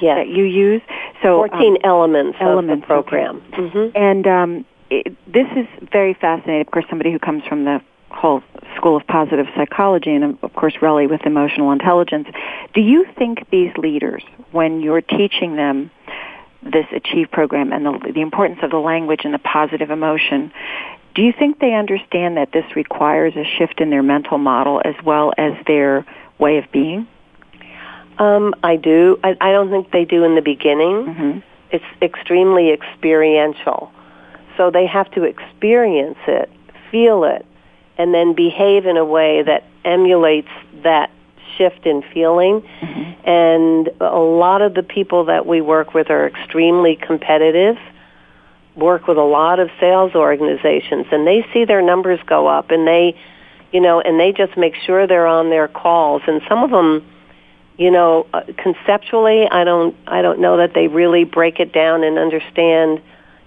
Yes. 0.00 0.16
that 0.18 0.28
you 0.28 0.44
use. 0.44 0.82
So 1.22 1.42
um, 1.44 1.50
14 1.50 1.78
elements, 1.84 2.36
elements, 2.40 2.72
of 2.72 2.80
the 2.80 2.86
program. 2.86 3.40
hmm 3.52 3.88
And 3.94 4.26
um, 4.26 4.64
it, 4.90 5.16
this 5.32 5.46
is 5.56 5.66
very 5.90 6.12
fascinating. 6.14 6.60
Of 6.62 6.70
course, 6.70 6.84
somebody 6.90 7.12
who 7.12 7.18
comes 7.18 7.44
from 7.44 7.64
the 7.64 7.80
whole 8.12 8.42
school 8.76 8.96
of 8.96 9.06
positive 9.06 9.46
psychology, 9.56 10.10
and 10.14 10.38
of 10.42 10.52
course, 10.54 10.74
really 10.80 11.06
with 11.06 11.22
emotional 11.24 11.72
intelligence. 11.72 12.28
Do 12.74 12.80
you 12.80 13.06
think 13.18 13.48
these 13.50 13.72
leaders, 13.76 14.22
when 14.50 14.80
you're 14.80 15.00
teaching 15.00 15.56
them 15.56 15.90
this 16.62 16.86
Achieve 16.92 17.30
program 17.30 17.72
and 17.72 17.84
the, 17.84 18.12
the 18.12 18.20
importance 18.20 18.60
of 18.62 18.70
the 18.70 18.78
language 18.78 19.20
and 19.24 19.34
the 19.34 19.38
positive 19.38 19.90
emotion, 19.90 20.52
do 21.14 21.22
you 21.22 21.32
think 21.36 21.58
they 21.58 21.74
understand 21.74 22.36
that 22.36 22.52
this 22.52 22.64
requires 22.74 23.34
a 23.36 23.44
shift 23.44 23.80
in 23.80 23.90
their 23.90 24.02
mental 24.02 24.38
model 24.38 24.80
as 24.84 24.94
well 25.04 25.32
as 25.36 25.52
their 25.66 26.06
way 26.38 26.58
of 26.58 26.64
being? 26.72 27.06
Um, 28.18 28.54
I 28.62 28.76
do. 28.76 29.18
I, 29.24 29.36
I 29.40 29.52
don't 29.52 29.70
think 29.70 29.90
they 29.90 30.04
do 30.04 30.24
in 30.24 30.34
the 30.34 30.42
beginning. 30.42 31.06
Mm-hmm. 31.06 31.38
It's 31.70 31.84
extremely 32.00 32.70
experiential. 32.70 33.90
So 34.56 34.70
they 34.70 34.86
have 34.86 35.10
to 35.12 35.24
experience 35.24 36.18
it, 36.26 36.50
feel 36.90 37.24
it, 37.24 37.46
and 37.98 38.12
then 38.14 38.34
behave 38.34 38.86
in 38.86 38.96
a 38.96 39.04
way 39.04 39.42
that 39.42 39.64
emulates 39.84 40.48
that 40.82 41.10
shift 41.56 41.86
in 41.86 42.02
feeling. 42.14 42.62
And 43.24 43.90
a 44.00 44.18
lot 44.18 44.62
of 44.62 44.74
the 44.74 44.82
people 44.82 45.26
that 45.26 45.46
we 45.46 45.60
work 45.60 45.94
with 45.94 46.10
are 46.10 46.26
extremely 46.26 46.96
competitive, 46.96 47.76
work 48.74 49.06
with 49.06 49.18
a 49.18 49.22
lot 49.22 49.60
of 49.60 49.70
sales 49.78 50.14
organizations, 50.14 51.06
and 51.12 51.26
they 51.26 51.46
see 51.52 51.64
their 51.64 51.82
numbers 51.82 52.18
go 52.26 52.46
up 52.46 52.70
and 52.70 52.86
they, 52.86 53.14
you 53.72 53.80
know, 53.80 54.00
and 54.00 54.18
they 54.18 54.32
just 54.32 54.56
make 54.56 54.74
sure 54.74 55.06
they're 55.06 55.26
on 55.26 55.50
their 55.50 55.68
calls. 55.68 56.22
And 56.26 56.40
some 56.48 56.64
of 56.64 56.70
them, 56.70 57.06
you 57.76 57.90
know, 57.90 58.26
uh, 58.32 58.42
conceptually, 58.56 59.46
I 59.48 59.64
don't, 59.64 59.94
I 60.06 60.22
don't 60.22 60.40
know 60.40 60.56
that 60.56 60.74
they 60.74 60.88
really 60.88 61.24
break 61.24 61.60
it 61.60 61.72
down 61.72 62.02
and 62.02 62.18
understand. 62.18 63.02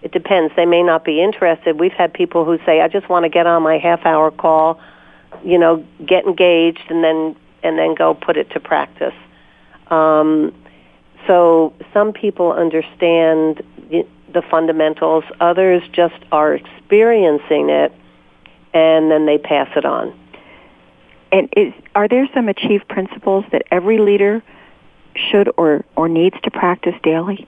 It 0.06 0.12
depends. 0.12 0.54
They 0.56 0.68
may 0.68 0.84
not 0.84 1.04
be 1.04 1.20
interested. 1.20 1.80
We've 1.80 1.92
had 1.92 2.14
people 2.14 2.46
who 2.46 2.60
say, 2.64 2.80
"I 2.80 2.88
just 2.88 3.10
want 3.10 3.24
to 3.24 3.30
get 3.30 3.48
on 3.48 3.64
my 3.64 3.80
half-hour 3.80 4.30
call, 4.30 4.80
you 5.44 5.58
know, 5.58 5.84
get 6.06 6.26
engaged, 6.26 6.84
and 6.90 7.04
then 7.04 7.36
and 7.64 7.76
then 7.80 7.96
go 7.96 8.14
put 8.14 8.38
it 8.38 8.52
to 8.52 8.60
practice." 8.60 9.16
Um, 9.88 10.54
so 11.26 11.74
some 11.92 12.14
people 12.14 12.52
understand 12.52 13.64
the, 13.90 14.42
fundamentals. 14.52 15.24
Others 15.40 15.82
just 15.92 16.22
are 16.32 16.54
experiencing 16.54 17.72
it, 17.72 17.92
and 18.76 19.10
then 19.10 19.26
they 19.26 19.40
pass 19.40 19.70
it 19.76 19.86
on. 19.86 20.14
And 21.32 21.50
is, 21.58 21.74
are 21.96 22.08
there 22.08 22.30
some 22.32 22.48
achieved 22.48 22.88
principles 22.88 23.46
that 23.52 23.64
every 23.72 23.98
leader 23.98 24.44
should 25.16 25.50
or, 25.58 25.84
or 25.96 26.08
needs 26.08 26.36
to 26.44 26.52
practice 26.52 26.94
daily? 27.02 27.48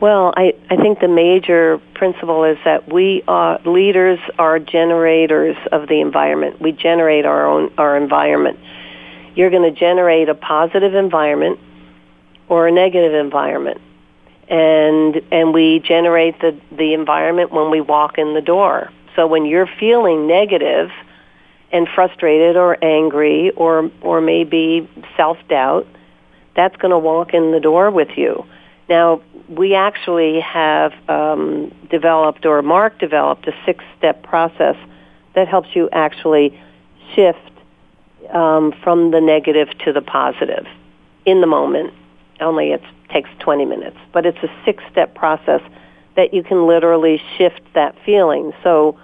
Well, 0.00 0.32
I, 0.36 0.54
I 0.70 0.76
think 0.76 1.00
the 1.00 1.08
major 1.08 1.80
principle 1.94 2.44
is 2.44 2.56
that 2.64 2.92
we 2.92 3.24
are 3.26 3.58
leaders 3.64 4.20
are 4.38 4.60
generators 4.60 5.56
of 5.72 5.88
the 5.88 6.00
environment. 6.00 6.60
We 6.60 6.70
generate 6.70 7.24
our 7.24 7.46
own 7.46 7.72
our 7.78 7.96
environment. 7.96 8.60
You're 9.34 9.50
going 9.50 9.72
to 9.72 9.76
generate 9.76 10.28
a 10.28 10.36
positive 10.36 10.94
environment 10.94 11.58
or 12.48 12.68
a 12.68 12.72
negative 12.72 13.12
environment. 13.12 13.80
And 14.48 15.20
and 15.32 15.52
we 15.52 15.80
generate 15.80 16.40
the 16.40 16.56
the 16.70 16.94
environment 16.94 17.50
when 17.50 17.70
we 17.70 17.80
walk 17.80 18.18
in 18.18 18.34
the 18.34 18.40
door. 18.40 18.92
So 19.16 19.26
when 19.26 19.46
you're 19.46 19.68
feeling 19.80 20.28
negative 20.28 20.90
and 21.72 21.88
frustrated 21.92 22.56
or 22.56 22.78
angry 22.84 23.50
or 23.50 23.90
or 24.02 24.20
maybe 24.20 24.88
self-doubt, 25.16 25.88
that's 26.54 26.76
going 26.76 26.92
to 26.92 26.98
walk 26.98 27.34
in 27.34 27.50
the 27.50 27.60
door 27.60 27.90
with 27.90 28.16
you. 28.16 28.44
Now, 28.88 29.20
we 29.48 29.74
actually 29.74 30.40
have 30.40 30.92
um, 31.08 31.74
developed, 31.90 32.46
or 32.46 32.62
Mark 32.62 32.98
developed, 32.98 33.46
a 33.46 33.54
six-step 33.66 34.22
process 34.22 34.76
that 35.34 35.48
helps 35.48 35.68
you 35.74 35.88
actually 35.92 36.58
shift 37.14 37.38
um, 38.30 38.72
from 38.82 39.10
the 39.10 39.20
negative 39.20 39.68
to 39.84 39.92
the 39.92 40.00
positive 40.00 40.66
in 41.26 41.40
the 41.40 41.46
moment. 41.46 41.92
Only 42.40 42.72
it 42.72 42.82
takes 43.10 43.30
20 43.40 43.64
minutes, 43.64 43.96
but 44.12 44.26
it's 44.26 44.38
a 44.42 44.50
six-step 44.64 45.14
process 45.14 45.60
that 46.16 46.32
you 46.34 46.42
can 46.42 46.66
literally 46.66 47.22
shift 47.36 47.60
that 47.74 47.94
feeling. 48.04 48.52
So, 48.62 48.98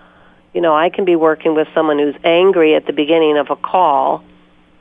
you 0.53 0.61
know, 0.61 0.75
I 0.75 0.89
can 0.89 1.05
be 1.05 1.17
working 1.17 1.55
with 1.55 1.69
someone 1.75 1.99
who's 1.99 2.17
angry 2.25 2.75
at 2.75 2.87
the 2.87 2.93
beginning 2.93 3.37
of 3.37 3.51
a 3.51 3.57
call, 3.57 4.25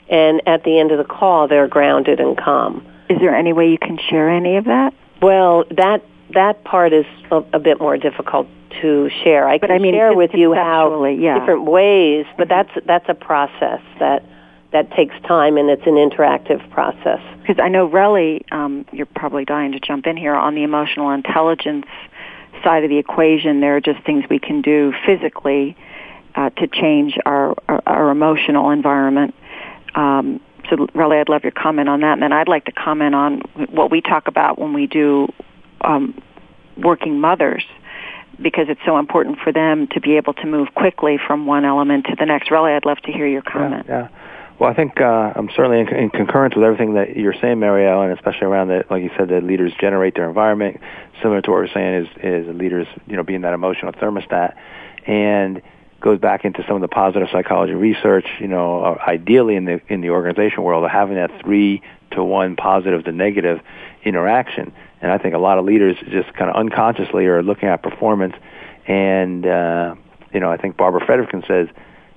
and 0.09 0.41
at 0.47 0.63
the 0.63 0.79
end 0.79 0.91
of 0.91 0.97
the 0.97 1.03
call, 1.03 1.47
they're 1.47 1.67
grounded 1.67 2.19
and 2.19 2.37
calm. 2.37 2.85
Is 3.09 3.19
there 3.19 3.35
any 3.35 3.53
way 3.53 3.69
you 3.69 3.77
can 3.77 3.97
share 4.09 4.29
any 4.29 4.57
of 4.57 4.65
that? 4.65 4.93
Well, 5.21 5.65
that 5.71 6.03
that 6.33 6.63
part 6.63 6.93
is 6.93 7.05
a, 7.31 7.43
a 7.53 7.59
bit 7.59 7.79
more 7.79 7.97
difficult 7.97 8.47
to 8.81 9.09
share. 9.23 9.47
I 9.47 9.57
But 9.57 9.67
can 9.67 9.75
I 9.75 9.79
mean, 9.79 9.93
share 9.93 10.13
with 10.13 10.33
you 10.33 10.53
how 10.53 11.05
yeah. 11.05 11.39
different 11.39 11.65
ways, 11.65 12.25
but 12.37 12.49
that's 12.49 12.71
that's 12.85 13.07
a 13.07 13.13
process 13.13 13.81
that 13.99 14.23
that 14.71 14.91
takes 14.91 15.13
time 15.27 15.57
and 15.57 15.69
it's 15.69 15.85
an 15.85 15.95
interactive 15.95 16.67
process. 16.71 17.19
Because 17.41 17.59
I 17.61 17.69
know 17.69 17.87
Relly, 17.87 18.41
um, 18.51 18.85
you're 18.91 19.05
probably 19.05 19.45
dying 19.45 19.73
to 19.73 19.79
jump 19.79 20.07
in 20.07 20.17
here 20.17 20.33
on 20.33 20.55
the 20.55 20.63
emotional 20.63 21.11
intelligence 21.11 21.85
side 22.63 22.83
of 22.83 22.89
the 22.89 22.97
equation. 22.97 23.59
There 23.61 23.75
are 23.77 23.81
just 23.81 24.03
things 24.03 24.23
we 24.29 24.39
can 24.39 24.61
do 24.61 24.93
physically 25.05 25.77
uh, 26.35 26.49
to 26.51 26.67
change 26.67 27.17
our, 27.25 27.55
our 27.67 27.83
our 27.85 28.09
emotional 28.09 28.71
environment. 28.71 29.35
Um, 29.93 30.41
so, 30.69 30.87
Relly, 30.95 31.19
I'd 31.19 31.29
love 31.29 31.43
your 31.43 31.51
comment 31.51 31.89
on 31.89 32.01
that, 32.01 32.13
and 32.13 32.21
then 32.21 32.33
I'd 32.33 32.47
like 32.47 32.65
to 32.65 32.71
comment 32.71 33.15
on 33.15 33.41
what 33.69 33.91
we 33.91 34.01
talk 34.01 34.27
about 34.27 34.59
when 34.59 34.73
we 34.73 34.87
do 34.87 35.27
um, 35.81 36.21
working 36.77 37.19
mothers. 37.19 37.63
Because 38.41 38.65
it's 38.67 38.81
so 38.83 38.97
important 38.97 39.37
for 39.43 39.53
them 39.53 39.87
to 39.91 40.01
be 40.01 40.17
able 40.17 40.33
to 40.33 40.47
move 40.47 40.69
quickly 40.73 41.19
from 41.27 41.45
one 41.45 41.65
element 41.65 42.07
to 42.07 42.15
the 42.17 42.25
next. 42.25 42.49
Relly, 42.49 42.75
I'd 42.75 42.83
love 42.83 42.97
to 43.05 43.11
hear 43.11 43.27
your 43.27 43.43
comment. 43.43 43.85
Yeah. 43.87 44.07
Well, 44.59 44.71
I 44.71 44.73
think 44.73 45.01
uh, 45.01 45.33
I'm 45.35 45.49
certainly 45.55 45.81
in, 45.81 45.87
in 45.89 46.09
concurrence 46.09 46.55
with 46.55 46.63
everything 46.63 46.95
that 46.95 47.15
you're 47.15 47.35
saying, 47.39 47.57
Marielle, 47.57 48.03
and 48.03 48.13
especially 48.17 48.47
around 48.47 48.69
that, 48.69 48.89
like 48.89 49.03
you 49.03 49.11
said, 49.17 49.29
the 49.29 49.41
leaders 49.41 49.71
generate 49.79 50.15
their 50.15 50.27
environment. 50.27 50.79
Similar 51.21 51.41
to 51.41 51.51
what 51.51 51.57
we're 51.57 51.73
saying 51.73 52.05
is, 52.05 52.07
is 52.23 52.55
leaders, 52.55 52.87
you 53.07 53.17
know, 53.17 53.23
being 53.23 53.41
that 53.41 53.53
emotional 53.53 53.91
thermostat, 53.93 54.55
and 55.05 55.61
goes 56.03 56.19
back 56.19 56.45
into 56.45 56.63
some 56.67 56.75
of 56.75 56.81
the 56.81 56.87
positive 56.87 57.29
psychology 57.31 57.73
research. 57.73 58.27
You 58.39 58.47
know, 58.47 58.99
ideally 59.07 59.55
in 59.55 59.65
the 59.65 59.81
in 59.87 60.01
the 60.01 60.11
organization 60.11 60.61
world, 60.61 60.83
of 60.83 60.91
having 60.91 61.15
that 61.15 61.31
three 61.41 61.81
to 62.11 62.23
one 62.23 62.55
positive 62.55 63.03
to 63.05 63.11
negative 63.11 63.59
interaction. 64.03 64.71
And 65.01 65.11
I 65.11 65.17
think 65.17 65.33
a 65.33 65.39
lot 65.39 65.57
of 65.57 65.65
leaders 65.65 65.97
just 66.09 66.31
kind 66.33 66.49
of 66.49 66.55
unconsciously 66.55 67.25
are 67.25 67.41
looking 67.41 67.67
at 67.69 67.81
performance, 67.81 68.35
and 68.87 69.45
uh, 69.45 69.95
you 70.33 70.39
know, 70.39 70.51
I 70.51 70.57
think 70.57 70.77
Barbara 70.77 71.01
Fredrickson 71.01 71.47
says 71.47 71.67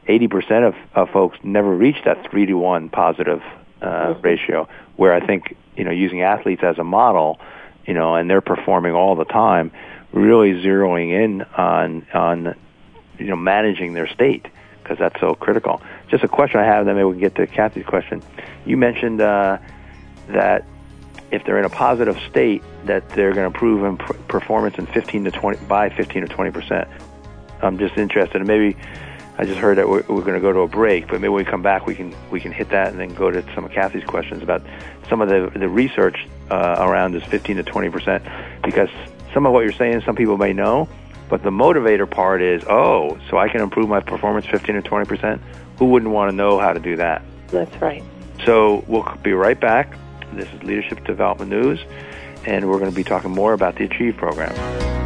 80% 0.09 0.69
of, 0.69 0.75
of 0.95 1.11
folks 1.11 1.39
never 1.43 1.75
reach 1.75 1.97
that 2.05 2.31
3 2.31 2.47
to 2.47 2.55
1 2.55 2.89
positive 2.91 3.43
uh, 3.83 4.15
ratio, 4.23 4.69
where 4.97 5.13
I 5.13 5.25
think, 5.25 5.57
you 5.77 5.85
know, 5.85 5.91
using 5.91 6.23
athletes 6.23 6.63
as 6.65 6.79
a 6.79 6.85
model, 6.85 7.39
you 7.87 7.95
know, 7.95 8.15
and 8.15 8.31
they're 8.31 8.41
performing 8.41 8.95
all 8.95 9.17
the 9.17 9.25
time, 9.25 9.71
really 10.13 10.53
zeroing 10.63 11.11
in 11.11 11.43
on, 11.43 12.07
on 12.15 12.55
you 13.19 13.27
know, 13.27 13.37
managing 13.37 13.93
their 13.95 14.09
state, 14.09 14.47
because 14.83 14.99
that's 14.99 15.19
so 15.21 15.35
critical. 15.35 15.83
Just 16.09 16.25
a 16.25 16.29
question 16.29 16.61
I 16.61 16.65
have, 16.65 16.87
then 16.87 16.97
maybe 16.97 17.05
we 17.05 17.13
can 17.15 17.21
get 17.21 17.35
to 17.37 17.47
Kathy's 17.47 17.87
question. 17.87 18.23
You 18.65 18.77
mentioned 18.77 19.21
uh, 19.21 19.59
that 20.29 20.65
if 21.31 21.45
they're 21.45 21.59
in 21.59 21.65
a 21.65 21.71
positive 21.71 22.19
state, 22.31 22.63
that 22.85 23.09
they're 23.11 23.33
going 23.33 23.51
to 23.51 23.55
improve 23.55 23.85
in 23.85 23.97
performance 24.29 24.77
in 24.79 24.87
15 24.87 25.25
to 25.25 25.31
20, 25.31 25.67
by 25.67 25.89
15 25.91 26.27
to 26.27 26.35
20%. 26.35 26.89
I'm 27.63 27.79
just 27.79 27.97
interested, 27.97 28.37
and 28.37 28.47
maybe 28.47 28.77
I 29.39 29.45
just 29.45 29.59
heard 29.59 29.79
that 29.79 29.89
we're, 29.89 30.03
we're 30.09 30.23
going 30.23 30.35
to 30.35 30.41
go 30.41 30.53
to 30.53 30.61
a 30.61 30.69
break, 30.69 31.09
but 31.09 31.21
maybe 31.21 31.29
when 31.29 31.45
we 31.45 31.51
come 31.51 31.63
back, 31.63 31.87
we 31.87 31.95
can 31.95 32.15
we 32.31 32.41
can 32.41 32.53
hit 32.53 32.71
that 32.71 32.89
and 32.89 32.99
then 32.99 33.15
go 33.15 33.31
to 33.31 33.45
some 33.55 33.65
of 33.65 33.73
Kathy's 33.73 34.05
questions 34.05 34.43
about 34.43 34.63
some 35.09 35.21
of 35.21 35.29
the 35.29 35.51
the 35.59 35.69
research 35.69 36.27
uh, 36.51 36.77
around 36.79 37.13
this 37.13 37.25
15 37.25 37.57
to 37.57 37.63
20 37.63 37.91
percent, 37.91 38.25
because 38.63 38.89
some 39.35 39.45
of 39.45 39.53
what 39.53 39.61
you're 39.61 39.73
saying, 39.73 40.01
some 40.03 40.17
people 40.17 40.39
may 40.39 40.53
know, 40.55 40.89
but 41.29 41.43
the 41.43 41.51
motivator 41.51 42.09
part 42.09 42.43
is, 42.43 42.63
oh, 42.69 43.19
so 43.29 43.39
I 43.39 43.49
can 43.49 43.61
improve 43.61 43.89
my 43.89 44.01
performance 44.01 44.47
15 44.47 44.77
to 44.77 44.83
20 44.83 45.07
percent. 45.07 45.43
Who 45.79 45.87
wouldn't 45.87 46.13
want 46.13 46.31
to 46.31 46.37
know 46.37 46.59
how 46.59 46.73
to 46.73 46.81
do 46.81 46.97
that? 46.97 47.23
That's 47.49 47.75
right. 47.81 48.03
So 48.45 48.85
we'll 48.87 49.05
be 49.23 49.33
right 49.33 49.59
back. 49.59 49.97
This 50.33 50.49
is 50.53 50.63
Leadership 50.63 51.05
Development 51.05 51.51
News, 51.51 51.81
and 52.45 52.69
we're 52.69 52.79
going 52.79 52.91
to 52.91 52.97
be 52.97 53.05
talking 53.05 53.31
more 53.31 53.53
about 53.53 53.77
the 53.77 53.85
Achieve 53.85 54.17
program. 54.17 55.06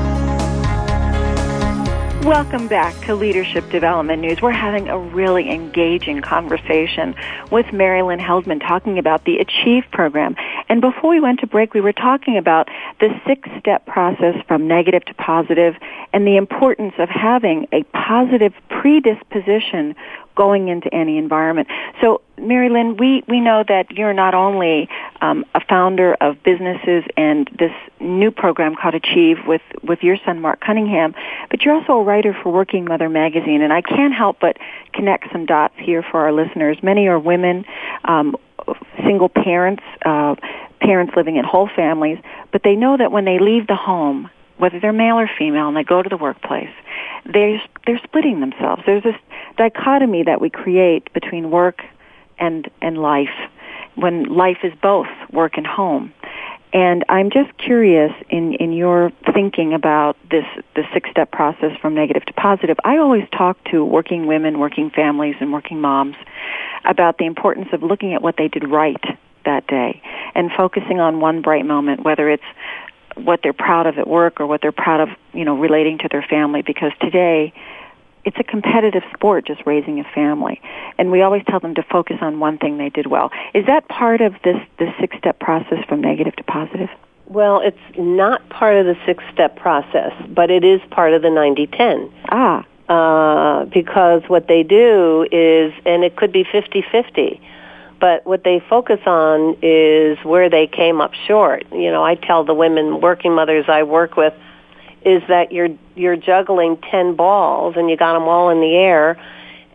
Welcome 2.25 2.67
back 2.67 2.93
to 3.07 3.15
Leadership 3.15 3.67
Development 3.71 4.21
News. 4.21 4.43
We're 4.43 4.51
having 4.51 4.89
a 4.89 4.97
really 4.99 5.49
engaging 5.49 6.21
conversation 6.21 7.15
with 7.49 7.73
Marilyn 7.73 8.19
Heldman 8.19 8.59
talking 8.59 8.99
about 8.99 9.25
the 9.25 9.39
Achieve 9.39 9.85
program. 9.91 10.35
And 10.69 10.81
before 10.81 11.09
we 11.09 11.19
went 11.19 11.39
to 11.39 11.47
break, 11.47 11.73
we 11.73 11.81
were 11.81 11.93
talking 11.93 12.37
about 12.37 12.67
the 12.99 13.09
six 13.25 13.49
step 13.57 13.87
process 13.87 14.35
from 14.47 14.67
negative 14.67 15.03
to 15.05 15.15
positive 15.15 15.75
and 16.13 16.27
the 16.27 16.37
importance 16.37 16.93
of 16.99 17.09
having 17.09 17.67
a 17.71 17.81
positive 17.85 18.53
predisposition 18.69 19.95
going 20.35 20.67
into 20.67 20.93
any 20.93 21.17
environment. 21.17 21.67
So, 22.01 22.21
Mary 22.37 22.69
Lynn, 22.69 22.97
we, 22.97 23.23
we 23.27 23.39
know 23.39 23.63
that 23.67 23.91
you're 23.91 24.13
not 24.13 24.33
only 24.33 24.89
um, 25.21 25.45
a 25.53 25.61
founder 25.63 26.15
of 26.15 26.41
businesses 26.43 27.03
and 27.15 27.47
this 27.59 27.71
new 27.99 28.31
program 28.31 28.75
called 28.75 28.95
Achieve 28.95 29.37
with, 29.45 29.61
with 29.83 30.01
your 30.01 30.17
son 30.25 30.41
Mark 30.41 30.59
Cunningham, 30.59 31.13
but 31.49 31.61
you're 31.61 31.75
also 31.75 31.93
a 31.93 32.03
writer 32.03 32.35
for 32.41 32.51
Working 32.51 32.85
Mother 32.85 33.09
magazine. 33.09 33.61
And 33.61 33.71
I 33.71 33.81
can't 33.81 34.13
help 34.13 34.39
but 34.39 34.57
connect 34.93 35.31
some 35.31 35.45
dots 35.45 35.75
here 35.77 36.03
for 36.03 36.21
our 36.21 36.31
listeners. 36.31 36.77
Many 36.81 37.07
are 37.07 37.19
women, 37.19 37.65
um, 38.05 38.35
single 39.05 39.29
parents, 39.29 39.83
uh, 40.03 40.35
parents 40.79 41.13
living 41.15 41.35
in 41.37 41.45
whole 41.45 41.69
families, 41.75 42.17
but 42.51 42.63
they 42.63 42.75
know 42.75 42.97
that 42.97 43.11
when 43.11 43.25
they 43.25 43.39
leave 43.39 43.67
the 43.67 43.75
home, 43.75 44.29
whether 44.57 44.79
they're 44.79 44.93
male 44.93 45.15
or 45.15 45.29
female, 45.37 45.67
and 45.67 45.77
they 45.77 45.83
go 45.83 46.01
to 46.01 46.09
the 46.09 46.17
workplace, 46.17 46.69
they're 47.25 47.61
they're 47.85 48.01
splitting 48.03 48.39
themselves. 48.39 48.83
There's 48.85 49.03
this 49.03 49.15
dichotomy 49.57 50.23
that 50.23 50.41
we 50.41 50.49
create 50.49 51.11
between 51.13 51.51
work 51.51 51.81
and 52.39 52.69
and 52.81 52.97
life, 52.97 53.29
when 53.95 54.23
life 54.23 54.59
is 54.63 54.73
both 54.81 55.07
work 55.31 55.57
and 55.57 55.67
home. 55.67 56.13
And 56.73 57.03
I'm 57.09 57.29
just 57.29 57.55
curious 57.57 58.13
in, 58.29 58.53
in 58.53 58.71
your 58.71 59.11
thinking 59.33 59.73
about 59.73 60.15
this 60.29 60.45
the 60.75 60.83
six 60.93 61.09
step 61.09 61.31
process 61.31 61.77
from 61.81 61.93
negative 61.93 62.25
to 62.25 62.33
positive. 62.33 62.77
I 62.83 62.97
always 62.97 63.27
talk 63.37 63.61
to 63.71 63.83
working 63.83 64.25
women, 64.25 64.57
working 64.57 64.89
families, 64.89 65.35
and 65.41 65.51
working 65.51 65.81
moms 65.81 66.15
about 66.85 67.17
the 67.17 67.25
importance 67.25 67.67
of 67.73 67.83
looking 67.83 68.13
at 68.13 68.21
what 68.21 68.37
they 68.37 68.47
did 68.47 68.69
right 68.69 69.03
that 69.43 69.67
day 69.67 70.01
and 70.33 70.49
focusing 70.55 70.99
on 70.99 71.19
one 71.19 71.41
bright 71.41 71.65
moment, 71.65 72.03
whether 72.03 72.29
it's 72.29 72.43
what 73.15 73.41
they're 73.43 73.53
proud 73.53 73.85
of 73.85 73.97
at 73.97 74.07
work 74.07 74.39
or 74.39 74.47
what 74.47 74.61
they're 74.61 74.71
proud 74.71 75.01
of, 75.01 75.09
you 75.33 75.43
know, 75.43 75.57
relating 75.57 75.97
to 75.97 76.07
their 76.09 76.21
family 76.21 76.61
because 76.61 76.91
today 77.01 77.53
it's 78.23 78.37
a 78.39 78.43
competitive 78.43 79.03
sport 79.13 79.45
just 79.47 79.61
raising 79.65 79.99
a 79.99 80.03
family. 80.03 80.61
And 80.97 81.11
we 81.11 81.21
always 81.21 81.43
tell 81.47 81.59
them 81.59 81.75
to 81.75 81.83
focus 81.83 82.17
on 82.21 82.39
one 82.39 82.57
thing 82.57 82.77
they 82.77 82.89
did 82.89 83.07
well. 83.07 83.31
Is 83.53 83.65
that 83.65 83.87
part 83.87 84.21
of 84.21 84.33
this 84.43 84.57
this 84.77 84.93
six 84.99 85.17
step 85.17 85.39
process 85.39 85.83
from 85.87 86.01
negative 86.01 86.35
to 86.35 86.43
positive? 86.43 86.89
Well 87.27 87.61
it's 87.61 87.97
not 87.97 88.47
part 88.49 88.75
of 88.75 88.85
the 88.85 88.95
six 89.05 89.23
step 89.33 89.55
process 89.55 90.13
but 90.29 90.51
it 90.51 90.63
is 90.63 90.81
part 90.91 91.13
of 91.13 91.21
the 91.21 91.29
90-10 91.29 92.11
ah. 92.29 92.65
Uh, 92.89 93.63
because 93.65 94.21
what 94.27 94.49
they 94.49 94.63
do 94.63 95.25
is 95.31 95.73
and 95.85 96.03
it 96.03 96.17
could 96.17 96.33
be 96.33 96.43
50-50 96.43 97.39
but 98.01 98.25
what 98.25 98.43
they 98.43 98.59
focus 98.67 98.99
on 99.05 99.55
is 99.61 100.17
where 100.25 100.49
they 100.49 100.65
came 100.65 100.99
up 100.99 101.13
short. 101.27 101.65
You 101.71 101.91
know, 101.91 102.03
I 102.03 102.15
tell 102.15 102.43
the 102.43 102.55
women 102.55 102.99
working 102.99 103.35
mothers 103.35 103.65
I 103.67 103.83
work 103.83 104.17
with 104.17 104.33
is 105.03 105.23
that 105.27 105.51
you're 105.51 105.69
you're 105.95 106.15
juggling 106.15 106.77
10 106.89 107.15
balls 107.15 107.75
and 107.77 107.89
you 107.89 107.97
got 107.97 108.13
them 108.13 108.23
all 108.23 108.49
in 108.49 108.61
the 108.61 108.75
air 108.75 109.17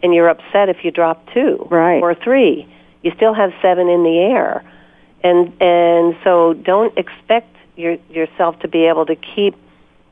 and 0.03 0.14
you're 0.14 0.29
upset 0.29 0.68
if 0.68 0.85
you 0.85 0.91
drop 0.91 1.27
two 1.33 1.66
right. 1.70 2.03
or 2.03 2.14
three. 2.14 2.68
you 3.03 3.12
still 3.16 3.35
have 3.35 3.53
seven 3.62 3.89
in 3.89 4.03
the 4.03 4.18
air. 4.18 4.64
And, 5.22 5.53
and 5.61 6.16
so 6.22 6.55
don't 6.55 6.97
expect 6.97 7.57
your, 7.77 7.97
yourself 8.11 8.59
to 8.61 8.68
be 8.68 8.87
able 8.87 9.07
to 9.07 9.16
keep 9.16 9.57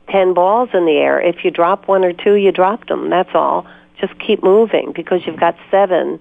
10 0.09 0.33
balls 0.33 0.69
in 0.73 0.85
the 0.85 0.97
air. 0.97 1.21
If 1.21 1.43
you 1.45 1.51
drop 1.51 1.87
one 1.87 2.03
or 2.03 2.13
two, 2.13 2.33
you 2.33 2.51
dropped 2.51 2.89
them. 2.89 3.09
That's 3.09 3.33
all. 3.33 3.65
Just 3.99 4.17
keep 4.19 4.43
moving 4.43 4.91
because 4.93 5.25
you've 5.25 5.39
got 5.39 5.55
seven 5.71 6.19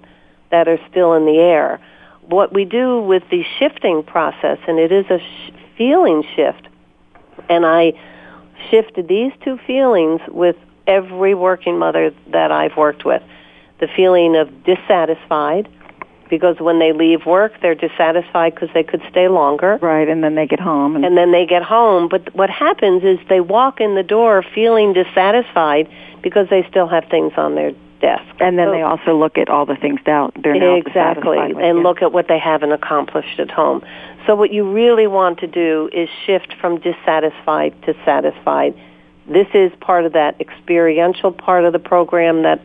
that 0.51 0.69
are 0.69 0.79
still 0.89 1.15
in 1.15 1.27
the 1.27 1.39
air. 1.39 1.81
What 2.23 2.53
we 2.53 2.65
do 2.65 3.01
with 3.01 3.23
the 3.31 3.45
shifting 3.59 4.03
process, 4.03 4.59
and 4.69 4.79
it 4.79 4.93
is 4.93 5.07
a 5.11 5.19
sh- 5.19 5.51
feeling 5.77 6.25
shift, 6.35 6.69
and 7.49 7.67
I 7.67 7.93
shifted 8.71 9.09
these 9.09 9.33
two 9.43 9.59
feelings 9.67 10.21
with 10.29 10.57
every 10.87 11.35
working 11.35 11.79
mother 11.79 12.13
that 12.29 12.53
I've 12.53 12.77
worked 12.77 13.05
with. 13.05 13.23
The 13.81 13.89
feeling 13.89 14.37
of 14.37 14.65
dissatisfied, 14.65 15.69
because 16.31 16.59
when 16.59 16.79
they 16.79 16.93
leave 16.93 17.27
work, 17.27 17.53
they're 17.61 17.75
dissatisfied 17.75 18.55
because 18.55 18.71
they 18.75 18.83
could 18.83 19.03
stay 19.11 19.29
longer. 19.29 19.79
Right, 19.81 20.09
and 20.09 20.23
then 20.23 20.35
they 20.35 20.47
get 20.47 20.61
home. 20.61 20.97
And, 20.97 21.05
and 21.05 21.17
then 21.17 21.33
they 21.33 21.47
get 21.47 21.63
home. 21.63 22.09
But 22.09 22.35
what 22.35 22.51
happens 22.51 23.03
is 23.03 23.19
they 23.29 23.41
walk 23.41 23.81
in 23.81 23.95
the 23.95 24.03
door 24.03 24.43
feeling 24.55 24.93
dissatisfied 24.93 25.89
because 26.23 26.49
they 26.49 26.67
still 26.69 26.89
have 26.89 27.05
things 27.11 27.33
on 27.37 27.55
their 27.55 27.73
desk. 28.01 28.35
And 28.41 28.59
then 28.59 28.69
so, 28.69 28.73
they 28.73 28.83
also 28.83 29.17
look 29.17 29.39
at 29.39 29.49
all 29.49 29.67
the 29.67 29.77
things 29.77 30.01
down. 30.05 30.33
They're 30.37 30.55
now 30.55 30.77
exactly, 30.77 31.39
and 31.39 31.79
you. 31.79 31.83
look 31.83 32.03
at 32.03 32.13
what 32.13 32.29
they 32.29 32.39
haven't 32.39 32.73
accomplished 32.73 33.41
at 33.41 33.51
home. 33.51 33.85
So 34.27 34.35
what 34.35 34.53
you 34.53 34.71
really 34.71 35.07
want 35.07 35.41
to 35.41 35.47
do 35.47 35.91
is 35.93 36.09
shift 36.27 36.55
from 36.61 36.81
dissatisfied 36.81 37.75
to 37.83 37.95
satisfied. 38.05 38.75
This 39.27 39.49
is 39.55 39.73
part 39.81 40.07
of 40.07 40.13
that 40.13 40.41
experiential 40.41 41.33
part 41.33 41.65
of 41.65 41.73
the 41.73 41.79
program 41.79 42.43
that 42.43 42.61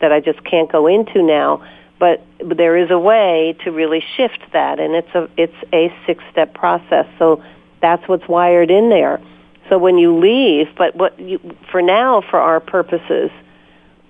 that 0.00 0.12
I 0.12 0.20
just 0.20 0.44
can't 0.44 0.70
go 0.70 0.86
into 0.86 1.22
now 1.22 1.62
but 1.98 2.24
there 2.38 2.76
is 2.76 2.90
a 2.90 2.98
way 2.98 3.56
to 3.64 3.70
really 3.70 4.02
shift 4.16 4.40
that 4.52 4.78
and 4.78 4.94
it's 4.94 5.14
a 5.14 5.28
it's 5.36 5.56
a 5.72 5.92
six 6.06 6.22
step 6.30 6.54
process 6.54 7.06
so 7.18 7.42
that's 7.80 8.06
what's 8.08 8.26
wired 8.28 8.70
in 8.70 8.88
there 8.88 9.20
so 9.68 9.78
when 9.78 9.98
you 9.98 10.16
leave 10.18 10.68
but 10.76 10.94
what 10.96 11.18
you, 11.18 11.40
for 11.70 11.82
now 11.82 12.20
for 12.20 12.38
our 12.38 12.60
purposes 12.60 13.30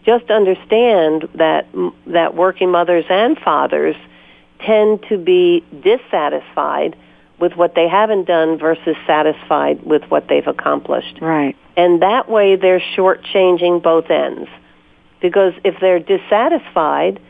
just 0.04 0.30
understand 0.30 1.28
that 1.34 1.66
that 2.06 2.34
working 2.34 2.70
mothers 2.70 3.04
and 3.08 3.38
fathers 3.38 3.96
tend 4.60 5.04
to 5.08 5.18
be 5.18 5.64
dissatisfied 5.82 6.96
with 7.38 7.54
what 7.54 7.74
they 7.74 7.88
haven't 7.88 8.24
done 8.24 8.58
versus 8.58 8.96
satisfied 9.06 9.82
with 9.84 10.02
what 10.10 10.28
they've 10.28 10.46
accomplished. 10.46 11.18
Right. 11.20 11.56
And 11.76 12.02
that 12.02 12.28
way 12.28 12.56
they're 12.56 12.82
shortchanging 12.96 13.82
both 13.82 14.10
ends. 14.10 14.48
Because 15.20 15.52
if 15.64 15.76
they're 15.80 16.00
dissatisfied, 16.00 17.20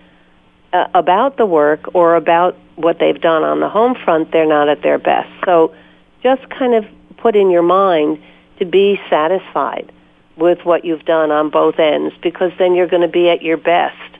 uh, 0.73 0.87
about 0.95 1.37
the 1.37 1.47
work 1.47 1.95
or 1.95 2.15
about 2.15 2.57
what 2.77 2.99
they've 2.99 3.21
done 3.21 3.43
on 3.43 3.61
the 3.61 3.69
home 3.69 3.95
front, 3.95 4.31
they're 4.33 4.47
not 4.47 4.69
at 4.69 4.83
their 4.83 4.99
best. 4.99 5.31
So 5.45 5.75
just 6.23 6.49
kind 6.51 6.75
of 6.75 6.85
put 7.17 7.37
in 7.37 7.51
your 7.51 7.63
mind 7.63 8.23
to 8.59 8.65
be 8.65 9.01
satisfied 9.09 9.93
with 10.37 10.65
what 10.65 10.85
you've 10.85 11.05
done 11.05 11.31
on 11.31 11.51
both 11.51 11.79
ends 11.79 12.15
because 12.23 12.53
then 12.59 12.75
you're 12.75 12.87
going 12.87 13.03
to 13.03 13.09
be 13.09 13.29
at 13.29 13.43
your 13.43 13.57
best 13.57 14.18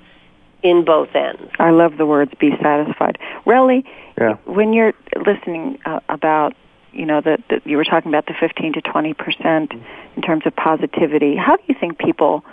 in 0.63 0.85
both 0.85 1.15
ends. 1.15 1.53
I 1.59 1.71
love 1.71 1.97
the 1.97 2.07
words 2.07 2.33
be 2.39 2.51
satisfied. 2.61 3.19
Really, 3.47 3.85
yeah. 4.19 4.35
when 4.45 4.73
you're 4.73 4.93
listening 5.25 5.79
uh, 5.85 6.01
about 6.09 6.55
you 6.93 7.07
know 7.07 7.21
that 7.21 7.41
you 7.65 7.77
were 7.77 7.85
talking 7.85 8.11
about 8.11 8.27
the 8.27 8.35
15 8.39 8.75
to 8.75 8.81
20 8.81 9.15
percent 9.15 9.73
in 10.17 10.23
terms 10.23 10.45
of 10.47 10.57
positivity. 10.57 11.37
How 11.37 11.57
do 11.57 11.63
you 11.67 11.75
think 11.79 11.99
people 11.99 12.45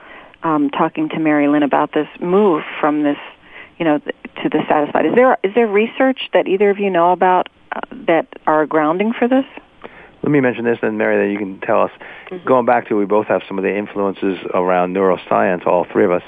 um, 0.43 0.69
talking 0.69 1.09
to 1.09 1.19
Mary 1.19 1.47
Lynn 1.47 1.63
about 1.63 1.93
this 1.93 2.07
move 2.19 2.63
from 2.79 3.03
this 3.03 3.17
you 3.77 3.85
know, 3.85 3.99
to 3.99 4.49
the 4.49 4.63
satisfied. 4.69 5.05
Is 5.05 5.15
there 5.15 5.37
is 5.43 5.53
there 5.53 5.67
research 5.67 6.29
that 6.33 6.47
either 6.47 6.69
of 6.69 6.79
you 6.79 6.89
know 6.89 7.11
about 7.11 7.49
uh, 7.71 7.81
that 8.07 8.27
are 8.47 8.65
grounding 8.65 9.13
for 9.13 9.27
this? 9.27 9.45
Let 10.23 10.31
me 10.31 10.39
mention 10.39 10.65
this, 10.65 10.79
and 10.81 10.97
Mary, 10.97 11.27
that 11.27 11.31
you 11.31 11.37
can 11.37 11.59
tell 11.59 11.83
us. 11.83 11.91
Mm-hmm. 12.31 12.47
Going 12.47 12.65
back 12.65 12.87
to, 12.87 12.95
we 12.95 13.05
both 13.05 13.27
have 13.27 13.41
some 13.47 13.59
of 13.59 13.63
the 13.63 13.75
influences 13.75 14.39
around 14.53 14.95
neuroscience, 14.95 15.67
all 15.67 15.85
three 15.91 16.05
of 16.05 16.11
us, 16.11 16.23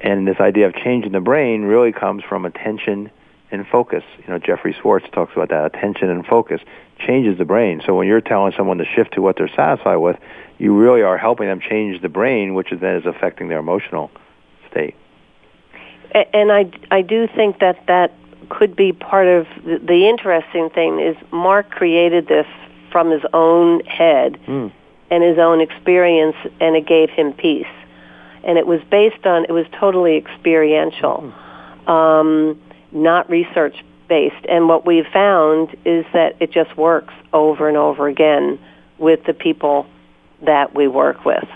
and 0.00 0.26
this 0.26 0.40
idea 0.40 0.66
of 0.66 0.74
changing 0.74 1.12
the 1.12 1.20
brain 1.20 1.62
really 1.62 1.92
comes 1.92 2.22
from 2.24 2.44
attention 2.44 3.10
and 3.50 3.66
focus. 3.66 4.02
You 4.18 4.28
know, 4.28 4.38
Jeffrey 4.38 4.76
Schwartz 4.80 5.06
talks 5.12 5.32
about 5.34 5.50
that. 5.50 5.66
Attention 5.66 6.10
and 6.10 6.26
focus 6.26 6.60
changes 6.98 7.38
the 7.38 7.44
brain. 7.44 7.82
So 7.86 7.94
when 7.94 8.06
you're 8.06 8.20
telling 8.20 8.52
someone 8.56 8.78
to 8.78 8.84
shift 8.84 9.14
to 9.14 9.22
what 9.22 9.36
they're 9.36 9.48
satisfied 9.48 9.96
with, 9.96 10.16
you 10.58 10.76
really 10.76 11.02
are 11.02 11.18
helping 11.18 11.46
them 11.46 11.60
change 11.60 12.00
the 12.02 12.08
brain, 12.08 12.54
which 12.54 12.68
then 12.70 12.96
is 12.96 13.06
affecting 13.06 13.48
their 13.48 13.58
emotional 13.58 14.10
state 14.70 14.94
and 16.14 16.52
I, 16.52 16.70
I 16.90 17.02
do 17.02 17.26
think 17.26 17.58
that 17.58 17.86
that 17.86 18.12
could 18.48 18.76
be 18.76 18.92
part 18.92 19.26
of 19.26 19.46
the, 19.64 19.78
the 19.78 20.08
interesting 20.08 20.70
thing 20.70 21.00
is 21.00 21.16
Mark 21.32 21.70
created 21.70 22.28
this 22.28 22.46
from 22.92 23.10
his 23.10 23.22
own 23.32 23.80
head 23.80 24.38
mm. 24.46 24.70
and 25.10 25.22
his 25.24 25.38
own 25.38 25.60
experience, 25.60 26.36
and 26.60 26.76
it 26.76 26.86
gave 26.86 27.10
him 27.10 27.32
peace. 27.32 27.66
And 28.44 28.58
it 28.58 28.66
was 28.66 28.80
based 28.90 29.26
on 29.26 29.44
it 29.44 29.52
was 29.52 29.66
totally 29.78 30.16
experiential, 30.16 31.32
mm. 31.86 31.88
um, 31.88 32.60
not 32.92 33.28
research 33.30 33.76
based. 34.08 34.44
And 34.48 34.68
what 34.68 34.86
we've 34.86 35.06
found 35.12 35.76
is 35.84 36.04
that 36.12 36.36
it 36.40 36.52
just 36.52 36.76
works 36.76 37.14
over 37.32 37.68
and 37.68 37.76
over 37.76 38.08
again 38.08 38.58
with 38.98 39.24
the 39.24 39.34
people 39.34 39.86
that 40.42 40.74
we 40.74 40.88
work 40.88 41.24
with 41.24 41.48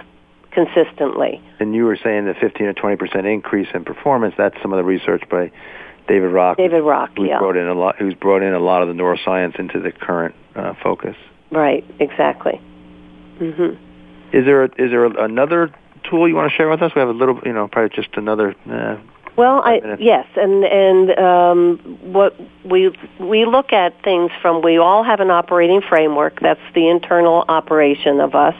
consistently. 0.50 1.42
And 1.60 1.74
you 1.74 1.84
were 1.84 1.98
saying 2.02 2.24
the 2.24 2.34
15 2.34 2.66
to 2.68 2.74
20 2.74 2.96
percent 2.96 3.26
increase 3.26 3.68
in 3.74 3.84
performance. 3.84 4.34
That's 4.36 4.56
some 4.62 4.72
of 4.72 4.76
the 4.78 4.84
research 4.84 5.22
by 5.30 5.50
David 6.08 6.28
Rock. 6.28 6.56
David 6.56 6.82
Rock, 6.82 7.10
who's 7.16 7.28
yeah. 7.28 7.38
Brought 7.38 7.56
in 7.56 7.68
a 7.68 7.74
lot, 7.74 7.96
who's 7.98 8.14
brought 8.14 8.42
in 8.42 8.54
a 8.54 8.58
lot 8.58 8.82
of 8.82 8.88
the 8.88 8.94
neuroscience 8.94 9.58
into 9.58 9.80
the 9.80 9.92
current 9.92 10.34
uh, 10.56 10.74
focus. 10.82 11.16
Right. 11.50 11.84
Exactly. 12.00 12.56
hmm 13.38 13.74
Is 14.32 14.44
there 14.44 14.64
is 14.64 14.90
there 14.90 15.04
another 15.04 15.70
tool 16.08 16.28
you 16.28 16.34
want 16.34 16.50
to 16.50 16.56
share 16.56 16.68
with 16.68 16.82
us? 16.82 16.92
We 16.94 17.00
have 17.00 17.08
a 17.08 17.12
little, 17.12 17.40
you 17.44 17.52
know, 17.52 17.68
probably 17.68 17.94
just 17.94 18.16
another. 18.16 18.54
Uh, 18.70 18.96
well, 19.36 19.62
I, 19.64 19.96
yes, 20.00 20.26
and 20.36 20.64
and 20.64 21.18
um, 21.18 21.78
what 22.02 22.34
we 22.64 22.90
we 23.20 23.44
look 23.44 23.72
at 23.72 24.02
things 24.02 24.32
from 24.42 24.62
we 24.62 24.78
all 24.78 25.04
have 25.04 25.20
an 25.20 25.30
operating 25.30 25.80
framework. 25.80 26.40
That's 26.40 26.60
the 26.74 26.88
internal 26.88 27.44
operation 27.48 28.20
of 28.20 28.34
us 28.34 28.56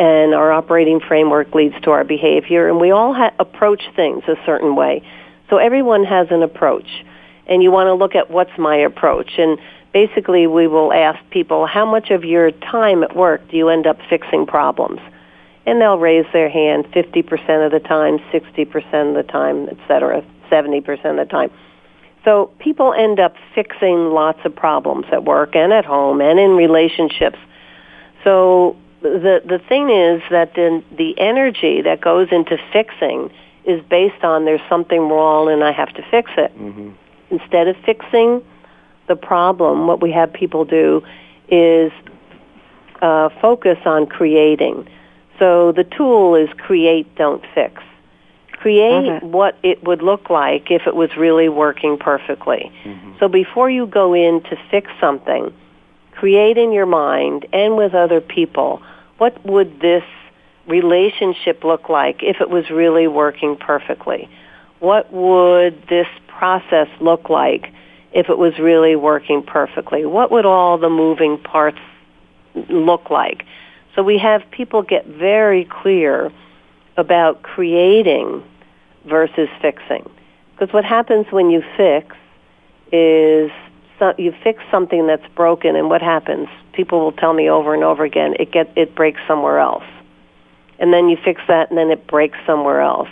and 0.00 0.34
our 0.34 0.50
operating 0.50 0.98
framework 0.98 1.54
leads 1.54 1.74
to 1.82 1.90
our 1.90 2.04
behavior, 2.04 2.68
and 2.68 2.80
we 2.80 2.90
all 2.90 3.12
ha- 3.12 3.34
approach 3.38 3.82
things 3.94 4.22
a 4.28 4.36
certain 4.46 4.74
way. 4.74 5.02
So 5.50 5.58
everyone 5.58 6.04
has 6.04 6.28
an 6.30 6.42
approach, 6.42 7.04
and 7.46 7.62
you 7.62 7.70
want 7.70 7.88
to 7.88 7.94
look 7.94 8.14
at 8.14 8.30
what's 8.30 8.56
my 8.56 8.76
approach. 8.76 9.32
And 9.36 9.58
basically, 9.92 10.46
we 10.46 10.66
will 10.68 10.92
ask 10.92 11.18
people, 11.30 11.66
how 11.66 11.84
much 11.84 12.10
of 12.10 12.24
your 12.24 12.50
time 12.50 13.02
at 13.02 13.14
work 13.14 13.46
do 13.50 13.58
you 13.58 13.68
end 13.68 13.86
up 13.86 13.98
fixing 14.08 14.46
problems? 14.46 15.00
And 15.66 15.80
they'll 15.80 15.98
raise 15.98 16.26
their 16.32 16.48
hand 16.48 16.86
50% 16.86 17.66
of 17.66 17.72
the 17.72 17.80
time, 17.80 18.18
60% 18.32 19.08
of 19.08 19.14
the 19.14 19.30
time, 19.30 19.68
et 19.68 19.76
cetera, 19.86 20.24
70% 20.50 21.04
of 21.04 21.16
the 21.16 21.24
time. 21.26 21.50
So 22.24 22.50
people 22.58 22.92
end 22.92 23.20
up 23.20 23.34
fixing 23.54 24.10
lots 24.10 24.40
of 24.44 24.54
problems 24.54 25.06
at 25.12 25.24
work 25.24 25.54
and 25.54 25.72
at 25.72 25.84
home 25.84 26.20
and 26.20 26.38
in 26.38 26.50
relationships. 26.50 27.38
So 28.24 28.76
the 29.02 29.40
the 29.44 29.58
thing 29.58 29.88
is 29.88 30.22
that 30.30 30.54
the 30.54 30.82
the 30.96 31.18
energy 31.18 31.80
that 31.82 32.00
goes 32.00 32.28
into 32.30 32.58
fixing 32.72 33.30
is 33.64 33.82
based 33.88 34.22
on 34.24 34.44
there's 34.44 34.60
something 34.68 35.08
wrong 35.08 35.50
and 35.50 35.64
I 35.64 35.72
have 35.72 35.92
to 35.94 36.02
fix 36.10 36.30
it. 36.36 36.56
Mm-hmm. 36.58 36.90
Instead 37.30 37.68
of 37.68 37.76
fixing 37.84 38.42
the 39.08 39.16
problem, 39.16 39.86
what 39.86 40.02
we 40.02 40.12
have 40.12 40.32
people 40.32 40.64
do 40.64 41.02
is 41.48 41.92
uh, 43.00 43.30
focus 43.40 43.78
on 43.84 44.06
creating. 44.06 44.88
So 45.40 45.72
the 45.72 45.82
tool 45.82 46.36
is 46.36 46.48
create, 46.56 47.16
don't 47.16 47.42
fix. 47.52 47.82
Create 48.52 49.22
what 49.22 49.56
it 49.62 49.82
would 49.82 50.02
look 50.02 50.30
like 50.30 50.70
if 50.70 50.86
it 50.86 50.94
was 50.94 51.10
really 51.16 51.48
working 51.48 51.96
perfectly. 51.96 52.70
Mm-hmm. 52.84 53.12
So 53.18 53.26
before 53.26 53.70
you 53.70 53.86
go 53.86 54.12
in 54.14 54.42
to 54.42 54.56
fix 54.70 54.90
something, 55.00 55.52
create 56.12 56.58
in 56.58 56.70
your 56.70 56.86
mind 56.86 57.46
and 57.52 57.76
with 57.76 57.94
other 57.94 58.20
people 58.20 58.82
what 59.20 59.44
would 59.44 59.80
this 59.80 60.02
relationship 60.66 61.62
look 61.62 61.90
like 61.90 62.22
if 62.22 62.40
it 62.40 62.48
was 62.48 62.70
really 62.70 63.06
working 63.06 63.54
perfectly? 63.54 64.30
What 64.78 65.12
would 65.12 65.86
this 65.88 66.06
process 66.26 66.88
look 67.02 67.28
like 67.28 67.70
if 68.12 68.30
it 68.30 68.38
was 68.38 68.58
really 68.58 68.96
working 68.96 69.42
perfectly? 69.42 70.06
What 70.06 70.30
would 70.30 70.46
all 70.46 70.78
the 70.78 70.88
moving 70.88 71.36
parts 71.36 71.78
look 72.70 73.10
like? 73.10 73.44
So 73.94 74.02
we 74.02 74.18
have 74.18 74.42
people 74.50 74.82
get 74.82 75.06
very 75.06 75.64
clear 75.64 76.32
about 76.96 77.42
creating 77.42 78.42
versus 79.04 79.48
fixing. 79.60 80.08
Because 80.52 80.72
what 80.72 80.84
happens 80.84 81.26
when 81.30 81.50
you 81.50 81.62
fix 81.76 82.14
is 82.92 83.50
so, 83.98 84.14
you 84.16 84.34
fix 84.42 84.62
something 84.70 85.06
that's 85.06 85.26
broken, 85.34 85.76
and 85.76 85.90
what 85.90 86.00
happens? 86.00 86.48
People 86.72 87.00
will 87.00 87.12
tell 87.12 87.34
me 87.34 87.50
over 87.50 87.74
and 87.74 87.84
over 87.84 88.04
again, 88.04 88.34
it 88.40 88.50
get 88.50 88.72
it 88.74 88.94
breaks 88.94 89.20
somewhere 89.28 89.58
else, 89.58 89.84
and 90.78 90.92
then 90.92 91.08
you 91.08 91.18
fix 91.22 91.42
that, 91.48 91.68
and 91.68 91.78
then 91.78 91.90
it 91.90 92.06
breaks 92.06 92.38
somewhere 92.46 92.80
else. 92.80 93.10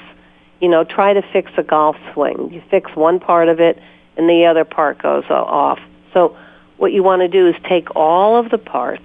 You 0.60 0.68
know, 0.68 0.84
try 0.84 1.12
to 1.12 1.22
fix 1.22 1.52
a 1.56 1.62
golf 1.62 1.96
swing. 2.12 2.50
You 2.52 2.62
fix 2.70 2.90
one 2.96 3.20
part 3.20 3.48
of 3.48 3.60
it, 3.60 3.78
and 4.16 4.28
the 4.28 4.46
other 4.46 4.64
part 4.64 5.00
goes 5.02 5.24
off. 5.28 5.78
So 6.14 6.36
what 6.78 6.92
you 6.92 7.02
want 7.02 7.20
to 7.20 7.28
do 7.28 7.46
is 7.48 7.54
take 7.68 7.94
all 7.94 8.36
of 8.36 8.50
the 8.50 8.58
parts 8.58 9.04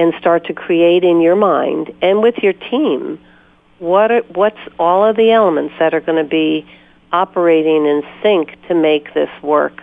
and 0.00 0.14
start 0.18 0.46
to 0.46 0.54
create 0.54 1.04
in 1.04 1.20
your 1.20 1.36
mind 1.36 1.92
and 2.00 2.22
with 2.22 2.38
your 2.38 2.54
team 2.54 3.20
what 3.80 4.10
are, 4.10 4.22
what's 4.32 4.58
all 4.78 5.04
of 5.04 5.14
the 5.14 5.30
elements 5.30 5.74
that 5.78 5.92
are 5.92 6.00
going 6.00 6.16
to 6.16 6.28
be 6.28 6.66
operating 7.12 7.84
in 7.84 8.02
sync 8.22 8.56
to 8.66 8.74
make 8.74 9.12
this 9.12 9.28
work 9.42 9.82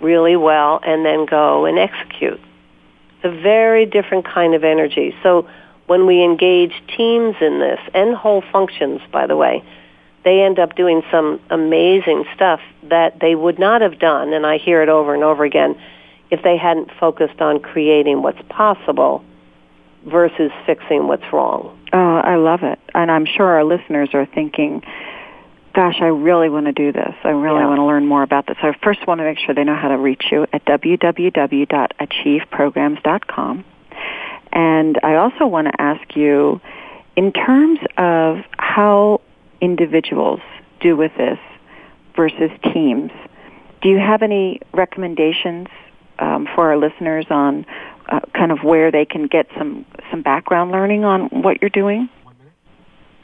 really 0.00 0.36
well 0.36 0.80
and 0.86 1.04
then 1.04 1.26
go 1.26 1.66
and 1.66 1.78
execute. 1.78 2.40
It's 3.16 3.24
a 3.24 3.42
very 3.42 3.84
different 3.84 4.24
kind 4.24 4.54
of 4.54 4.64
energy. 4.64 5.14
So 5.22 5.46
when 5.86 6.06
we 6.06 6.24
engage 6.24 6.72
teams 6.96 7.36
in 7.42 7.58
this 7.58 7.80
and 7.92 8.14
whole 8.14 8.42
functions, 8.50 9.02
by 9.12 9.26
the 9.26 9.36
way, 9.36 9.62
they 10.24 10.40
end 10.40 10.58
up 10.58 10.76
doing 10.76 11.02
some 11.10 11.40
amazing 11.50 12.24
stuff 12.34 12.60
that 12.84 13.20
they 13.20 13.34
would 13.34 13.58
not 13.58 13.82
have 13.82 13.98
done, 13.98 14.32
and 14.32 14.46
I 14.46 14.56
hear 14.56 14.82
it 14.82 14.88
over 14.88 15.12
and 15.12 15.22
over 15.22 15.44
again, 15.44 15.78
if 16.30 16.42
they 16.42 16.56
hadn't 16.56 16.90
focused 16.98 17.42
on 17.42 17.60
creating 17.60 18.22
what's 18.22 18.40
possible 18.48 19.24
versus 20.10 20.50
fixing 20.66 21.08
what's 21.08 21.24
wrong. 21.32 21.78
Oh, 21.92 22.16
I 22.16 22.36
love 22.36 22.62
it. 22.62 22.78
And 22.94 23.10
I'm 23.10 23.26
sure 23.26 23.46
our 23.46 23.64
listeners 23.64 24.10
are 24.12 24.26
thinking, 24.26 24.82
gosh, 25.74 25.96
I 26.00 26.06
really 26.06 26.48
want 26.48 26.66
to 26.66 26.72
do 26.72 26.92
this. 26.92 27.14
I 27.24 27.30
really 27.30 27.58
yeah. 27.60 27.68
want 27.68 27.78
to 27.78 27.84
learn 27.84 28.06
more 28.06 28.22
about 28.22 28.46
this. 28.46 28.56
I 28.62 28.74
first 28.82 29.06
want 29.06 29.20
to 29.20 29.24
make 29.24 29.38
sure 29.38 29.54
they 29.54 29.64
know 29.64 29.76
how 29.76 29.88
to 29.88 29.96
reach 29.96 30.26
you 30.30 30.46
at 30.52 30.64
www.achieveprograms.com. 30.64 33.64
And 34.50 34.98
I 35.02 35.16
also 35.16 35.46
want 35.46 35.68
to 35.68 35.78
ask 35.80 36.16
you, 36.16 36.58
in 37.16 37.32
terms 37.32 37.80
of 37.96 38.38
how 38.58 39.20
individuals 39.60 40.40
do 40.80 40.96
with 40.96 41.12
this 41.16 41.38
versus 42.16 42.50
teams, 42.72 43.12
do 43.82 43.88
you 43.88 43.98
have 43.98 44.22
any 44.22 44.60
recommendations 44.72 45.68
um, 46.18 46.48
for 46.54 46.70
our 46.70 46.76
listeners 46.76 47.26
on 47.30 47.66
uh, 48.08 48.20
kind 48.34 48.52
of 48.52 48.58
where 48.62 48.90
they 48.90 49.04
can 49.04 49.26
get 49.26 49.46
some 49.56 49.84
some 50.10 50.22
background 50.22 50.70
learning 50.70 51.04
on 51.04 51.28
what 51.42 51.60
you're 51.60 51.70
doing? 51.70 52.08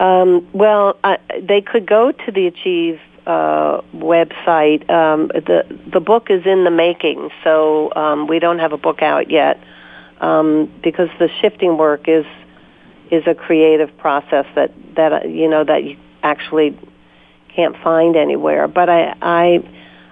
Um, 0.01 0.49
well, 0.53 0.99
uh, 1.05 1.17
they 1.41 1.61
could 1.61 1.87
go 1.87 2.13
to 2.13 2.33
the 2.33 2.47
Achieve 2.47 3.01
uh, 3.27 3.81
website. 3.95 4.89
Um, 4.91 5.29
the 5.29 5.65
the 5.93 6.01
book 6.01 6.31
is 6.31 6.45
in 6.45 6.65
the 6.65 6.71
making, 6.71 7.31
so 7.43 7.93
um, 7.95 8.27
we 8.27 8.39
don't 8.39 8.59
have 8.59 8.73
a 8.73 8.79
book 8.79 9.03
out 9.03 9.31
yet 9.31 9.63
um, 10.21 10.73
because 10.83 11.09
the 11.19 11.29
shifting 11.41 11.77
work 11.77 12.09
is 12.09 12.27
is 13.11 13.23
a 13.27 13.35
creative 13.35 13.97
process 13.99 14.47
that 14.55 14.73
that 14.97 15.31
you 15.31 15.49
know 15.49 15.65
that 15.65 15.85
you 15.85 15.97
actually 16.23 16.79
can't 17.55 17.77
find 17.83 18.17
anywhere. 18.17 18.69
But 18.69 18.89
I 18.89 19.17
I 19.23 19.65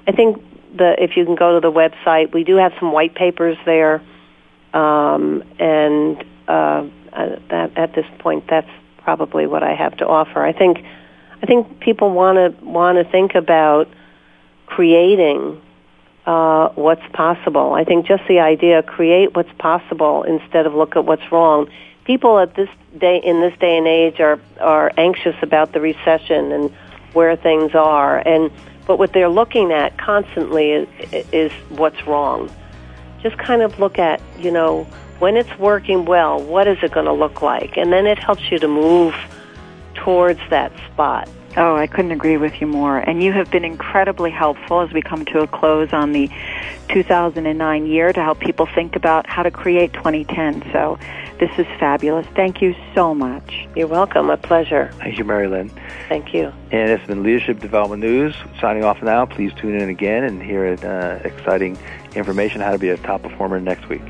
I 0.06 0.12
think 0.12 0.42
the 0.74 1.02
if 1.02 1.16
you 1.16 1.24
can 1.24 1.34
go 1.34 1.54
to 1.54 1.60
the 1.60 1.72
website, 1.72 2.32
we 2.32 2.44
do 2.44 2.56
have 2.56 2.72
some 2.78 2.92
white 2.92 3.14
papers 3.14 3.56
there, 3.64 4.02
um, 4.72 5.44
and 5.58 6.24
uh, 6.48 6.86
that 7.12 7.72
at 7.76 7.94
this 7.94 8.06
point 8.18 8.44
that's 8.48 8.70
probably 8.98 9.46
what 9.46 9.62
I 9.62 9.74
have 9.74 9.96
to 9.98 10.06
offer. 10.06 10.44
I 10.44 10.52
think 10.52 10.84
I 11.42 11.46
think 11.46 11.80
people 11.80 12.10
want 12.10 12.36
to 12.36 12.64
want 12.64 12.98
to 12.98 13.04
think 13.04 13.34
about 13.34 13.88
creating 14.66 15.60
uh, 16.26 16.68
what's 16.70 17.06
possible. 17.12 17.74
I 17.74 17.84
think 17.84 18.06
just 18.06 18.22
the 18.28 18.40
idea 18.40 18.82
create 18.82 19.34
what's 19.34 19.52
possible 19.58 20.22
instead 20.22 20.66
of 20.66 20.74
look 20.74 20.96
at 20.96 21.04
what's 21.04 21.30
wrong. 21.32 21.68
People 22.04 22.38
at 22.38 22.54
this 22.54 22.68
day 22.96 23.20
in 23.22 23.40
this 23.40 23.56
day 23.58 23.76
and 23.76 23.86
age 23.86 24.20
are 24.20 24.40
are 24.60 24.92
anxious 24.96 25.36
about 25.42 25.72
the 25.72 25.80
recession 25.80 26.52
and 26.52 26.74
where 27.12 27.36
things 27.36 27.74
are 27.74 28.18
and 28.18 28.50
but 28.86 28.98
what 28.98 29.12
they're 29.12 29.28
looking 29.28 29.72
at 29.72 29.96
constantly 29.98 30.72
is, 30.72 30.88
is 31.32 31.52
what's 31.70 32.06
wrong. 32.06 32.50
Just 33.22 33.38
kind 33.38 33.62
of 33.62 33.78
look 33.78 33.98
at, 33.98 34.20
you 34.38 34.50
know, 34.50 34.84
when 35.18 35.36
it's 35.36 35.56
working 35.58 36.04
well, 36.04 36.42
what 36.42 36.66
is 36.66 36.78
it 36.82 36.90
going 36.90 37.06
to 37.06 37.12
look 37.12 37.42
like? 37.42 37.76
And 37.76 37.92
then 37.92 38.06
it 38.06 38.18
helps 38.18 38.50
you 38.50 38.58
to 38.58 38.68
move 38.68 39.14
towards 39.94 40.40
that 40.50 40.72
spot. 40.92 41.28
Oh, 41.56 41.76
I 41.76 41.86
couldn't 41.86 42.12
agree 42.12 42.38
with 42.38 42.60
you 42.60 42.66
more. 42.66 42.98
And 42.98 43.22
you 43.22 43.32
have 43.32 43.50
been 43.50 43.64
incredibly 43.64 44.30
helpful 44.30 44.80
as 44.80 44.92
we 44.92 45.02
come 45.02 45.24
to 45.26 45.40
a 45.40 45.46
close 45.46 45.92
on 45.92 46.12
the 46.12 46.30
2009 46.88 47.86
year 47.86 48.12
to 48.12 48.22
help 48.22 48.40
people 48.40 48.66
think 48.66 48.96
about 48.96 49.26
how 49.26 49.42
to 49.42 49.50
create 49.50 49.92
2010. 49.92 50.62
So 50.72 50.98
this 51.38 51.50
is 51.58 51.66
fabulous. 51.78 52.26
Thank 52.34 52.62
you 52.62 52.74
so 52.94 53.14
much. 53.14 53.66
You're 53.76 53.86
welcome. 53.86 54.30
A 54.30 54.36
pleasure. 54.36 54.90
Thank 54.94 55.18
you, 55.18 55.24
Mary 55.24 55.46
Lynn. 55.46 55.70
Thank 56.08 56.32
you. 56.32 56.52
And 56.70 56.90
it's 56.90 57.06
been 57.06 57.22
Leadership 57.22 57.60
Development 57.60 58.00
News. 58.00 58.34
Signing 58.60 58.84
off 58.84 59.02
now. 59.02 59.26
Please 59.26 59.52
tune 59.54 59.74
in 59.74 59.90
again 59.90 60.24
and 60.24 60.42
hear 60.42 60.66
uh, 60.82 61.26
exciting 61.26 61.76
information 62.14 62.60
how 62.60 62.72
to 62.72 62.78
be 62.78 62.88
a 62.88 62.96
top 62.96 63.22
performer 63.22 63.60
next 63.60 63.88
week. 63.88 64.02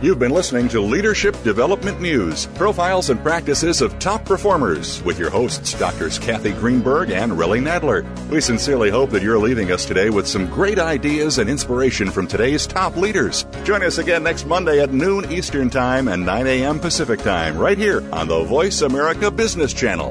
You've 0.00 0.20
been 0.20 0.30
listening 0.30 0.68
to 0.68 0.80
Leadership 0.80 1.42
Development 1.42 2.00
News, 2.00 2.46
profiles 2.54 3.10
and 3.10 3.20
practices 3.20 3.80
of 3.80 3.98
top 3.98 4.24
performers 4.24 5.02
with 5.02 5.18
your 5.18 5.28
hosts, 5.28 5.76
Doctors 5.76 6.20
Kathy 6.20 6.52
Greenberg 6.52 7.10
and 7.10 7.32
Relly 7.32 7.60
Nadler. 7.60 8.06
We 8.28 8.40
sincerely 8.40 8.90
hope 8.90 9.10
that 9.10 9.24
you're 9.24 9.40
leaving 9.40 9.72
us 9.72 9.84
today 9.84 10.08
with 10.08 10.28
some 10.28 10.46
great 10.46 10.78
ideas 10.78 11.38
and 11.38 11.50
inspiration 11.50 12.12
from 12.12 12.28
today's 12.28 12.64
top 12.64 12.94
leaders. 12.94 13.44
Join 13.64 13.82
us 13.82 13.98
again 13.98 14.22
next 14.22 14.46
Monday 14.46 14.80
at 14.80 14.92
noon 14.92 15.32
Eastern 15.32 15.68
Time 15.68 16.06
and 16.06 16.24
9 16.24 16.46
a.m. 16.46 16.78
Pacific 16.78 17.18
Time, 17.18 17.58
right 17.58 17.76
here 17.76 18.08
on 18.12 18.28
the 18.28 18.44
Voice 18.44 18.82
America 18.82 19.32
Business 19.32 19.72
Channel. 19.72 20.10